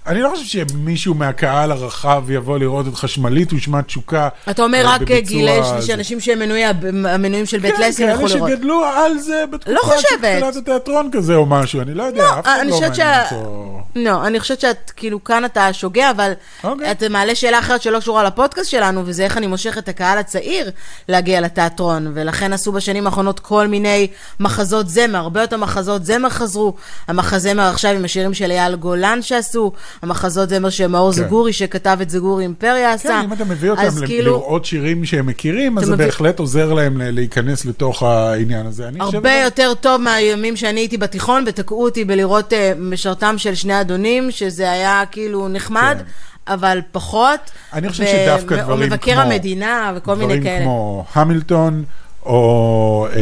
אני 0.06 0.20
לא 0.20 0.28
חושב 0.28 0.66
שמישהו 0.68 1.14
מהקהל 1.14 1.72
הרחב 1.72 2.30
יבוא 2.30 2.58
לראות 2.58 2.88
את 2.88 2.94
חשמלית 2.94 3.52
ושמת 3.52 3.86
תשוקה. 3.86 4.28
אתה 4.50 4.62
אומר 4.62 4.86
אה, 4.86 4.94
רק 4.94 5.02
גילי 5.02 5.60
אנשים 5.94 6.20
שהם 6.20 6.38
מנויים, 6.38 6.76
המנויים 7.06 7.46
של 7.46 7.58
בית 7.58 7.74
כן, 7.76 7.82
לסין 7.82 8.06
כאלה 8.06 8.24
יכולו 8.24 8.36
לראות. 8.36 8.50
שגדלו 8.50 8.84
על 8.84 9.18
זה 9.18 9.44
בתקופה 9.50 9.72
לא 9.72 10.00
של. 10.00 10.16
תחילת 10.16 10.56
התיאטרון 10.56 11.10
כזה 11.12 11.34
או 11.34 11.46
משהו, 11.46 11.80
אני 11.80 11.94
לא 11.94 12.02
יודע, 12.02 12.22
לא, 12.22 12.38
אף 12.38 12.44
אחד 12.44 12.58
אני 12.60 12.70
לא 12.70 12.80
מעניין 12.80 13.20
אותו. 13.24 13.74
לא, 13.96 14.26
אני 14.26 14.40
חושבת 14.40 14.60
שאת, 14.60 14.90
כאילו, 14.96 15.24
כאן 15.24 15.44
אתה 15.44 15.72
שוגה, 15.72 16.10
אבל 16.10 16.32
אוקיי. 16.64 16.90
אתה 16.90 17.08
מעלה 17.08 17.34
שאלה 17.34 17.58
אחרת 17.58 17.82
שלא 17.82 18.00
קשורה 18.00 18.22
לפודקאסט 18.24 18.70
שלנו, 18.70 19.02
וזה 19.04 19.24
איך 19.24 19.36
אני 19.36 19.46
מושך 19.46 19.78
את 19.78 19.88
הקהל 19.88 20.18
הצעיר 20.18 20.70
להגיע 21.08 21.40
לתיאטרון, 21.40 22.12
ולכן 22.14 22.52
עשו 22.52 22.72
בשנים 22.72 23.06
האחרונות 23.06 23.40
כל 23.40 23.66
מיני 23.66 24.08
מחזות 24.40 24.88
זמר, 24.88 25.18
הרבה 25.18 25.40
יותר 25.40 25.56
מחזות 25.56 26.04
זמר 26.04 26.28
חזרו, 26.28 26.74
המחזמר 27.08 27.62
עכשיו 27.62 27.90
עם 27.90 28.04
השירים 28.04 28.34
של 28.34 28.50
אייל 28.50 28.74
גולן 28.76 29.22
שעשו, 29.22 29.72
המחזות 30.02 30.48
זמר 30.48 30.70
שמאור 30.70 31.12
כן. 31.12 31.16
זגורי, 31.24 31.52
שכתב 31.52 31.98
את 32.02 32.10
זגורי 32.10 32.42
אימפריה 32.42 32.92
עשה. 32.92 33.08
כן, 33.08 33.24
אם 33.24 33.32
אתה 33.32 33.44
מביא 33.44 33.70
אותם 33.70 33.82
כאילו, 34.06 34.32
לראות 34.32 34.64
שירים 34.64 35.04
שהם 35.04 35.26
מכירים, 35.26 35.78
אז 35.78 35.84
זה 35.84 35.92
מביא- 35.92 36.04
בהחלט 36.06 36.38
עוזר 36.38 36.72
להם 36.72 37.00
להיכנס 37.00 37.64
לתוך 37.64 38.02
העניין 38.02 38.66
הזה. 38.66 38.88
הרבה 39.00 39.32
יותר 39.44 39.72
טוב 39.80 40.00
מהימים 40.00 40.56
שאני 40.56 40.80
הייתי 40.80 40.96
בתיכון, 40.96 41.44
ותקעו 41.46 41.84
אותי 41.84 42.04
בלראות 42.04 42.52
uh, 42.52 42.56
משרתם 42.78 43.34
של 43.38 43.54
שני 43.54 43.80
אדונים, 43.80 44.30
שזה 44.30 44.70
היה 44.72 45.02
כאילו 45.10 45.48
נחמד, 45.48 45.96
כן. 45.98 46.04
אבל 46.52 46.80
פחות. 46.92 47.40
אני 47.72 47.88
חושב 47.88 48.04
ו- 48.04 48.06
שדווקא 48.06 48.62
דברים 48.62 48.88
מבקר 48.90 49.12
כמו... 49.12 49.20
המדינה 49.22 49.92
וכל 49.96 50.14
מיני 50.14 50.32
כאלה. 50.34 50.42
דברים 50.42 50.62
כמו 50.62 51.04
המילטון, 51.14 51.84
או, 52.26 53.06
אה, 53.16 53.20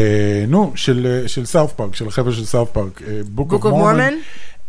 נו, 0.49 0.73
של, 0.75 1.23
של 1.27 1.47
סאות' 1.47 1.73
פארק, 1.73 1.95
של 1.95 2.09
החבר'ה 2.09 2.33
של 2.33 2.45
סאות' 2.45 2.71
פארק, 2.71 3.03
of 3.39 3.55
Mormon. 3.55 3.65
Mormon. 3.65 4.13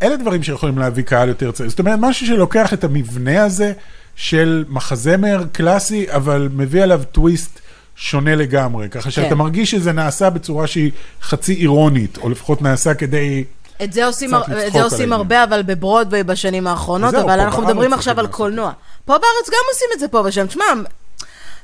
אלה 0.03 0.15
דברים 0.17 0.43
שיכולים 0.43 0.77
להביא 0.77 1.03
קהל 1.03 1.29
יותר 1.29 1.51
צעיר. 1.51 1.69
זאת 1.69 1.79
אומרת, 1.79 1.99
משהו 2.01 2.27
שלוקח 2.27 2.73
את 2.73 2.83
המבנה 2.83 3.43
הזה 3.43 3.73
של 4.15 4.65
מחזמר 4.69 5.43
קלאסי, 5.51 6.05
אבל 6.11 6.49
מביא 6.53 6.83
עליו 6.83 7.01
טוויסט 7.11 7.59
שונה 7.95 8.35
לגמרי. 8.35 8.89
ככה 8.89 9.11
שאתה 9.11 9.29
כן. 9.29 9.35
מרגיש 9.35 9.71
שזה 9.71 9.91
נעשה 9.91 10.29
בצורה 10.29 10.67
שהיא 10.67 10.91
חצי 11.21 11.53
אירונית, 11.53 12.17
או 12.17 12.29
לפחות 12.29 12.61
נעשה 12.61 12.93
כדי... 12.93 13.43
את 13.83 13.93
זה 13.93 14.05
עושים, 14.05 14.33
הר- 14.33 14.67
את 14.67 14.73
זה 14.73 14.83
עושים. 14.83 15.13
הרבה, 15.13 15.43
אבל 15.43 15.61
בברודוויי 15.61 16.23
בשנים 16.23 16.67
האחרונות, 16.67 17.13
אבל 17.15 17.39
אנחנו 17.39 17.63
מדברים 17.63 17.93
עכשיו 17.93 18.19
על 18.19 18.27
קולנוע. 18.27 18.71
פה 19.05 19.13
בארץ 19.13 19.49
גם 19.49 19.63
עושים 19.73 19.87
את 19.93 19.99
זה 19.99 20.07
פה 20.07 20.23
ושם. 20.25 20.45
תשמע, 20.45 20.63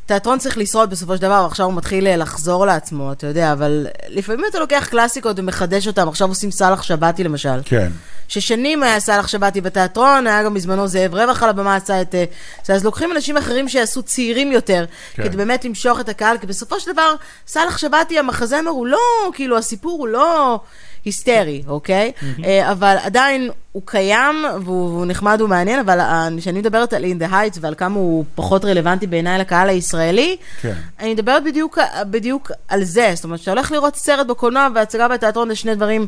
תיאטרון 0.10 0.40
צריך 0.40 0.58
לשרוד 0.58 0.90
בסופו 0.90 1.16
של 1.16 1.22
דבר, 1.22 1.42
ועכשיו 1.44 1.66
הוא 1.66 1.74
מתחיל 1.74 2.08
אה, 2.08 2.16
לחזור 2.16 2.66
לעצמו, 2.66 3.12
אתה 3.12 3.28
יודע, 3.28 3.54
אבל 3.54 3.88
לפעמים 4.08 4.46
אתה 4.50 4.60
לוקח 4.60 4.88
קלאסיקות 4.92 5.40
ומחדש 5.40 5.88
אותם, 5.88 6.08
עכשיו 6.08 6.28
עושים 6.28 6.52
סאלח 6.52 6.84
שבתי 6.84 7.24
למשל. 7.24 7.60
כן. 7.66 7.92
ששנים 8.28 8.84
היה 8.84 9.00
סאלח 9.00 9.28
שבתי 9.28 9.62
בתיאטרון, 9.62 10.28
היה 10.28 10.44
גם 10.44 10.54
בזמנו 10.54 10.88
זאב 10.88 11.14
רווח 11.14 11.44
על 11.44 11.50
הבמה 11.50 11.76
עשה 11.76 12.02
את... 12.02 12.16
אה, 12.16 12.26
אז 12.70 12.86
לוקחים 12.86 13.12
אנשים 13.12 13.38
אחרים 13.38 13.70
שיעשו 13.70 14.04
צעירים 14.04 14.52
יותר, 14.52 14.86
כן. 15.14 15.24
כדי 15.24 15.38
באמת 15.38 15.66
למשוך 15.66 16.00
את 16.00 16.10
הקהל, 16.10 16.38
כי 16.38 16.48
בסופו 16.48 16.80
של 16.80 16.92
דבר, 16.92 17.16
סאלח 17.48 17.78
שבתי, 17.78 18.20
המחזמר 18.20 18.72
הוא 18.72 18.88
לא, 18.88 19.00
כאילו, 19.34 19.58
הסיפור 19.58 20.00
הוא 20.00 20.08
לא 20.08 20.60
היסטרי, 21.06 21.64
אוקיי? 21.68 22.12
אה, 22.46 22.72
אבל 22.72 22.96
עדיין 23.02 23.50
הוא 23.72 23.84
קיים, 23.86 24.46
והוא, 24.64 25.06
נחמד 25.06 25.42
ומעניין, 25.42 25.80
אבל 25.80 26.00
אה, 26.00 26.28
כשאני 26.38 26.60
מדברת 26.60 26.94
על 26.94 27.04
In 27.04 27.24
the 27.24 27.32
Heights 27.32 27.58
ועל 27.62 27.76
כמה 27.76 27.96
הוא 27.96 28.26
פחות 28.36 28.66
רלוונטי 28.66 29.08
בעיניי 29.08 29.40
לקהל 29.40 29.70
הישראלי, 29.70 30.38
כן. 30.62 30.74
אני 31.00 31.14
מדברת 31.14 31.44
בדיוק, 31.44 31.78
בדיוק 32.10 32.52
על 32.68 32.84
זה, 32.84 33.12
זאת 33.16 33.24
אומרת, 33.24 33.40
שאתה 33.40 33.52
הולך 33.52 33.72
לראות 33.72 33.96
סרט 33.96 34.28
בקולנוע 34.28 34.68
והצגה 34.76 35.08
בתיאטרון 35.08 35.50
זה 35.50 35.56
שני 35.56 35.76
דברים 35.76 36.08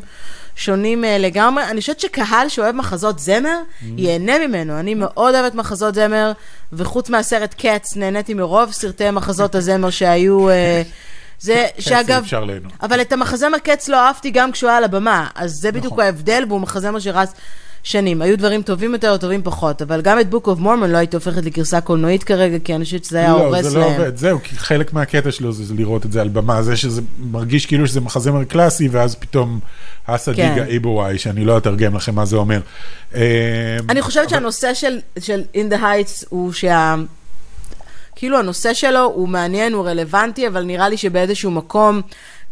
שונים 0.56 1.04
אה, 1.04 1.18
לגמרי. 1.18 1.64
אני 1.64 1.80
חושבת 1.80 2.00
שקהל 2.00 2.48
שאוהב 2.48 2.74
מחזות 2.74 3.18
זמר. 3.18 3.58
ייהנה 3.96 4.46
ממנו. 4.46 4.80
אני 4.80 4.94
מאוד 4.94 5.34
אוהבת 5.34 5.54
מחזות 5.54 5.94
זמר, 5.94 6.32
וחוץ 6.72 7.10
מהסרט 7.10 7.54
קאץ, 7.54 7.96
נהניתי 7.96 8.34
מרוב 8.34 8.72
סרטי 8.72 9.10
מחזות 9.10 9.54
הזמר 9.54 9.90
שהיו... 9.90 10.46
אה, 11.50 11.54
זה, 11.76 11.82
שאגב, 11.82 12.22
אפשר 12.24 12.44
ליהנות. 12.44 12.72
אבל 12.82 13.00
את 13.00 13.12
המחזמר 13.12 13.58
קץ 13.58 13.88
לא 13.88 13.96
אהבתי 14.06 14.30
גם 14.30 14.52
כשהוא 14.52 14.68
היה 14.70 14.76
על 14.78 14.84
הבמה, 14.84 15.26
אז 15.34 15.52
זה 15.52 15.72
בדיוק 15.72 15.92
נכון. 15.92 16.04
ההבדל, 16.04 16.44
והוא 16.48 16.60
מחזמר 16.60 16.98
שרץ 16.98 17.32
שנים. 17.84 18.22
היו 18.22 18.38
דברים 18.38 18.62
טובים 18.62 18.92
יותר 18.92 19.10
או 19.12 19.18
טובים 19.18 19.40
פחות, 19.44 19.82
אבל 19.82 20.00
גם 20.00 20.20
את 20.20 20.26
Book 20.34 20.46
of 20.46 20.60
Mormon 20.60 20.86
לא 20.88 20.96
הייתי 20.96 21.16
הופכת 21.16 21.44
לגרסה 21.44 21.80
קולנועית 21.80 22.24
כרגע, 22.24 22.58
כי 22.64 22.74
אני 22.74 22.84
חושבת 22.84 23.04
שזה 23.04 23.18
היה 23.18 23.28
לא, 23.32 23.44
הורס 23.44 23.64
זה 23.66 23.78
לא 23.78 23.84
להם. 23.86 24.00
עובד, 24.00 24.16
זהו, 24.16 24.38
כי 24.42 24.56
חלק 24.56 24.92
מהקטע 24.92 25.30
שלו 25.32 25.52
זה 25.52 25.74
לראות 25.74 26.06
את 26.06 26.12
זה 26.12 26.20
על 26.20 26.28
במה, 26.28 26.62
זה 26.62 26.76
שזה 26.76 27.02
מרגיש 27.18 27.66
כאילו 27.66 27.86
שזה 27.86 28.00
מחזמר 28.00 28.44
קלאסי, 28.44 28.88
ואז 28.88 29.14
פתאום 29.14 29.60
אסא 30.06 30.32
כן. 30.34 30.50
דיגה 30.54 30.64
איבוואי, 30.66 31.18
שאני 31.18 31.44
לא 31.44 31.58
אתרגם 31.58 31.96
לכם 31.96 32.14
מה 32.14 32.24
זה 32.24 32.36
אומר. 32.36 32.60
אה, 33.14 33.20
אני 33.88 34.02
חושבת 34.02 34.22
אבל- 34.24 34.30
שהנושא 34.30 34.74
של, 34.74 34.98
של 35.18 35.42
In 35.54 35.72
the 35.72 35.76
Heights 35.76 36.24
הוא 36.28 36.52
שה... 36.52 36.94
כאילו 38.22 38.38
הנושא 38.38 38.74
שלו 38.74 39.00
הוא 39.04 39.28
מעניין, 39.28 39.72
הוא 39.72 39.88
רלוונטי, 39.88 40.48
אבל 40.48 40.62
נראה 40.62 40.88
לי 40.88 40.96
שבאיזשהו 40.96 41.50
מקום, 41.50 42.00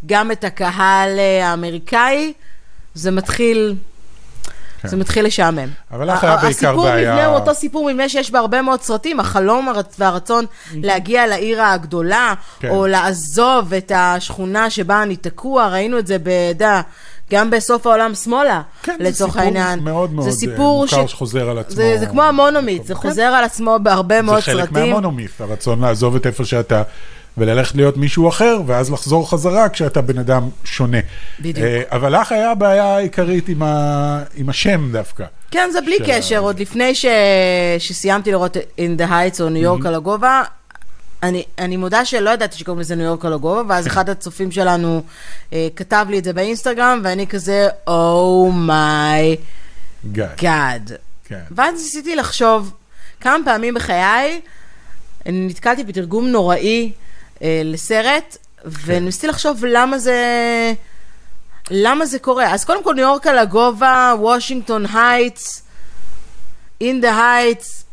גם 0.05 0.31
את 0.31 0.43
הקהל 0.43 1.19
אה, 1.19 1.47
האמריקאי, 1.47 2.33
זה 2.93 3.11
מתחיל... 3.11 3.75
כן. 4.81 4.87
זה 4.87 4.97
מתחיל 4.97 5.25
לשעמם. 5.25 5.67
אבל 5.91 6.11
לך 6.11 6.23
היה 6.23 6.35
בעיקר 6.35 6.47
הסיפור 6.47 6.83
בעיה- 6.83 7.11
מבנה 7.13 7.25
הוא 7.25 7.35
אותו 7.35 7.53
סיפור 7.55 7.89
מבנה 7.91 8.09
שיש 8.09 8.31
בהרבה 8.31 8.61
מאוד 8.61 8.81
סרטים, 8.81 9.19
החלום 9.19 9.69
הרצ- 9.69 9.95
והרצון 9.99 10.45
להגיע 10.73 11.27
לעיר 11.27 11.61
הגדולה, 11.63 12.33
כן. 12.59 12.69
או 12.69 12.87
לעזוב 12.87 13.73
את 13.73 13.91
השכונה 13.95 14.69
שבה 14.69 15.03
אני 15.03 15.15
תקוע, 15.15 15.67
ראינו 15.67 15.99
את 15.99 16.07
זה, 16.07 16.15
אתה 16.15 16.29
יודע, 16.49 16.81
גם 17.31 17.49
בסוף 17.49 17.87
העולם 17.87 18.15
שמאלה, 18.15 18.61
כן, 18.83 18.95
זה 18.97 19.03
לצורך 19.03 19.31
סיפור 19.31 19.45
העניין. 19.45 19.79
מאוד 19.79 20.13
מאוד, 20.13 20.25
זה 20.25 20.31
אה, 20.31 20.35
סיפור 20.35 20.83
מוכר 20.83 21.07
שחוזר 21.07 21.49
על 21.49 21.57
עצמו. 21.57 21.75
זה, 21.75 21.95
זה 21.99 22.05
כמו 22.05 22.23
המונומיט, 22.23 22.85
זה 22.85 22.93
כן. 22.93 22.99
חוזר 22.99 23.23
על 23.23 23.43
עצמו 23.43 23.77
בהרבה 23.83 24.21
מאוד 24.21 24.39
זה 24.39 24.41
סרטים. 24.41 24.61
חלק 24.61 24.71
מהמונומיף, 24.71 25.41
הרצון 25.41 25.81
לעזוב 25.81 26.15
את 26.15 26.25
איפה 26.25 26.45
שאתה, 26.45 26.83
וללכת 27.37 27.75
להיות 27.75 27.97
מישהו 27.97 28.29
אחר, 28.29 28.61
ואז 28.65 28.91
לחזור 28.91 29.29
חזרה 29.29 29.69
כשאתה 29.69 30.01
בן 30.01 30.17
אדם 30.17 30.49
שונה. 30.63 30.97
בדיוק. 31.39 31.67
אה, 31.67 31.81
אבל 31.91 32.21
לך 32.21 32.31
היה 32.31 32.55
בעיה 32.55 32.97
עיקרית 32.97 33.49
עם, 33.49 33.63
ה... 33.63 34.23
עם 34.35 34.49
השם 34.49 34.89
דווקא. 34.91 35.25
כן, 35.51 35.69
זה 35.71 35.81
בלי 35.81 35.97
של 35.97 36.03
קשר, 36.07 36.39
עוד 36.39 36.59
לפני 36.59 36.95
ש... 36.95 37.05
שסיימתי 37.79 38.31
לראות 38.31 38.57
In 38.57 39.01
the 39.01 39.09
Heights 39.09 39.41
או 39.41 39.49
ניו 39.49 39.63
יורק 39.63 39.85
על 39.85 39.95
הגובה, 39.95 40.43
אני, 41.23 41.43
אני 41.59 41.77
מודה 41.77 42.05
שלא 42.05 42.29
ידעתי 42.29 42.57
שקוראים 42.57 42.79
לזה 42.79 42.95
ניו 42.95 43.05
יורק 43.05 43.25
על 43.25 43.33
הגובה, 43.33 43.61
ואז 43.67 43.87
אחד 43.87 44.09
הצופים 44.09 44.51
שלנו 44.51 45.03
אה, 45.53 45.67
כתב 45.75 46.05
לי 46.09 46.19
את 46.19 46.23
זה 46.23 46.33
באינסטגרם, 46.33 47.01
ואני 47.03 47.27
כזה, 47.27 47.67
Oh 47.87 47.91
my 47.91 49.37
God. 50.11 50.25
God. 50.37 50.91
כן. 51.25 51.41
ואז 51.51 51.73
ניסיתי 51.73 52.15
לחשוב 52.15 52.73
כמה 53.21 53.37
פעמים 53.45 53.73
בחיי, 53.73 54.41
נתקלתי 55.25 55.83
בתרגום 55.83 56.27
נוראי 56.27 56.91
אה, 57.41 57.61
לסרט, 57.65 58.37
וניסיתי 58.85 59.27
לחשוב 59.27 59.65
למה 59.67 59.99
זה... 59.99 60.17
למה 61.71 62.05
זה 62.05 62.19
קורה? 62.19 62.53
אז 62.53 62.65
קודם 62.65 62.83
כל 62.83 62.93
ניו 62.93 63.03
יורק 63.03 63.27
על 63.27 63.37
הגובה, 63.37 64.13
וושינגטון 64.19 64.85
הייטס, 64.85 65.63
In 66.81 67.01
the 67.01 67.35
Heights. 67.35 67.85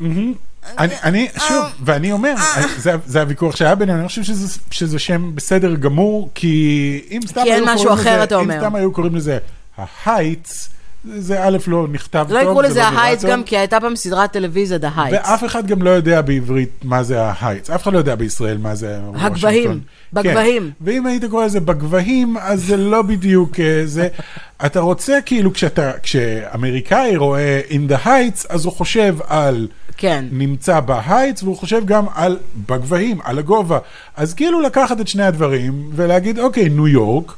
אני, 0.78 0.94
אני, 1.02 1.28
שוב, 1.48 1.64
ואני 1.84 2.12
אומר, 2.12 2.34
זה, 2.76 2.92
זה 3.06 3.20
הוויכוח 3.20 3.56
שהיה 3.56 3.74
בינינו, 3.74 3.98
אני 3.98 4.09
חושב 4.09 4.22
שזה, 4.22 4.59
שזה 4.70 4.98
שם 4.98 5.34
בסדר 5.34 5.74
גמור, 5.74 6.30
כי 6.34 7.00
אם 7.11 7.20
סתם 7.26 7.42
כי 7.42 7.52
היו 7.52 7.64
משהו 7.66 7.76
קוראים 7.76 8.00
אחר, 8.00 8.14
לזה, 8.14 8.24
אתה 8.24 8.40
אם. 8.40 8.50
סתם 8.59 8.74
היו 8.74 8.92
קוראים 8.92 9.16
לזה 9.16 9.38
ההייטס, 9.76 10.68
זה 11.04 11.44
א' 11.44 11.59
לא 11.66 11.86
נכתב 11.92 12.24
טוב, 12.28 12.32
לא 12.32 12.38
יקראו 12.38 12.62
זה 12.62 12.68
לזה 12.68 12.80
לא 12.80 12.84
ההייטס. 12.84 13.24
גם 13.24 13.42
כי 13.42 13.56
הייתה 13.56 13.80
פעם 13.80 13.96
סדרת 13.96 14.32
טלוויזיה, 14.32 14.78
The 14.78 14.98
Heights. 14.98 15.12
ואף 15.12 15.44
אחד 15.44 15.66
גם 15.66 15.82
לא 15.82 15.90
יודע 15.90 16.20
בעברית 16.20 16.70
מה 16.84 17.02
זה 17.02 17.22
ההייטס, 17.22 17.70
אף 17.70 17.82
אחד 17.82 17.92
לא 17.92 17.98
יודע 17.98 18.14
בישראל 18.14 18.59
מה 18.59 18.74
זה 18.74 18.98
הגבהים, 19.14 19.32
וושינגטון. 19.32 19.80
בגבהים. 20.12 20.62
כן. 20.62 20.70
ואם 20.80 21.06
היית 21.06 21.24
קורא 21.24 21.44
לזה 21.44 21.61
בגבהים, 21.61 22.36
אז 22.40 22.64
זה 22.64 22.76
לא 22.76 23.02
בדיוק 23.02 23.61
אה, 23.61 23.82
זה. 23.84 24.09
אתה 24.66 24.80
רוצה, 24.80 25.18
כאילו, 25.26 25.52
כשאתה, 25.52 25.92
כשאמריקאי 26.02 27.16
רואה 27.16 27.61
in 27.68 27.92
the 27.92 28.06
heights, 28.06 28.46
אז 28.48 28.64
הוא 28.64 28.72
חושב 28.72 29.16
על 29.26 29.68
כן. 29.99 30.24
נמצא 30.32 30.80
בהייטס, 30.80 31.42
והוא 31.42 31.57
חושב 31.57 31.82
גם 31.86 32.05
על 32.14 32.38
בגבהים, 32.68 33.18
על 33.24 33.38
הגובה. 33.38 33.78
אז 34.16 34.34
כאילו 34.34 34.61
לקחת 34.61 35.01
את 35.01 35.09
שני 35.09 35.22
הדברים 35.22 35.90
ולהגיד, 35.94 36.38
אוקיי, 36.38 36.68
ניו 36.68 36.88
יורק, 36.88 37.32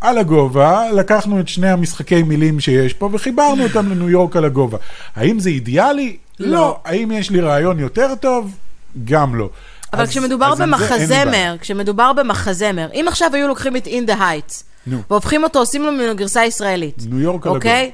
על 0.00 0.18
הגובה, 0.18 0.92
לקחנו 0.92 1.40
את 1.40 1.48
שני 1.48 1.68
המשחקי 1.70 2.22
מילים 2.22 2.60
שיש 2.60 2.92
פה 2.92 3.08
וחיברנו 3.12 3.64
אותם 3.64 3.90
לניו 3.90 4.10
יורק 4.10 4.36
על 4.36 4.44
הגובה. 4.44 4.78
האם 5.16 5.40
זה 5.40 5.48
אידיאלי? 5.50 6.16
לא. 6.38 6.50
לא. 6.50 6.78
האם 6.84 7.10
יש 7.12 7.30
לי 7.30 7.40
רעיון 7.40 7.78
יותר 7.78 8.14
טוב? 8.20 8.56
גם 9.04 9.34
לא. 9.34 9.48
אבל 9.92 10.02
אז- 10.02 10.08
כשמדובר 10.08 10.52
אז. 10.52 10.60
במחזמר, 10.60 11.56
כשמדובר 11.60 12.12
במחזמר, 12.12 12.88
אם 12.94 13.04
עכשיו 13.08 13.30
היו 13.34 13.48
לוקחים 13.48 13.76
את 13.76 13.86
In 13.86 14.10
the 14.10 14.14
Heights, 14.14 14.62
נו. 14.86 14.98
והופכים 15.10 15.44
אותו, 15.44 15.58
עושים 15.58 15.82
לו 15.82 15.92
ממנו 15.92 16.16
גרסה 16.16 16.44
ישראלית, 16.44 16.96
ניו 17.10 17.20
יורק 17.20 17.46
על 17.46 17.52
אוקיי? 17.52 17.90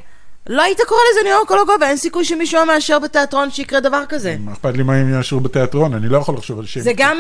לא 0.49 0.63
היית 0.63 0.79
קורא 0.89 1.01
לזה 1.13 1.21
ניו 1.25 1.33
יורק 1.33 1.53
על 1.53 1.59
הגובה, 1.59 1.89
אין 1.89 1.97
סיכוי 1.97 2.25
שמישהו 2.25 2.67
מאשר 2.67 2.99
בתיאטרון 2.99 3.51
שיקרה 3.51 3.81
דבר 3.81 4.03
כזה. 4.09 4.37
מה 4.41 4.53
אכפת 4.53 4.77
לי 4.77 4.83
מה 4.83 4.95
הם 4.95 5.15
יאשרו 5.15 5.41
בתיאטרון? 5.41 5.95
אני 5.95 6.09
לא 6.09 6.19
יכול 6.19 6.35
לחשוב 6.35 6.59
על 6.59 6.67
שם. 6.67 6.81
זה 6.81 6.93
גם. 6.97 7.19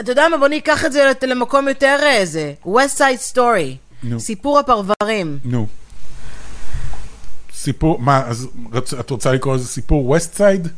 אתה 0.00 0.12
יודע 0.12 0.28
מה, 0.28 0.36
בוא 0.38 0.48
ניקח 0.48 0.84
את 0.84 0.92
זה 0.92 1.10
למקום 1.22 1.68
יותר 1.68 1.96
איזה, 2.02 2.52
West 2.66 2.98
Side 2.98 3.34
Story. 3.36 3.76
סיפור 4.18 4.58
הפרברים. 4.58 5.38
נו. 5.44 5.66
סיפור, 7.54 7.98
מה, 7.98 8.22
אז 8.26 8.46
את 9.00 9.10
רוצה 9.10 9.32
לקרוא 9.32 9.54
לזה 9.54 9.68
סיפור 9.68 10.08
ווסט 10.10 10.34
סייד? 10.34 10.68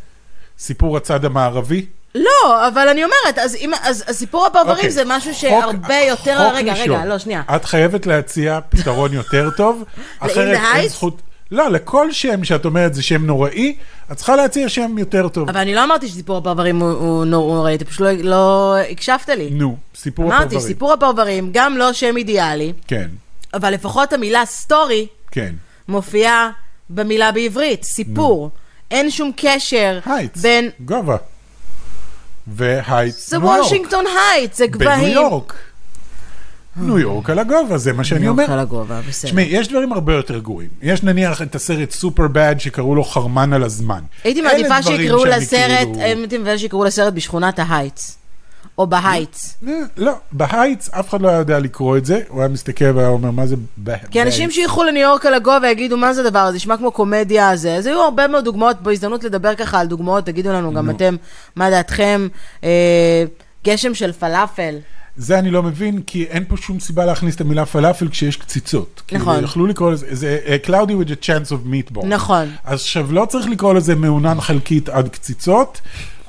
סיפור 0.58 0.96
הצד 0.96 1.24
המערבי? 1.24 1.86
לא, 2.14 2.68
אבל 2.68 2.88
אני 2.88 3.04
אומרת, 3.04 3.38
אז 3.38 3.54
אם- 3.54 3.72
אז 3.82 4.04
אז 4.06 4.16
סיפור 4.16 4.46
הפרברים 4.46 4.76
אוקיי. 4.76 4.90
זה 4.90 5.02
משהו 5.06 5.30
חוק- 5.32 5.40
שהרבה 5.40 5.94
יותר, 6.08 6.38
חוק 6.48 6.54
רגע, 6.56 6.72
ראשון. 6.72 6.90
רגע, 6.96 7.04
לא, 7.04 7.18
שנייה. 7.18 7.42
את 7.56 7.64
חייבת 7.64 8.06
להציע 8.06 8.58
פתרון 8.68 9.12
יותר 9.12 9.50
טוב, 9.56 9.82
אחרת 10.20 10.58
אין? 10.74 10.88
זכות... 10.88 11.22
לא, 11.52 11.68
לכל 11.68 12.12
שם 12.12 12.44
שאת 12.44 12.64
אומרת 12.64 12.94
זה 12.94 13.02
שם 13.02 13.26
נוראי, 13.26 13.74
את 14.12 14.16
צריכה 14.16 14.36
להציע 14.36 14.68
שם 14.68 14.98
יותר 14.98 15.28
טוב. 15.28 15.48
אבל 15.48 15.60
אני 15.60 15.74
לא 15.74 15.84
אמרתי 15.84 16.08
שסיפור 16.08 16.38
הפרברים 16.38 16.80
הוא- 16.80 16.90
הוא 16.92 17.24
נור- 17.24 17.44
הוא 17.44 17.54
נוראי, 17.56 17.74
אתה 17.74 17.84
פשוט 17.84 18.00
לא- 18.00 18.12
לא 18.22 18.76
הקשבת 18.90 19.28
לי. 19.28 19.50
נו, 19.50 19.76
סיפור 19.94 20.24
אמרתי, 20.26 20.42
הפרברים. 20.44 20.60
סיפור 20.66 20.92
הפרברים, 20.92 21.50
גם 21.52 21.76
לא 21.76 21.92
שם 21.92 22.16
אידיאלי, 22.16 22.72
כן, 22.88 23.08
אבל 23.54 23.70
לפחות 23.74 24.12
המילה 24.12 24.46
story 24.46 25.06
כן. 25.30 25.54
מופיעה 25.88 26.50
במילה 26.90 27.32
בעברית, 27.32 27.84
סיפור. 27.84 28.50
אין 28.90 29.10
שום 29.10 29.30
קשר 29.36 29.98
הייטס, 30.06 30.40
בין... 30.42 30.70
גובה. 30.80 31.16
והייטס, 32.46 33.30
זה 33.30 33.38
ניו 33.38 33.46
יורק. 33.48 33.60
וושינגטון 33.62 34.04
הייטס, 34.32 34.58
זה 34.58 34.64
בניו 34.66 34.78
גבהים. 34.80 35.12
יורק. 35.14 35.54
ניו 36.76 36.98
יורק 36.98 37.30
על 37.30 37.38
הגובה, 37.38 37.78
זה 37.78 37.92
מה 37.92 38.04
שאני 38.04 38.20
ניו 38.20 38.26
יורק 38.26 38.40
אומר. 38.40 38.52
על 38.52 38.58
הגובה, 38.58 39.00
בסדר. 39.08 39.30
תשמעי, 39.30 39.46
יש 39.50 39.68
דברים 39.68 39.92
הרבה 39.92 40.14
יותר 40.14 40.38
גרועים. 40.38 40.68
יש 40.82 41.02
נניח 41.02 41.42
את 41.42 41.54
הסרט 41.54 41.90
סופר 41.90 42.28
בד 42.28 42.54
שקראו 42.58 42.94
לו 42.94 43.04
חרמן 43.04 43.52
על 43.52 43.62
הזמן. 43.62 44.00
הייתי 44.24 44.40
מעדיפה 44.40 44.82
שיקראו 44.82 45.24
לסרט, 45.24 45.78
כאילו- 45.78 46.00
הייתי 46.00 46.38
מעדיפה 46.38 46.58
שיקראו 46.58 46.84
לסרט 46.84 47.14
בשכונת 47.14 47.58
ההייטס. 47.58 48.18
או 48.78 48.86
בהייטס. 48.86 49.56
אה, 49.68 49.72
לא, 49.96 50.12
בהייטס 50.32 50.90
אף 50.90 51.08
אחד 51.08 51.20
לא 51.22 51.28
היה 51.28 51.38
יודע 51.38 51.58
לקרוא 51.58 51.96
את 51.96 52.04
זה, 52.04 52.20
הוא 52.28 52.40
היה 52.40 52.48
מסתכל 52.48 52.84
והיה 52.84 53.08
אומר, 53.08 53.30
מה 53.30 53.46
זה 53.46 53.56
ב... 53.84 53.96
כי 54.10 54.22
אנשים 54.22 54.38
בהייטס?" 54.38 54.54
שילכו 54.54 54.84
לניו 54.84 55.02
יורק 55.02 55.26
על 55.26 55.34
הגובה 55.34 55.70
יגידו, 55.70 55.96
מה 55.96 56.14
זה 56.14 56.20
הדבר 56.20 56.38
הזה, 56.38 56.56
נשמע 56.56 56.76
כמו 56.76 56.90
קומדיה 56.90 57.50
הזה. 57.50 57.74
אז 57.74 57.86
היו 57.86 58.00
הרבה 58.00 58.28
מאוד 58.28 58.44
דוגמאות, 58.44 58.82
בהזדמנות 58.82 59.24
לדבר 59.24 59.54
ככה 59.54 59.80
על 59.80 59.86
דוגמאות, 59.86 60.26
תגידו 60.26 60.52
לנו 60.52 60.72
גם. 60.72 60.90
אתם, 60.90 61.16
מה 61.56 61.70
דעתכם, 61.70 62.28
אה, 62.64 63.24
גשם 63.64 63.94
של 63.94 64.12
פלאפל. 64.12 64.74
זה 65.16 65.38
אני 65.38 65.50
לא 65.50 65.62
מבין, 65.62 66.00
כי 66.06 66.24
אין 66.24 66.44
פה 66.48 66.56
שום 66.56 66.80
סיבה 66.80 67.04
להכניס 67.04 67.36
את 67.36 67.40
המילה 67.40 67.66
פלאפל 67.66 68.08
כשיש 68.08 68.36
קציצות. 68.36 69.02
נכון. 69.12 69.32
כאילו, 69.34 69.46
יכלו 69.48 69.66
לקרוא 69.66 69.92
לזה, 69.92 70.06
זה 70.10 70.38
uh, 70.46 70.66
cloudy 70.66 70.72
with 71.06 71.08
a 71.10 71.24
chance 71.26 71.50
of 71.50 71.72
meatball. 71.72 72.06
נכון. 72.06 72.48
אז 72.64 72.80
עכשיו 72.80 73.12
לא 73.12 73.24
צריך 73.28 73.46
לקרוא 73.48 73.74
לזה 73.74 73.94
מעונן 73.94 74.40
חלקית 74.40 74.88
עד 74.88 75.08
קציצות, 75.08 75.80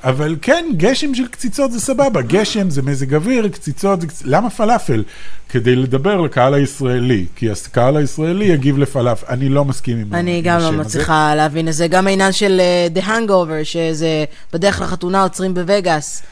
אבל 0.04 0.36
כן, 0.42 0.64
גשם 0.76 1.14
של 1.14 1.26
קציצות 1.26 1.72
זה 1.72 1.80
סבבה. 1.80 2.22
גשם 2.22 2.70
זה 2.70 2.82
מזג 2.82 3.14
אוויר, 3.14 3.48
קציצות 3.48 4.00
זה... 4.00 4.06
למה 4.24 4.50
פלאפל? 4.50 5.02
כדי 5.48 5.76
לדבר 5.76 6.20
לקהל 6.20 6.54
הישראלי, 6.54 7.26
כי 7.36 7.48
הקהל 7.50 7.96
הישראלי 7.96 8.44
יגיב 8.44 8.78
לפלאפל. 8.78 9.26
אני 9.28 9.48
לא 9.48 9.64
מסכים 9.64 9.98
עם 9.98 10.14
ה- 10.14 10.18
אני 10.18 10.38
עם 10.38 10.44
גם 10.44 10.58
לא 10.58 10.64
השם 10.64 10.80
הזה. 10.80 10.88
מצליחה 10.88 11.34
להבין 11.34 11.68
את 11.68 11.72
זה. 11.72 11.88
גם 11.88 12.06
העניין 12.06 12.32
של 12.32 12.60
אה, 12.60 12.86
The 13.02 13.06
Hangover, 13.06 13.64
שזה 13.64 14.24
בדרך 14.52 14.80
לחתונה 14.80 15.22
עוצרים 15.22 15.54
בווגאס. 15.54 16.22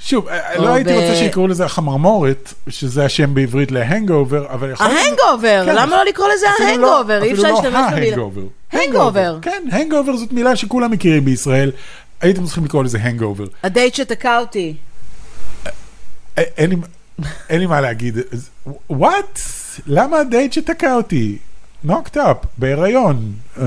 שוב, 0.00 0.28
אה, 0.28 0.56
או 0.56 0.62
לא 0.64 0.74
הייתי 0.74 0.92
רוצה 0.92 1.14
שיקראו 1.16 1.46
לזה 1.46 1.64
החמרמורת, 1.64 2.54
שזה 2.68 3.04
השם 3.04 3.34
בעברית 3.34 3.70
להנגאובר, 3.72 4.46
אבל 4.50 4.70
יכול 4.70 4.86
להיות... 4.86 5.00
ההנגובר, 5.00 5.62
כן. 5.66 5.74
למה 5.76 5.96
לא 5.96 6.04
לקרוא 6.04 6.28
לזה 6.34 6.46
לא- 6.60 6.64
ההנגובר? 6.66 7.22
אי 7.22 7.32
אפשר 7.32 7.42
אפילו 7.42 7.54
להשתמש 7.54 7.74
לא 7.74 7.90
במילה. 7.90 8.06
ההנגאובר. 8.06 8.42
הנגאובר. 8.72 9.38
כן, 9.42 9.62
הנגאובר 9.72 10.16
זאת 10.16 10.32
מילה 10.32 10.56
שכולם 10.56 10.90
מכירים 10.90 11.24
בישראל. 11.24 11.70
הייתם 12.20 12.44
צריכים 12.44 12.64
לקרוא 12.64 12.84
לזה 12.84 12.98
הנגאובר. 13.00 13.44
הדייט 13.62 13.94
שתקע 13.94 14.38
אותי. 14.38 14.74
אין 16.36 16.70
לי- 17.50 17.66
מה 17.66 17.80
להגיד. 17.80 18.18
What? 18.90 19.40
למה 19.86 20.18
הדייט 20.18 20.52
שתקע 20.52 20.94
אותי? 20.94 21.38
Knocked 21.84 22.16
Up, 22.16 22.36
בהיריון. 22.58 23.32
אה, 23.60 23.66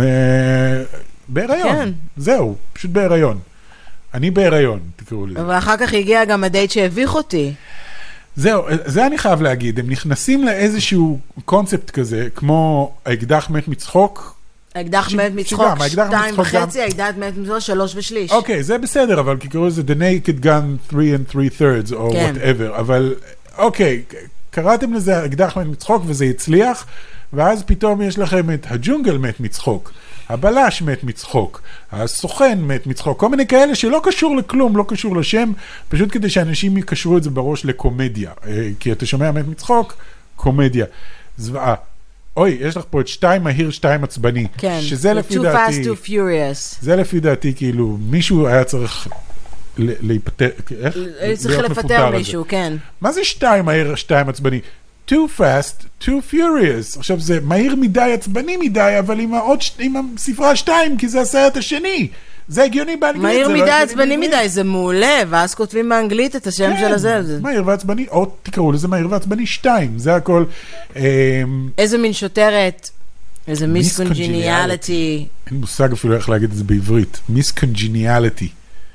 בהיריון. 1.27 1.75
כן. 1.75 1.89
זהו, 2.17 2.55
פשוט 2.73 2.91
בהיריון. 2.91 3.39
אני 4.13 4.31
בהיריון, 4.31 4.79
תקראו 4.95 5.25
לזה. 5.25 5.41
אבל 5.41 5.57
אחר 5.57 5.77
כך 5.77 5.93
הגיע 5.93 6.25
גם 6.25 6.43
הדייט 6.43 6.71
שהביך 6.71 7.15
אותי. 7.15 7.53
זהו, 8.35 8.63
זה 8.85 9.05
אני 9.05 9.17
חייב 9.17 9.41
להגיד, 9.41 9.79
הם 9.79 9.89
נכנסים 9.89 10.45
לאיזשהו 10.45 11.19
קונספט 11.45 11.89
כזה, 11.89 12.27
כמו 12.35 12.93
האקדח 13.05 13.49
מת 13.49 13.67
מצחוק. 13.67 14.35
האקדח 14.75 15.09
ש- 15.09 15.13
מת 15.13 15.31
מצחוק 15.35 15.61
האקדח 15.79 16.07
שתיים 16.07 16.39
וחצי, 16.39 16.81
האקדח 16.81 17.09
מת 17.17 17.37
מצחוק 17.37 17.59
שלוש 17.59 17.95
ושליש. 17.95 18.31
אוקיי, 18.31 18.63
זה 18.63 18.77
בסדר, 18.77 19.19
אבל 19.19 19.37
כי 19.39 19.47
קראו 19.47 19.67
לזה 19.67 19.81
The 19.81 19.95
Naked 19.99 20.43
Gun 20.43 20.91
3 20.91 21.05
and 21.29 21.31
3 21.31 21.47
thirds, 21.59 21.93
או 21.95 22.11
כן. 22.11 22.33
whatever, 22.35 22.79
אבל 22.79 23.15
אוקיי, 23.57 24.03
קראתם 24.51 24.93
לזה 24.93 25.25
אקדח 25.25 25.57
מת 25.57 25.67
מצחוק 25.67 26.03
וזה 26.05 26.25
הצליח, 26.25 26.85
ואז 27.33 27.63
פתאום 27.63 28.01
יש 28.01 28.19
לכם 28.19 28.53
את 28.53 28.65
הג'ונגל 28.69 29.17
מת 29.17 29.39
מצחוק, 29.39 29.91
הבלש 30.29 30.81
מת 30.81 31.03
מצחוק, 31.03 31.61
הסוכן 31.91 32.59
מת 32.61 32.87
מצחוק, 32.87 33.19
כל 33.19 33.29
מיני 33.29 33.47
כאלה 33.47 33.75
שלא 33.75 34.01
קשור 34.03 34.35
לכלום, 34.35 34.77
לא 34.77 34.85
קשור 34.87 35.15
לשם, 35.15 35.51
פשוט 35.89 36.11
כדי 36.11 36.29
שאנשים 36.29 36.77
יקשרו 36.77 37.17
את 37.17 37.23
זה 37.23 37.29
בראש 37.29 37.65
לקומדיה, 37.65 38.31
אה, 38.47 38.69
כי 38.79 38.91
אתה 38.91 39.05
שומע 39.05 39.31
מת 39.31 39.47
מצחוק, 39.47 39.95
קומדיה. 40.35 40.85
זוועה. 41.37 41.75
אוי, 42.37 42.57
יש 42.61 42.77
לך 42.77 42.83
פה 42.89 43.01
את 43.01 43.07
שתיים 43.07 43.43
מהיר, 43.43 43.71
שתיים 43.71 44.03
עצבני. 44.03 44.47
כן. 44.57 44.79
שזה 44.81 45.13
לפי 45.13 45.33
Too 45.33 45.43
דעתי... 45.43 45.83
fast, 45.83 45.85
too 45.85 46.07
furious. 46.07 46.77
זה 46.81 46.95
לפי 46.95 47.19
דעתי, 47.19 47.53
כאילו, 47.53 47.97
מישהו 48.01 48.47
היה 48.47 48.63
צריך 48.63 49.07
להיפטר, 49.77 50.49
איך? 50.81 50.97
צריך 51.37 51.59
לפטר. 51.59 52.09
מישהו, 52.11 52.45
כן. 52.47 52.73
מה 53.01 53.11
זה 53.11 53.23
שתיים 53.23 53.65
מהיר, 53.65 53.95
שתיים 53.95 54.29
עצבני? 54.29 54.59
Too 55.09 55.27
fast, 55.39 56.03
too 56.05 56.33
furious. 56.33 56.97
עכשיו 56.97 57.19
זה 57.19 57.39
מהיר 57.43 57.75
מדי, 57.75 58.11
עצבני 58.13 58.57
מדי, 58.57 58.95
אבל 58.99 59.19
עם, 59.19 59.33
העוד, 59.33 59.59
עם 59.79 59.93
הספרה 60.15 60.55
שתיים, 60.55 60.97
כי 60.97 61.07
זה 61.07 61.21
הסרט 61.21 61.57
השני. 61.57 62.07
זה 62.47 62.63
הגיוני 62.63 62.95
באנגלית. 62.95 63.23
מהיר 63.23 63.47
לא 63.47 63.53
מדי, 63.53 63.61
הגיוני 63.63 63.81
עצבני. 63.83 64.17
מדי, 64.17 64.49
זה 64.49 64.63
מעולה, 64.63 65.21
ואז 65.29 65.55
כותבים 65.55 65.89
באנגלית 65.89 66.35
את 66.35 66.47
השם 66.47 66.69
כן, 66.73 66.79
של 66.79 66.93
הזה. 66.93 67.23
זה- 67.23 67.39
מהיר 67.41 67.63
ועצבני, 67.67 68.05
או 68.11 68.25
תקראו 68.43 68.71
לזה 68.71 68.87
מהיר 68.87 69.07
ועצבני 69.09 69.45
שתיים, 69.45 69.99
זה 69.99 70.15
הכל. 70.15 70.45
אמ, 70.95 71.01
איזה 71.77 71.97
מין 71.97 72.13
שוטרת, 72.13 72.89
איזה. 73.47 73.67
מיסקונג'יניאליטי, 73.67 75.25
אין 75.47 75.57
מושג 75.57 75.91
אפילו 75.91 76.15
איך 76.15 76.29
להגיד 76.29 76.51
את 76.51 76.55
זה 76.57 76.63
בעברית. 76.63 77.19
מיסקונג'יניאליטי. 77.29 78.47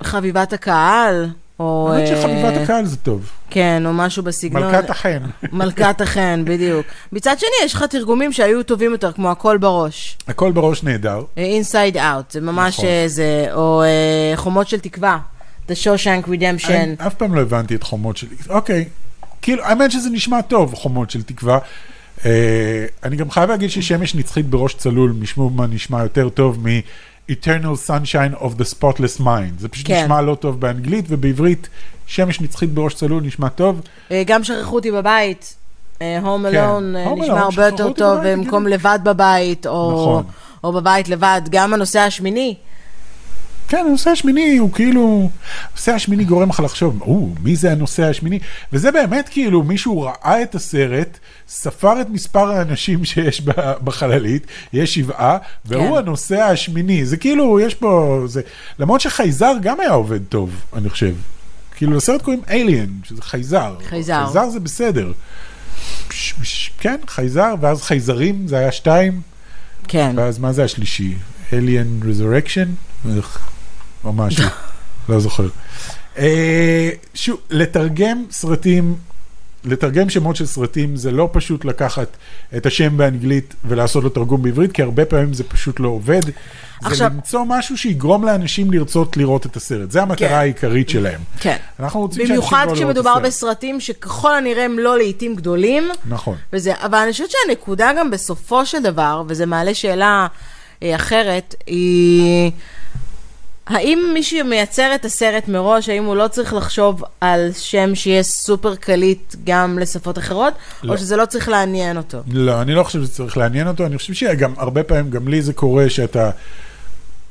חביבת 0.02 0.52
הקהל, 0.52 1.28
או... 1.61 1.90
האמת 1.92 2.11
אה, 2.11 2.16
שחביבת 2.16 2.62
הקהל 2.62 2.84
זה 2.84 2.96
טוב. 2.96 3.30
כן, 3.50 3.82
או 3.86 3.92
משהו 3.92 4.22
בסגנון. 4.22 4.62
מלכת 4.62 4.90
החן. 4.90 5.18
מלכת 5.52 6.00
החן, 6.00 6.42
בדיוק. 6.44 6.86
מצד 7.12 7.38
שני, 7.38 7.64
יש 7.64 7.74
לך 7.74 7.82
תרגומים 7.82 8.32
שהיו 8.32 8.62
טובים 8.62 8.90
יותר, 8.90 9.12
כמו 9.12 9.30
הכל 9.30 9.59
בראש. 9.59 10.18
הכל 10.28 10.52
בראש 10.52 10.82
נהדר. 10.82 11.22
אינסייד 11.36 11.96
אאוט, 11.96 12.30
זה 12.30 12.40
ממש 12.40 12.74
נכון. 12.74 12.88
איזה, 12.88 13.46
או 13.52 13.82
אה, 13.82 14.36
חומות 14.36 14.68
של 14.68 14.80
תקווה. 14.80 15.18
The 15.68 15.72
Shawshank 15.84 16.26
Redemption. 16.26 16.70
אני 16.70 16.94
אף 17.06 17.14
פעם 17.14 17.34
לא 17.34 17.40
הבנתי 17.40 17.74
את 17.74 17.82
חומות 17.82 18.16
של... 18.16 18.26
אוקיי. 18.48 18.84
כאילו, 19.42 19.64
האמת 19.64 19.90
שזה 19.90 20.11
נשמע 20.11 20.42
טוב, 20.42 20.74
חומות 20.74 21.11
של 21.11 21.22
תקווה. 21.22 21.59
אה, 22.24 22.86
אני 23.04 23.16
גם 23.16 23.30
חייב 23.30 23.50
להגיד 23.50 23.70
ששמש 23.70 24.14
נצחית 24.14 24.46
בראש 24.46 24.74
צלול, 24.74 25.12
משום 25.20 25.56
מה 25.56 25.66
נשמע 25.66 26.02
יותר 26.02 26.28
טוב 26.28 26.66
מ-Eternal 27.28 27.88
Sunshine 27.88 28.42
of 28.42 28.48
the 28.58 28.74
Spotless 28.78 29.20
Mind. 29.20 29.58
זה 29.58 29.68
פשוט 29.68 29.86
כן. 29.86 30.02
נשמע 30.04 30.22
לא 30.22 30.34
טוב 30.34 30.60
באנגלית, 30.60 31.04
ובעברית 31.08 31.68
שמש 32.06 32.40
נצחית 32.40 32.74
בראש 32.74 32.94
צלול 32.94 33.22
נשמע 33.22 33.48
טוב. 33.48 33.80
אה, 34.10 34.22
גם 34.26 34.44
שכחו 34.44 34.74
אותי 34.74 34.90
בבית. 34.90 35.54
הום 36.22 36.50
כן. 36.50 36.56
אלון 36.56 36.94
Home 37.06 37.22
נשמע 37.22 37.34
Alone, 37.34 37.38
הרבה 37.38 37.66
יותר 37.66 37.92
טוב, 37.92 38.18
במקום. 38.24 38.66
לבד 38.66 38.98
בבית, 39.02 39.66
או 39.66 39.92
נכון. 39.92 40.24
או 40.64 40.72
בבית 40.72 41.08
לבד. 41.08 41.40
גם 41.50 41.74
הנושא 41.74 42.00
השמיני, 42.00 42.54
כן, 43.68 43.84
הנושא 43.88 44.10
השמיני 44.10 44.56
הוא 44.56 44.72
כאילו, 44.72 45.30
הנושא 45.70 45.92
השמיני 45.92 46.24
גורם 46.24 46.48
לך 46.48 46.60
לחשוב, 46.60 47.02
או, 47.02 47.28
מי 47.42 47.56
זה 47.56 47.72
הנושא 47.72 48.04
השמיני? 48.04 48.38
וזה 48.72 48.92
באמת 48.92 49.28
כאילו, 49.28 49.62
מישהו 49.62 50.00
ראה 50.02 50.42
את 50.42 50.54
הסרט, 50.54 51.18
ספר 51.48 52.00
את 52.00 52.08
מספר 52.10 52.50
האנשים 52.50 53.04
שיש 53.04 53.40
בחללית, 53.84 54.46
יש 54.72 54.94
שבעה, 54.94 55.38
והוא 55.64 55.92
כן. 55.92 55.98
הנושא 55.98 56.40
השמיני. 56.42 57.04
זה 57.06 57.16
כאילו, 57.16 57.60
יש 57.60 57.74
פה, 57.74 58.22
זה, 58.26 58.40
למרות 58.78 59.00
שחייזר 59.00 59.52
גם 59.62 59.80
היה 59.80 59.90
עובד 59.90 60.24
טוב, 60.28 60.50
אני 60.76 60.88
חושב. 60.90 61.14
כאילו, 61.76 61.96
לסרט 61.96 62.22
קוראים 62.22 62.42
Alien, 62.48 63.08
שזה 63.08 63.22
חייזר. 63.22 63.74
חייזר. 63.88 64.24
חייזר 64.24 64.50
זה 64.50 64.60
בסדר. 64.60 65.12
ש- 66.10 66.34
ש- 66.42 66.70
כן, 66.80 66.96
חייזר, 67.08 67.54
ואז 67.60 67.82
חייזרים, 67.82 68.48
זה 68.48 68.58
היה 68.58 68.72
שתיים. 68.72 69.20
כן. 69.88 70.12
ואז 70.16 70.38
מה 70.38 70.52
זה 70.52 70.64
השלישי? 70.64 71.14
Alien 71.50 72.04
Resurrection? 72.04 72.68
או 74.05 74.12
משהו, 74.12 74.44
לא 75.09 75.20
זוכר. 75.20 75.49
אה, 76.18 76.90
שוב, 77.14 77.40
לתרגם 77.51 78.24
סרטים, 78.30 78.94
לתרגם 79.64 80.11
שמות 80.11 80.36
של 80.36 80.46
סרטים 80.46 80.96
זה 80.96 81.11
לא 81.11 81.28
פשוט 81.32 81.64
לקחת 81.64 82.09
את 82.57 82.66
השם 82.66 82.96
באנגלית 82.96 83.55
ולעשות 83.64 84.05
לו 84.05 84.11
תרגום 84.11 84.42
בעברית, 84.42 84.72
כי 84.72 84.82
הרבה 84.82 85.05
פעמים 85.05 85.34
זה 85.34 85.44
פשוט 85.44 85.80
לא 85.80 85.88
עובד. 85.88 86.24
זה 86.24 86.30
עכשיו- 86.82 87.11
למצוא 87.14 87.44
משהו 87.49 87.78
שיגרום 87.78 88.24
לאנשים 88.24 88.70
לרצות 88.72 89.16
לראות 89.16 89.46
את 89.46 89.57
הסרט, 89.57 89.90
זה 89.90 90.03
המטרה 90.03 90.28
כן. 90.28 90.34
העיקרית 90.34 90.88
שלהם. 90.88 91.20
כן. 91.40 91.57
אנחנו 91.80 92.01
רוצים 92.01 92.16
שאנשים 92.18 92.36
במיוחד 92.36 92.62
יבואו 92.62 92.74
לראות 92.74 92.90
את 92.90 92.94
כשמדובר 92.94 93.11
הסרט. 93.11 93.22
בסרטים 93.26 93.80
שככל 93.80 94.34
הנראה 94.34 94.64
הם 94.64 94.78
לא 94.78 94.96
לעיתים 94.99 95.34
גדולים. 95.34 95.90
נכון. 96.09 96.36
וזה, 96.53 96.72
אבל 96.76 96.99
אני 96.99 97.12
חושבת 97.12 97.28
שהנקודה 97.30 97.90
גם 97.99 98.11
בסופו 98.11 98.66
של 98.66 98.82
דבר, 98.82 99.22
וזה 99.28 99.46
מעלה 99.46 99.74
שאלה 99.74 100.26
אה, 100.82 100.94
אחרת, 100.96 101.55
היא... 101.66 102.51
האם 103.68 104.10
מי 104.14 104.22
שמייצר 104.22 104.94
את 104.94 105.04
הסרט 105.04 105.48
מראש, 105.48 105.88
האם 105.88 106.04
הוא 106.04 106.16
לא 106.16 106.28
צריך 106.28 106.54
לחשוב 106.54 107.02
על 107.20 107.50
שם 107.52 107.94
שיהיה 107.94 108.22
סופר 108.22 108.74
קליט 108.74 109.34
גם 109.44 109.78
לשפות 109.78 110.18
אחרות, 110.18 110.54
לא. 110.82 110.92
או 110.92 110.98
שזה 110.98 111.16
לא 111.16 111.24
צריך 111.26 111.48
לעניין 111.48 111.96
אותו? 111.96 112.18
לא, 112.32 112.62
אני 112.62 112.74
לא 112.74 112.82
חושב 112.82 113.00
שזה 113.00 113.12
צריך 113.12 113.36
לעניין 113.36 113.68
אותו, 113.68 113.86
אני 113.86 113.98
חושב 113.98 114.12
שגם 114.12 114.54
הרבה 114.56 114.82
פעמים, 114.82 115.10
גם 115.10 115.28
לי 115.28 115.42
זה 115.42 115.52
קורה 115.52 115.90
שאתה 115.90 116.30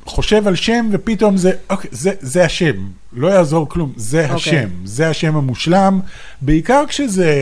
חושב 0.05 0.47
על 0.47 0.55
שם 0.55 0.89
ופתאום 0.91 1.37
זה, 1.37 1.51
אוקיי, 1.69 1.89
זה, 1.93 2.11
זה 2.19 2.45
השם, 2.45 2.75
לא 3.13 3.27
יעזור 3.27 3.69
כלום, 3.69 3.93
זה 3.95 4.21
אוקיי. 4.21 4.35
השם, 4.35 4.69
זה 4.85 5.09
השם 5.09 5.35
המושלם, 5.35 5.99
בעיקר 6.41 6.83
כשזה 6.87 7.33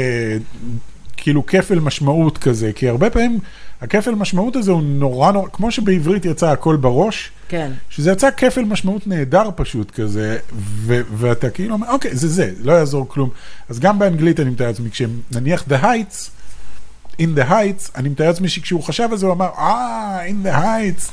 כאילו 1.18 1.46
כפל 1.46 1.80
משמעות 1.80 2.38
כזה, 2.38 2.72
כי 2.76 2.90
הרבה 2.90 3.10
פעמים 3.10 3.40
הכפל 3.82 4.16
משמעות 4.16 4.56
הזה 4.56 4.72
הוא 4.72 4.82
נורא 4.84 5.32
נורא, 5.32 5.50
כמו 5.54 5.72
שבעברית 5.72 6.26
יצא 6.26 6.50
הכל 6.50 6.76
בראש, 6.76 7.32
כן. 7.48 7.72
שזה 7.90 8.12
יצא 8.12 8.30
כפל 8.38 8.62
משמעות 8.62 9.08
נהדר 9.08 9.50
פשוט 9.56 9.92
כזה, 9.92 10.38
ו- 10.56 11.02
ואתה 11.18 11.50
כאילו 11.50 11.74
אומר, 11.74 11.92
אוקיי, 11.92 12.16
זה 12.16 12.28
זה, 12.28 12.52
לא 12.62 12.72
יעזור 12.74 13.10
כלום. 13.10 13.30
אז 13.70 13.80
גם 13.80 14.00
באנגלית 14.00 14.40
אני 14.40 14.50
מתאר 14.50 14.68
לעצמי, 14.68 14.90
כשנניח 14.90 15.64
The 15.70 15.84
Heights, 15.84 16.30
In 17.22 17.40
the 17.40 17.50
Heights, 17.50 17.92
אני 17.96 18.10
מתאר 18.10 18.28
לעצמי 18.28 18.50
שכשהוא 18.50 18.84
חשב 18.84 19.08
על 19.12 19.18
זה, 19.18 19.26
הוא 19.26 19.34
אמר, 19.34 19.50
אה, 19.58 20.28
In 20.28 20.48
the 20.48 20.54
Heights, 20.54 21.12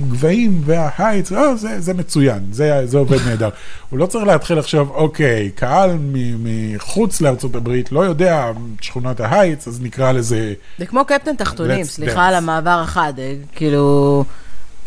גבהים 0.00 0.60
וההייטס, 0.64 1.32
אה, 1.32 1.56
זה, 1.56 1.80
זה 1.80 1.94
מצוין, 1.94 2.42
זה, 2.50 2.80
זה 2.84 2.98
עובד 2.98 3.18
נהדר. 3.26 3.48
הוא 3.90 3.98
לא 3.98 4.06
צריך 4.06 4.24
להתחיל 4.24 4.58
עכשיו, 4.58 4.88
אוקיי, 4.90 5.50
קהל 5.50 5.98
מחוץ 6.38 7.20
לארצות 7.20 7.54
הברית 7.54 7.92
לא 7.92 8.00
יודע 8.04 8.50
שכונת 8.80 9.20
ההייטס, 9.20 9.68
אז 9.68 9.82
נקרא 9.82 10.12
לזה... 10.12 10.52
זה 10.78 10.86
כמו 10.86 11.04
קפטן 11.04 11.36
תחתונים, 11.36 11.84
סליחה. 11.84 12.26
על 12.26 12.34
המעבר 12.34 12.80
החד, 12.84 13.12
אה, 13.18 13.34
כאילו... 13.54 14.24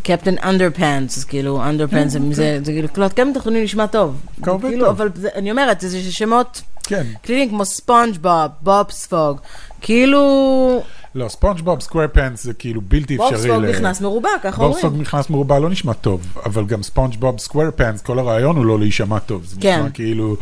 Captain 0.04 0.36
Underpants, 0.44 1.24
כאילו 1.24 1.64
Underpants, 1.64 2.12
זה, 2.32 2.60
זה, 2.64 2.72
כאילו, 2.72 2.90
קפטן 2.90 3.34
תחתונים 3.34 3.64
נשמע 3.64 3.88
טוב. 3.88 4.22
כאילו. 4.62 4.90
אבל 4.90 5.10
זה, 5.16 5.30
אני 5.36 5.52
אומרת, 5.52 5.82
זה 5.82 6.12
שמות 6.12 6.62
כן. 6.84 7.04
קלילים 7.22 7.50
כמו 7.50 7.66
ספונג'בוב, 7.66 8.52
בוב 8.62 8.92
ספוג, 8.92 9.40
כאילו, 9.82 10.84
לא, 11.16 11.28
SpongeBob 11.28 11.80
SquarePants 11.82 12.44
זה 12.44 12.54
כאילו 12.54 12.82
בלתי 12.82 13.16
אפשרי. 13.16 13.38
ספוג 13.50 13.64
ל- 13.64 13.70
מכנס 13.70 14.02
מרובע, 14.02 14.30
ככה 14.44 14.62
אומרים. 14.64 14.80
ספוג 14.82 14.96
מכנס 15.02 15.30
מרובע 15.30 15.60
לא 15.60 15.70
נשמע 15.70 15.94
טוב, 15.94 16.22
אבל 16.46 16.66
גם 16.66 16.84
SpongeBob 16.84 17.40
SquarePants, 17.40 18.02
כל 18.02 18.20
הרעיון 18.20 18.56
הוא 18.56 18.66
לא 18.66 18.80
להישמע 18.80 19.20
טוב. 19.20 19.44
זה 19.46 19.56
כן. 19.62 19.78
נשמע 19.80 19.90
כאילו, 19.90 20.36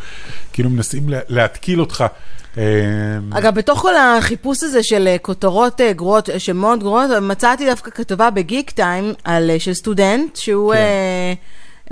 כאילו 0.54 0.70
מנסים 0.70 1.10
לה- 1.10 1.20
להתקיל 1.30 1.80
אותך. 1.80 2.04
אה, 2.58 2.64
אגב, 3.32 3.56
בתוך 3.56 3.80
כל 3.80 3.94
החיפוש 3.96 4.64
הזה 4.64 4.84
של 4.84 5.08
אה, 5.08 5.18
כותרות 5.18 5.82
אה, 5.82 5.94
גרועות, 5.94 6.30
שמות 6.38 6.80
גרועות, 6.80 7.10
מצאתי 7.22 7.66
דווקא 7.66 7.92
כתבה 7.92 8.30
בגיק 8.30 8.72
טיים 8.72 9.14
על, 9.24 9.52
של 9.60 9.74
סטודנט, 9.74 10.36
שהוא 10.36 10.74
כן. 10.74 10.80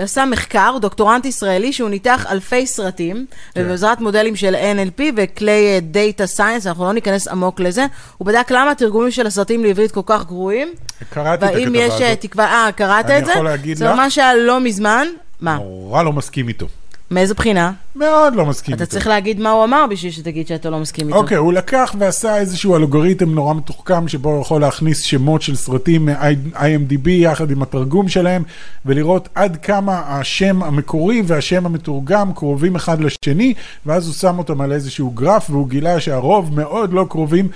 עשה 0.02 0.26
מחקר, 0.26 0.78
דוקטורנט 0.82 1.26
ישראלי, 1.26 1.74
שהוא 1.74 1.89
ניתח 1.89 2.26
אלפי 2.30 2.68
סרטים, 2.68 3.26
כן. 3.54 3.62
ובעזרת 3.66 4.02
מודלים 4.02 4.36
של 4.36 4.56
NLP 4.56 5.02
וכלי 5.16 5.80
data 5.82 6.28
science, 6.28 6.68
אנחנו 6.68 6.86
לא 6.86 6.93
ניכנס 6.93 7.28
עמוק 7.28 7.60
לזה, 7.60 7.86
הוא 8.18 8.26
בדק 8.26 8.52
למה 8.52 8.72
התרגומים 8.72 9.12
של 9.12 9.28
הסרטים 9.28 9.64
לעברית 9.64 9.91
כל 9.91 10.02
כך 10.06 10.26
גרועים, 10.26 10.68
קראתי 11.10 11.45
את 11.45 11.49
הכתבה 11.49 11.60
והאם 11.60 11.76
יש 11.76 12.02
אה, 12.02 12.08
הזאת, 12.08 12.22
תקווה, 12.22 12.45
אה, 12.45 12.72
קראת 12.72 13.06
אני 13.06 13.18
את 13.20 13.26
זה? 13.26 13.32
יכול 13.32 13.45
להגיד 13.45 13.78
זה 13.78 13.86
לך? 13.86 13.91
ממש 13.95 14.18
היה 14.18 14.36
לא 14.36 14.60
מזמן. 14.60 15.08
מה? 15.41 15.56
נורא 15.56 16.04
לא 16.04 16.14
מסכים 16.14 16.47
איתו. 16.47 16.68
מאיזה 17.12 17.34
בחינה? 17.34 17.72
מאוד 17.96 18.36
לא 18.36 18.46
מסכים 18.46 18.76
אתה 18.76 18.84
איתו. 18.84 18.92
צריך 18.92 19.08
להגיד 19.08 19.39
מה 19.39 19.52
הוא 19.52 19.64
אמר 19.64 19.86
בשביל 19.89 20.12
שתגיד 20.12 20.48
שאתה 20.48 20.70
לא 20.70 20.80
מסכים 20.80 21.08
איתו. 21.08 21.18
אוקיי, 21.18 21.38
הוא 21.38 21.54
לקח 21.54 21.96
ועשה 22.00 22.38
איזשהו 22.38 22.76
אלגוריתם 22.76 23.32
נורא 23.32 23.54
מתוחכם, 23.54 24.08
שבו 24.08 24.30
הוא 24.30 24.42
יכול 24.42 24.62
להכניס 24.62 25.02
שמות 25.02 25.42
של 25.42 25.56
סרטים 25.56 26.06
מ-IMDb 26.06 27.10
יחד 27.10 27.52
עם 27.52 27.62
התרגום 27.62 28.08
שלהם, 28.08 28.44
ולראות 28.86 29.30
עד 29.36 29.58
כמה 29.58 30.02
השם 30.06 30.64
המקורי 30.64 31.22
והשם 31.26 31.66
המתורגם 31.66 32.34
קרובים 32.34 32.76
אחד 32.76 33.02
לשני, 33.02 33.54
ואז 33.86 34.06
הוא 34.06 34.14
שם 34.14 34.38
אותם 34.38 34.62
על 34.62 34.72
איזשהו 34.72 35.10
גרף, 35.10 35.50
והוא 35.50 35.70
גילה 35.70 36.00
שהרוב 36.00 36.60
מאוד 36.60 36.94
לא 36.94 37.06
קרובים. 37.10 37.48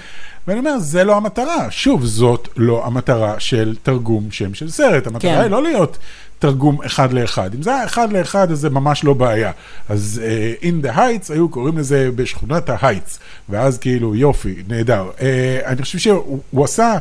ואני 0.47 0.59
אומר, 0.59 0.79
זה 0.79 1.03
לא 1.03 1.17
המטרה. 1.17 1.67
שוב, 1.69 2.05
זאת 2.05 2.47
לא 2.57 2.85
המטרה 2.85 3.39
של 3.39 3.75
תרגום 3.83 4.31
שם 4.31 4.53
של 4.53 4.69
סרט. 4.69 5.07
המטרה 5.07 5.35
כן. 5.35 5.41
היא 5.41 5.51
לא 5.51 5.63
להיות 5.63 5.97
תרגום 6.39 6.83
אחד 6.85 7.13
לאחד. 7.13 7.55
אם 7.55 7.61
זה 7.61 7.75
היה 7.75 7.85
אחד 7.85 8.13
לאחד, 8.13 8.51
אז 8.51 8.59
זה 8.59 8.69
ממש 8.69 9.03
לא 9.03 9.13
בעיה. 9.13 9.51
אז 9.89 10.21
in 10.61 10.85
the 10.85 10.95
heights, 10.95 11.33
היו 11.33 11.49
קוראים 11.49 11.77
לזה 11.77 12.09
בשכונת 12.15 12.69
ההייטס, 12.69 13.19
ואז 13.49 13.77
כאילו, 13.77 14.15
יופי, 14.15 14.55
נהדר. 14.67 15.09
Uh, 15.17 15.21
אני 15.65 15.81
חושב 15.81 15.97
שהוא 15.99 16.39
הוא 16.51 16.65
עשה 16.65 16.97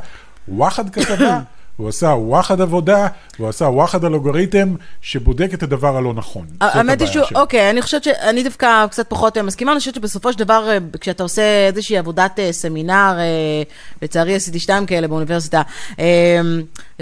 וואחד 0.48 0.90
כתבה, 0.90 1.40
הוא 1.76 1.88
עשה 1.88 2.06
וואחד 2.06 2.60
עבודה, 2.60 3.06
הוא 3.36 3.48
עשה 3.48 3.64
וואחד 3.64 4.04
אלגוריתם 4.04 4.74
שבודק 5.00 5.54
את 5.54 5.62
הדבר 5.62 5.96
הלא 5.96 6.14
נכון. 6.14 6.46
האמת 6.60 7.00
היא 7.00 7.08
שהוא. 7.08 7.24
אוקיי, 7.34 7.70
אני 7.70 7.82
חושבת 7.82 8.04
שאני 8.04 8.42
דווקא 8.42 8.86
קצת 8.90 9.08
פחות 9.08 9.36
אה, 9.36 9.42
מסכימה, 9.42 9.72
אני 9.72 9.78
חושבת 9.78 9.94
שבסופו 9.94 10.32
של 10.32 10.38
דבר, 10.38 10.68
אה, 10.70 10.78
כשאתה 11.00 11.22
עושה 11.22 11.66
איזושהי 11.66 11.98
עבודת 11.98 12.38
אה, 12.38 12.52
סמינר, 12.52 13.14
אה, 13.18 13.62
לצערי 14.02 14.34
עשיתי 14.34 14.58
שתיים 14.58 14.86
כאלה 14.86 15.08
באוניברסיטה, 15.08 15.62
אה, 15.98 16.40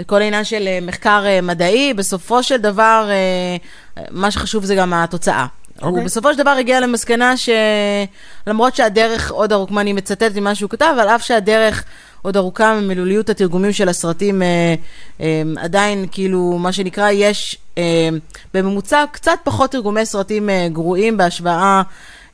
כל 0.05 0.21
העניין 0.21 0.43
של 0.43 0.67
אה, 0.67 0.79
מחקר 0.81 1.23
אה, 1.25 1.41
מדעי, 1.41 1.93
בסופו 1.93 2.43
של 2.43 2.57
דבר, 2.57 3.09
אה, 3.09 4.05
מה 4.11 4.31
שחשוב 4.31 4.65
זה 4.65 4.75
גם 4.75 4.93
התוצאה. 4.93 5.45
הוא 5.81 5.89
אוקיי. 5.89 6.03
בסופו 6.03 6.33
של 6.33 6.37
דבר 6.37 6.49
הגיע 6.49 6.79
למסקנה 6.79 7.33
שלמרות 7.37 8.75
שהדרך 8.75 9.31
עוד 9.31 9.53
ארוכה, 9.53 9.81
אני 9.81 9.93
מצטטת 9.93 10.31
ממה 10.35 10.55
שהוא 10.55 10.69
כתב, 10.69 10.95
על 10.99 11.07
אף 11.07 11.23
שהדרך 11.23 11.83
עוד 12.21 12.37
ארוכה 12.37 12.79
ממילוליות 12.79 13.29
התרגומים 13.29 13.73
של 13.73 13.89
הסרטים, 13.89 14.41
אה, 14.41 14.75
אה, 15.21 15.43
עדיין 15.57 16.05
כאילו, 16.11 16.57
מה 16.59 16.71
שנקרא, 16.71 17.09
יש 17.09 17.57
אה, 17.77 18.09
בממוצע 18.53 19.03
קצת 19.11 19.39
פחות 19.43 19.71
תרגומי 19.71 20.05
סרטים 20.05 20.49
אה, 20.49 20.67
גרועים 20.71 21.17
בהשוואה 21.17 21.81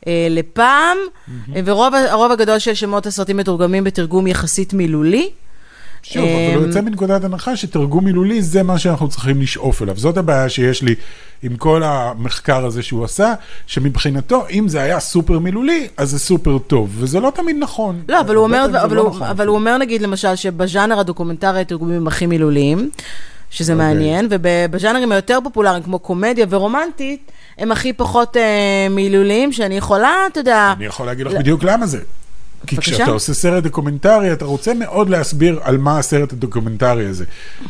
אה, 0.08 0.28
לפעם, 0.30 0.98
אה, 1.56 1.62
ורוב 1.66 1.94
הרוב 1.96 2.32
הגדול 2.32 2.60
של 2.60 2.74
שמות 2.74 3.06
הסרטים 3.06 3.38
מתורגמים 3.38 3.84
בתרגום 3.84 4.28
יחסית 4.28 4.74
מילולי. 4.74 5.30
שוב, 6.14 6.24
אבל 6.24 6.56
הוא 6.56 6.64
אמ, 6.64 6.68
יוצא 6.68 6.82
מנקודת 6.82 7.24
הנחה 7.24 7.56
שתרגום 7.56 8.06
מילולי 8.06 8.42
זה 8.42 8.64
מה 8.64 8.80
שאנחנו 8.80 9.10
צריכים 9.10 9.42
לשאוף 9.42 9.82
אליו. 9.82 9.98
זאת 9.98 10.18
הבעיה 10.18 10.50
שיש 10.50 10.82
לי 10.82 10.96
עם 11.44 11.56
כל 11.56 11.84
המחקר 11.84 12.66
הזה 12.66 12.84
שהוא 12.84 13.06
עשה, 13.06 13.34
שמבחינתו, 13.68 14.46
אם 14.52 14.68
זה 14.68 14.82
היה 14.82 15.00
סופר 15.00 15.40
מילולי, 15.40 15.88
אז 15.98 16.10
זה 16.10 16.20
סופר 16.20 16.58
טוב, 16.58 16.96
וזה 17.00 17.20
לא 17.20 17.32
תמיד 17.36 17.56
נכון. 17.60 18.02
לא, 18.10 18.20
אבל 18.20 18.36
הוא 18.36 18.44
אומר, 18.44 18.66
אבל 18.84 18.96
לא 18.96 19.02
הוא, 19.02 19.10
נכון. 19.10 19.28
אבל 19.28 19.48
הוא 19.48 19.56
אומר 19.56 19.78
נגיד 19.78 20.02
למשל 20.02 20.36
שבז'אנר 20.36 21.00
הדוקומנטרי 21.00 21.62
התרגומים 21.62 22.08
הכי 22.08 22.26
מילוליים, 22.26 22.90
שזה 23.50 23.74
אוקיי. 23.74 23.88
מעניין, 23.88 24.28
ובז'אנרים 24.30 25.12
היותר 25.12 25.40
פופולריים 25.44 25.84
כמו 25.84 26.00
קומדיה 26.00 26.46
ורומנטית, 26.50 27.32
הם 27.58 27.72
הכי 27.72 27.94
פחות 27.94 28.38
אה, 28.38 28.88
מילוליים, 28.90 29.52
שאני 29.52 29.78
יכולה, 29.78 30.14
אתה 30.32 30.40
יודע, 30.40 30.74
אני 30.78 30.86
יכול 30.86 31.06
להגיד 31.06 31.26
לך 31.26 31.34
לא. 31.34 31.40
בדיוק 31.40 31.64
למה 31.64 31.86
זה. 31.86 32.00
כי 32.68 32.76
בבקשה. 32.76 32.92
כשאתה 32.92 33.12
עושה 33.12 33.34
סרט 33.34 33.64
דוקומנטרי, 33.64 34.34
אתה 34.34 34.46
רוצה 34.46 34.74
מאוד 34.74 35.10
להסביר 35.10 35.60
על 35.64 35.78
מה 35.78 36.00
הסרט 36.00 36.34
הדוקומנטרי 36.34 37.06
הזה. 37.06 37.26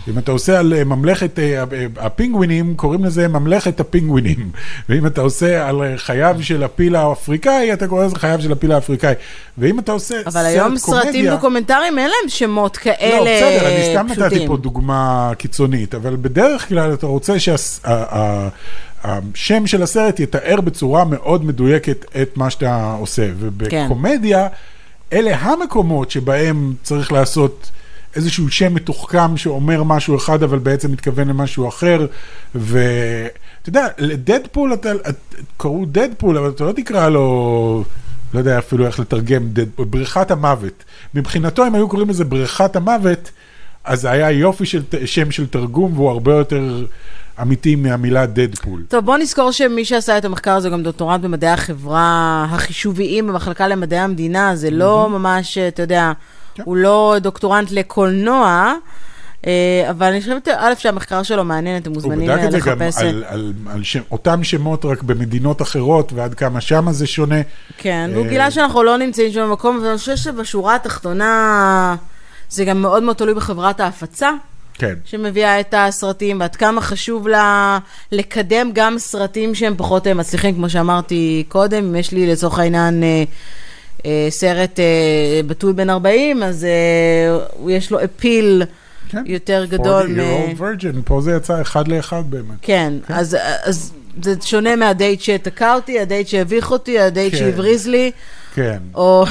אם 0.07 0.17
אתה 0.17 0.31
עושה 0.31 0.59
על 0.59 0.73
אה, 0.73 0.83
ממלכת 0.83 1.39
אה, 1.39 1.63
אה, 1.73 1.85
הפינגווינים, 1.97 2.75
קוראים 2.75 3.05
לזה 3.05 3.27
ממלכת 3.27 3.79
הפינגווינים. 3.79 4.51
ואם 4.89 5.05
אתה 5.05 5.21
עושה 5.21 5.67
על 5.67 5.81
חייו 5.97 6.35
של 6.41 6.63
הפיל 6.63 6.95
האפריקאי, 6.95 7.73
אתה 7.73 7.87
קורא 7.87 8.05
לזה 8.05 8.15
חייו 8.15 8.41
של 8.41 8.51
הפיל 8.51 8.71
האפריקאי. 8.71 9.13
ואם 9.57 9.79
אתה 9.79 9.91
עושה 9.91 10.15
אבל 10.21 10.31
סרט 10.31 10.45
היום 10.45 10.77
סרטים 10.77 11.11
קומדיה... 11.11 11.35
דוקומנטריים 11.35 11.99
אין 11.99 12.09
להם 12.09 12.29
שמות 12.29 12.77
כאלה 12.77 13.17
לא, 13.17 13.21
בסדר, 13.21 13.67
אני 13.67 13.85
סתם 13.91 14.07
נתתי 14.07 14.29
פשוטים. 14.29 14.47
פה 14.47 14.57
דוגמה 14.57 15.31
קיצונית, 15.37 15.95
אבל 15.95 16.15
בדרך 16.15 16.67
כלל 16.67 16.93
אתה 16.93 17.07
רוצה 17.07 17.33
שהשם 17.39 18.47
של 19.67 19.83
הסרט 19.83 20.19
יתאר 20.19 20.61
בצורה 20.61 21.05
מאוד 21.05 21.45
מדויקת 21.45 22.05
את 22.21 22.37
מה 22.37 22.49
שאתה 22.49 22.95
עושה. 22.99 23.27
כן. 23.69 23.87
אלה 25.13 25.35
המקומות 25.37 26.11
שבהם 26.11 26.73
צריך 26.83 27.11
לעשות 27.11 27.71
איזשהו 28.15 28.49
שם 28.49 28.73
מתוחכם 28.73 29.37
שאומר 29.37 29.83
משהו 29.83 30.17
אחד, 30.17 30.43
אבל 30.43 30.59
בעצם 30.59 30.91
מתכוון 30.91 31.27
למשהו 31.27 31.67
אחר. 31.67 32.05
ואתה 32.55 33.29
יודע, 33.69 33.87
לדדפול, 33.97 34.73
אתה, 34.73 34.91
את- 35.09 35.35
קראו 35.57 35.85
דדפול, 35.85 36.37
אבל 36.37 36.49
אתה 36.49 36.63
לא 36.63 36.71
תקרא 36.71 37.09
לו... 37.09 37.83
לא 38.33 38.39
יודע 38.39 38.59
אפילו 38.59 38.85
איך 38.85 38.99
לתרגם, 38.99 39.49
בריכת 39.77 40.31
המוות. 40.31 40.83
מבחינתו, 41.15 41.67
אם 41.67 41.75
היו 41.75 41.89
קוראים 41.89 42.09
לזה 42.09 42.25
בריכת 42.25 42.75
המוות, 42.75 43.31
אז 43.83 44.05
היה 44.05 44.31
יופי 44.31 44.65
של 44.65 44.81
שם 45.05 45.31
של 45.31 45.47
תרגום, 45.47 45.93
והוא 45.93 46.09
הרבה 46.09 46.33
יותר 46.33 46.85
אמיתי 47.41 47.75
מהמילה 47.75 48.25
דדפול. 48.25 48.83
טוב, 48.87 49.05
בוא 49.05 49.17
נזכור 49.17 49.51
שמי 49.51 49.85
שעשה 49.85 50.17
את 50.17 50.25
המחקר 50.25 50.51
הזה 50.51 50.67
הוא 50.67 50.73
גם 50.73 50.83
דוקטורט 50.83 51.21
במדעי 51.21 51.49
החברה 51.49 52.45
החישוביים 52.49 53.27
במחלקה 53.27 53.67
למדעי 53.67 53.99
המדינה, 53.99 54.55
זה 54.55 54.69
לא 54.69 55.09
ממש, 55.09 55.57
אתה 55.57 55.81
יודע, 55.81 56.11
כן. 56.55 56.63
הוא 56.65 56.77
לא 56.77 57.15
דוקטורנט 57.21 57.71
לקולנוע, 57.71 58.73
אה, 59.47 59.87
אבל 59.89 60.07
אני 60.07 60.21
חושבת, 60.21 60.47
א', 60.57 60.73
שהמחקר 60.77 61.23
שלו 61.23 61.43
מעניין, 61.43 61.77
אתם 61.81 61.89
הוא 61.89 61.95
מוזמנים 61.95 62.29
בדק 62.29 62.39
אה, 62.39 62.45
את 62.45 62.51
זה 62.51 62.59
גם 62.59 62.81
לחפש. 62.81 63.01
על, 63.01 63.23
על, 63.27 63.53
על 63.69 63.83
שם, 63.83 64.01
אותם 64.11 64.43
שמות 64.43 64.85
רק 64.85 65.03
במדינות 65.03 65.61
אחרות, 65.61 66.13
ועד 66.13 66.33
כמה 66.33 66.61
שמה 66.61 66.93
זה 66.93 67.07
שונה. 67.07 67.41
כן, 67.77 68.09
והוא 68.13 68.25
אה, 68.25 68.29
גילה 68.29 68.51
שאנחנו 68.51 68.83
לא 68.83 68.97
נמצאים 68.97 69.31
שם 69.31 69.41
במקום, 69.41 69.77
אבל 69.77 69.87
אני 69.87 69.97
חושבת 69.97 70.17
שבשורה 70.17 70.75
התחתונה 70.75 71.95
זה 72.49 72.65
גם 72.65 72.81
מאוד 72.81 73.03
מאוד 73.03 73.15
תלוי 73.15 73.33
בחברת 73.33 73.79
ההפצה. 73.79 74.29
כן. 74.79 74.93
שמביאה 75.05 75.59
את 75.59 75.73
הסרטים, 75.77 76.39
ועד 76.39 76.55
כמה 76.55 76.81
חשוב 76.81 77.27
לה 77.27 77.79
לקדם 78.11 78.69
גם 78.73 78.99
סרטים 78.99 79.55
שהם 79.55 79.73
פחות 79.77 80.07
אה, 80.07 80.13
מצליחים, 80.13 80.55
כמו 80.55 80.69
שאמרתי 80.69 81.43
קודם, 81.47 81.83
אם 81.85 81.95
יש 81.95 82.11
לי 82.11 82.27
לצורך 82.27 82.59
העניין 82.59 83.03
אה, 83.03 83.23
אה, 84.05 84.27
סרט 84.29 84.79
בתול 85.47 85.71
בן 85.73 85.89
40, 85.89 86.43
אז 86.43 86.67
יש 87.67 87.91
לו 87.91 88.03
אפיל 88.03 88.63
כן. 89.09 89.23
יותר 89.25 89.65
גדול. 89.69 90.01
40 90.01 90.17
מ- 90.17 90.19
year 90.19 90.57
old 90.57 90.59
virgin, 90.61 91.01
פה 91.05 91.21
זה 91.21 91.35
יצא 91.35 91.61
אחד 91.61 91.87
לאחד 91.87 92.23
באמת. 92.29 92.57
כן, 92.61 92.93
אז, 93.09 93.37
אז 93.63 93.93
זה 94.23 94.35
שונה 94.41 94.75
מהדייט 94.75 95.21
שתקע 95.21 95.75
אותי, 95.75 95.99
הדייט 95.99 96.27
שהביך 96.27 96.71
אותי, 96.71 96.99
הדייט 96.99 97.33
כן. 97.33 97.39
שהבריז 97.39 97.87
לי, 97.87 98.11
כן, 98.53 98.77
או 98.95 99.25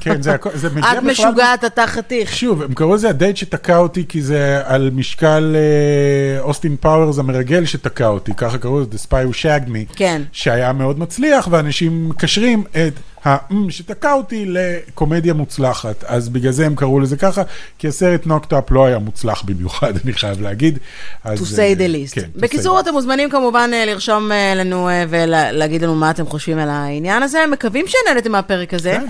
כן, 0.00 0.22
זה 0.22 0.34
הכל, 0.34 0.50
זה 0.54 0.70
מגיע 0.70 0.92
את 0.92 0.96
בכלל... 0.96 1.10
משוגעת, 1.10 1.64
אתה 1.64 1.86
חתיך. 1.86 2.36
שוב, 2.36 2.62
הם 2.62 2.74
קראו 2.74 2.94
לזה 2.94 3.08
הדייט 3.08 3.36
שתקע 3.36 3.76
אותי, 3.76 4.04
כי 4.08 4.22
זה 4.22 4.60
על 4.64 4.90
משקל 4.94 5.56
אה, 5.56 6.40
אוסטין 6.40 6.76
פאוורס 6.80 7.18
המרגל 7.18 7.64
שתקע 7.64 8.08
אותי, 8.08 8.34
ככה 8.36 8.58
קראו 8.58 8.80
לזה, 8.80 8.88
The 8.92 9.08
Spy 9.08 9.32
Who 9.32 9.34
Shagged 9.34 9.68
Me, 9.68 9.96
כן. 9.96 10.22
שהיה 10.32 10.72
מאוד 10.72 10.98
מצליח, 10.98 11.48
ואנשים 11.50 12.08
מקשרים 12.08 12.64
את 12.70 12.92
ה-"שתקע 13.24 14.12
אותי" 14.12 14.44
לקומדיה 14.48 15.34
מוצלחת. 15.34 16.04
אז 16.04 16.28
בגלל 16.28 16.52
זה 16.52 16.66
הם 16.66 16.74
קראו 16.74 17.00
לזה 17.00 17.16
ככה, 17.16 17.42
כי 17.78 17.88
הסרט 17.88 18.26
Knocked 18.26 18.60
Up 18.60 18.70
לא 18.70 18.86
היה 18.86 18.98
מוצלח 18.98 19.42
במיוחד, 19.42 19.92
אני 20.04 20.12
חייב 20.12 20.40
להגיד. 20.40 20.78
אז, 21.24 21.38
To 21.38 21.60
אה, 21.60 21.72
say 21.74 21.78
the 21.78 21.82
least. 21.92 22.14
כן, 22.14 22.28
בקיצור, 22.36 22.80
אתם 22.80 22.92
מוזמנים 22.92 23.30
כמובן 23.30 23.70
אה, 23.72 23.84
לרשום 23.84 24.32
אה, 24.32 24.54
לנו 24.54 24.88
אה, 24.88 25.04
ולהגיד 25.08 25.82
לנו 25.82 25.94
מה 25.94 26.10
אתם 26.10 26.26
חושבים 26.26 26.58
על 26.58 26.68
העניין 26.68 27.22
הזה. 27.22 27.44
מקווים 27.52 27.84
שנהנתם 27.86 28.32
מהפרק 28.32 28.74
הזה. 28.74 28.92
כן. 28.92 29.06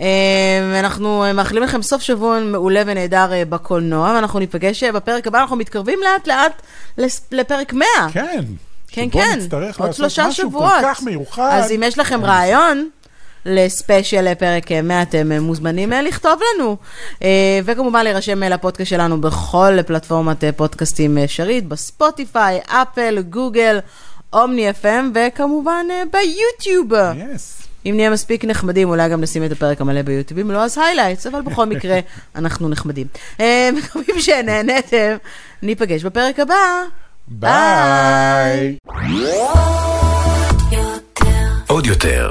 אה, 0.00 0.80
אנחנו 0.80 1.24
אה, 1.24 1.32
מאחלים 1.32 1.62
לכם 1.62 1.82
סוף 1.82 2.02
שבוע 2.02 2.40
מעולה 2.40 2.82
ונהדר 2.86 3.32
אה, 3.32 3.44
בקולנוע, 3.44 4.12
ואנחנו 4.14 4.38
ניפגש 4.38 4.82
אה, 4.82 4.92
בפרק 4.92 5.26
הבא, 5.26 5.40
אנחנו 5.40 5.56
מתקרבים 5.56 5.98
לאט 6.04 6.28
לאט 6.28 6.62
לפרק 7.32 7.72
100. 7.72 7.86
כן. 8.12 8.44
כן, 8.92 9.02
שבו 9.10 9.20
כן, 9.20 9.38
נצטרך 9.38 9.80
עוד 9.80 9.88
לעשות 9.88 9.96
שלושה 9.96 10.28
משהו 10.28 10.48
שבועות. 10.48 10.72
כל 10.80 10.86
כך 10.86 11.02
מיוחד. 11.02 11.50
אז 11.52 11.70
אם 11.72 11.82
יש 11.86 11.98
לכם 11.98 12.24
רעיון 12.24 12.88
לספיישל 13.46 14.20
לפרק 14.30 14.72
אה, 14.72 14.82
100, 14.82 15.02
אתם 15.02 15.32
אה, 15.32 15.40
מוזמנים 15.40 15.92
אה, 15.92 16.02
לכתוב 16.02 16.40
לנו. 16.54 16.76
אה, 17.22 17.60
וכמובן 17.64 18.04
להירשם 18.04 18.42
אה, 18.42 18.48
לפודקאסט 18.48 18.90
שלנו 18.90 19.20
בכל 19.20 19.82
פלטפורמת 19.86 20.44
אה, 20.44 20.52
פודקאסטים 20.52 21.18
אפשרית, 21.18 21.68
בספוטיפיי, 21.68 22.60
אפל, 22.66 23.22
גוגל, 23.28 23.78
Omny 24.32 24.70
FM, 24.70 25.04
וכמובן 25.14 25.86
אה, 25.90 26.02
ביוטיוב. 26.12 26.92
Yes. 26.92 27.66
אם 27.86 27.92
נהיה 27.96 28.10
מספיק 28.10 28.44
נחמדים, 28.44 28.88
אולי 28.88 29.08
גם 29.08 29.20
נשים 29.20 29.44
את 29.44 29.52
הפרק 29.52 29.80
המלא 29.80 30.02
ביוטיוב, 30.02 30.40
אם 30.40 30.50
לא 30.50 30.64
אז 30.64 30.78
highlights, 30.78 31.26
אבל 31.26 31.40
בכל 31.40 31.66
מקרה, 31.66 31.98
אנחנו 32.36 32.68
נחמדים. 32.68 33.06
אה, 33.40 33.70
מקווים 33.76 34.20
שנהנתם, 34.20 35.16
ניפגש 35.62 36.04
בפרק 36.04 36.40
הבא. 36.40 36.82
ביי. 37.28 38.76
עוד 41.66 41.86
יותר, 41.86 42.30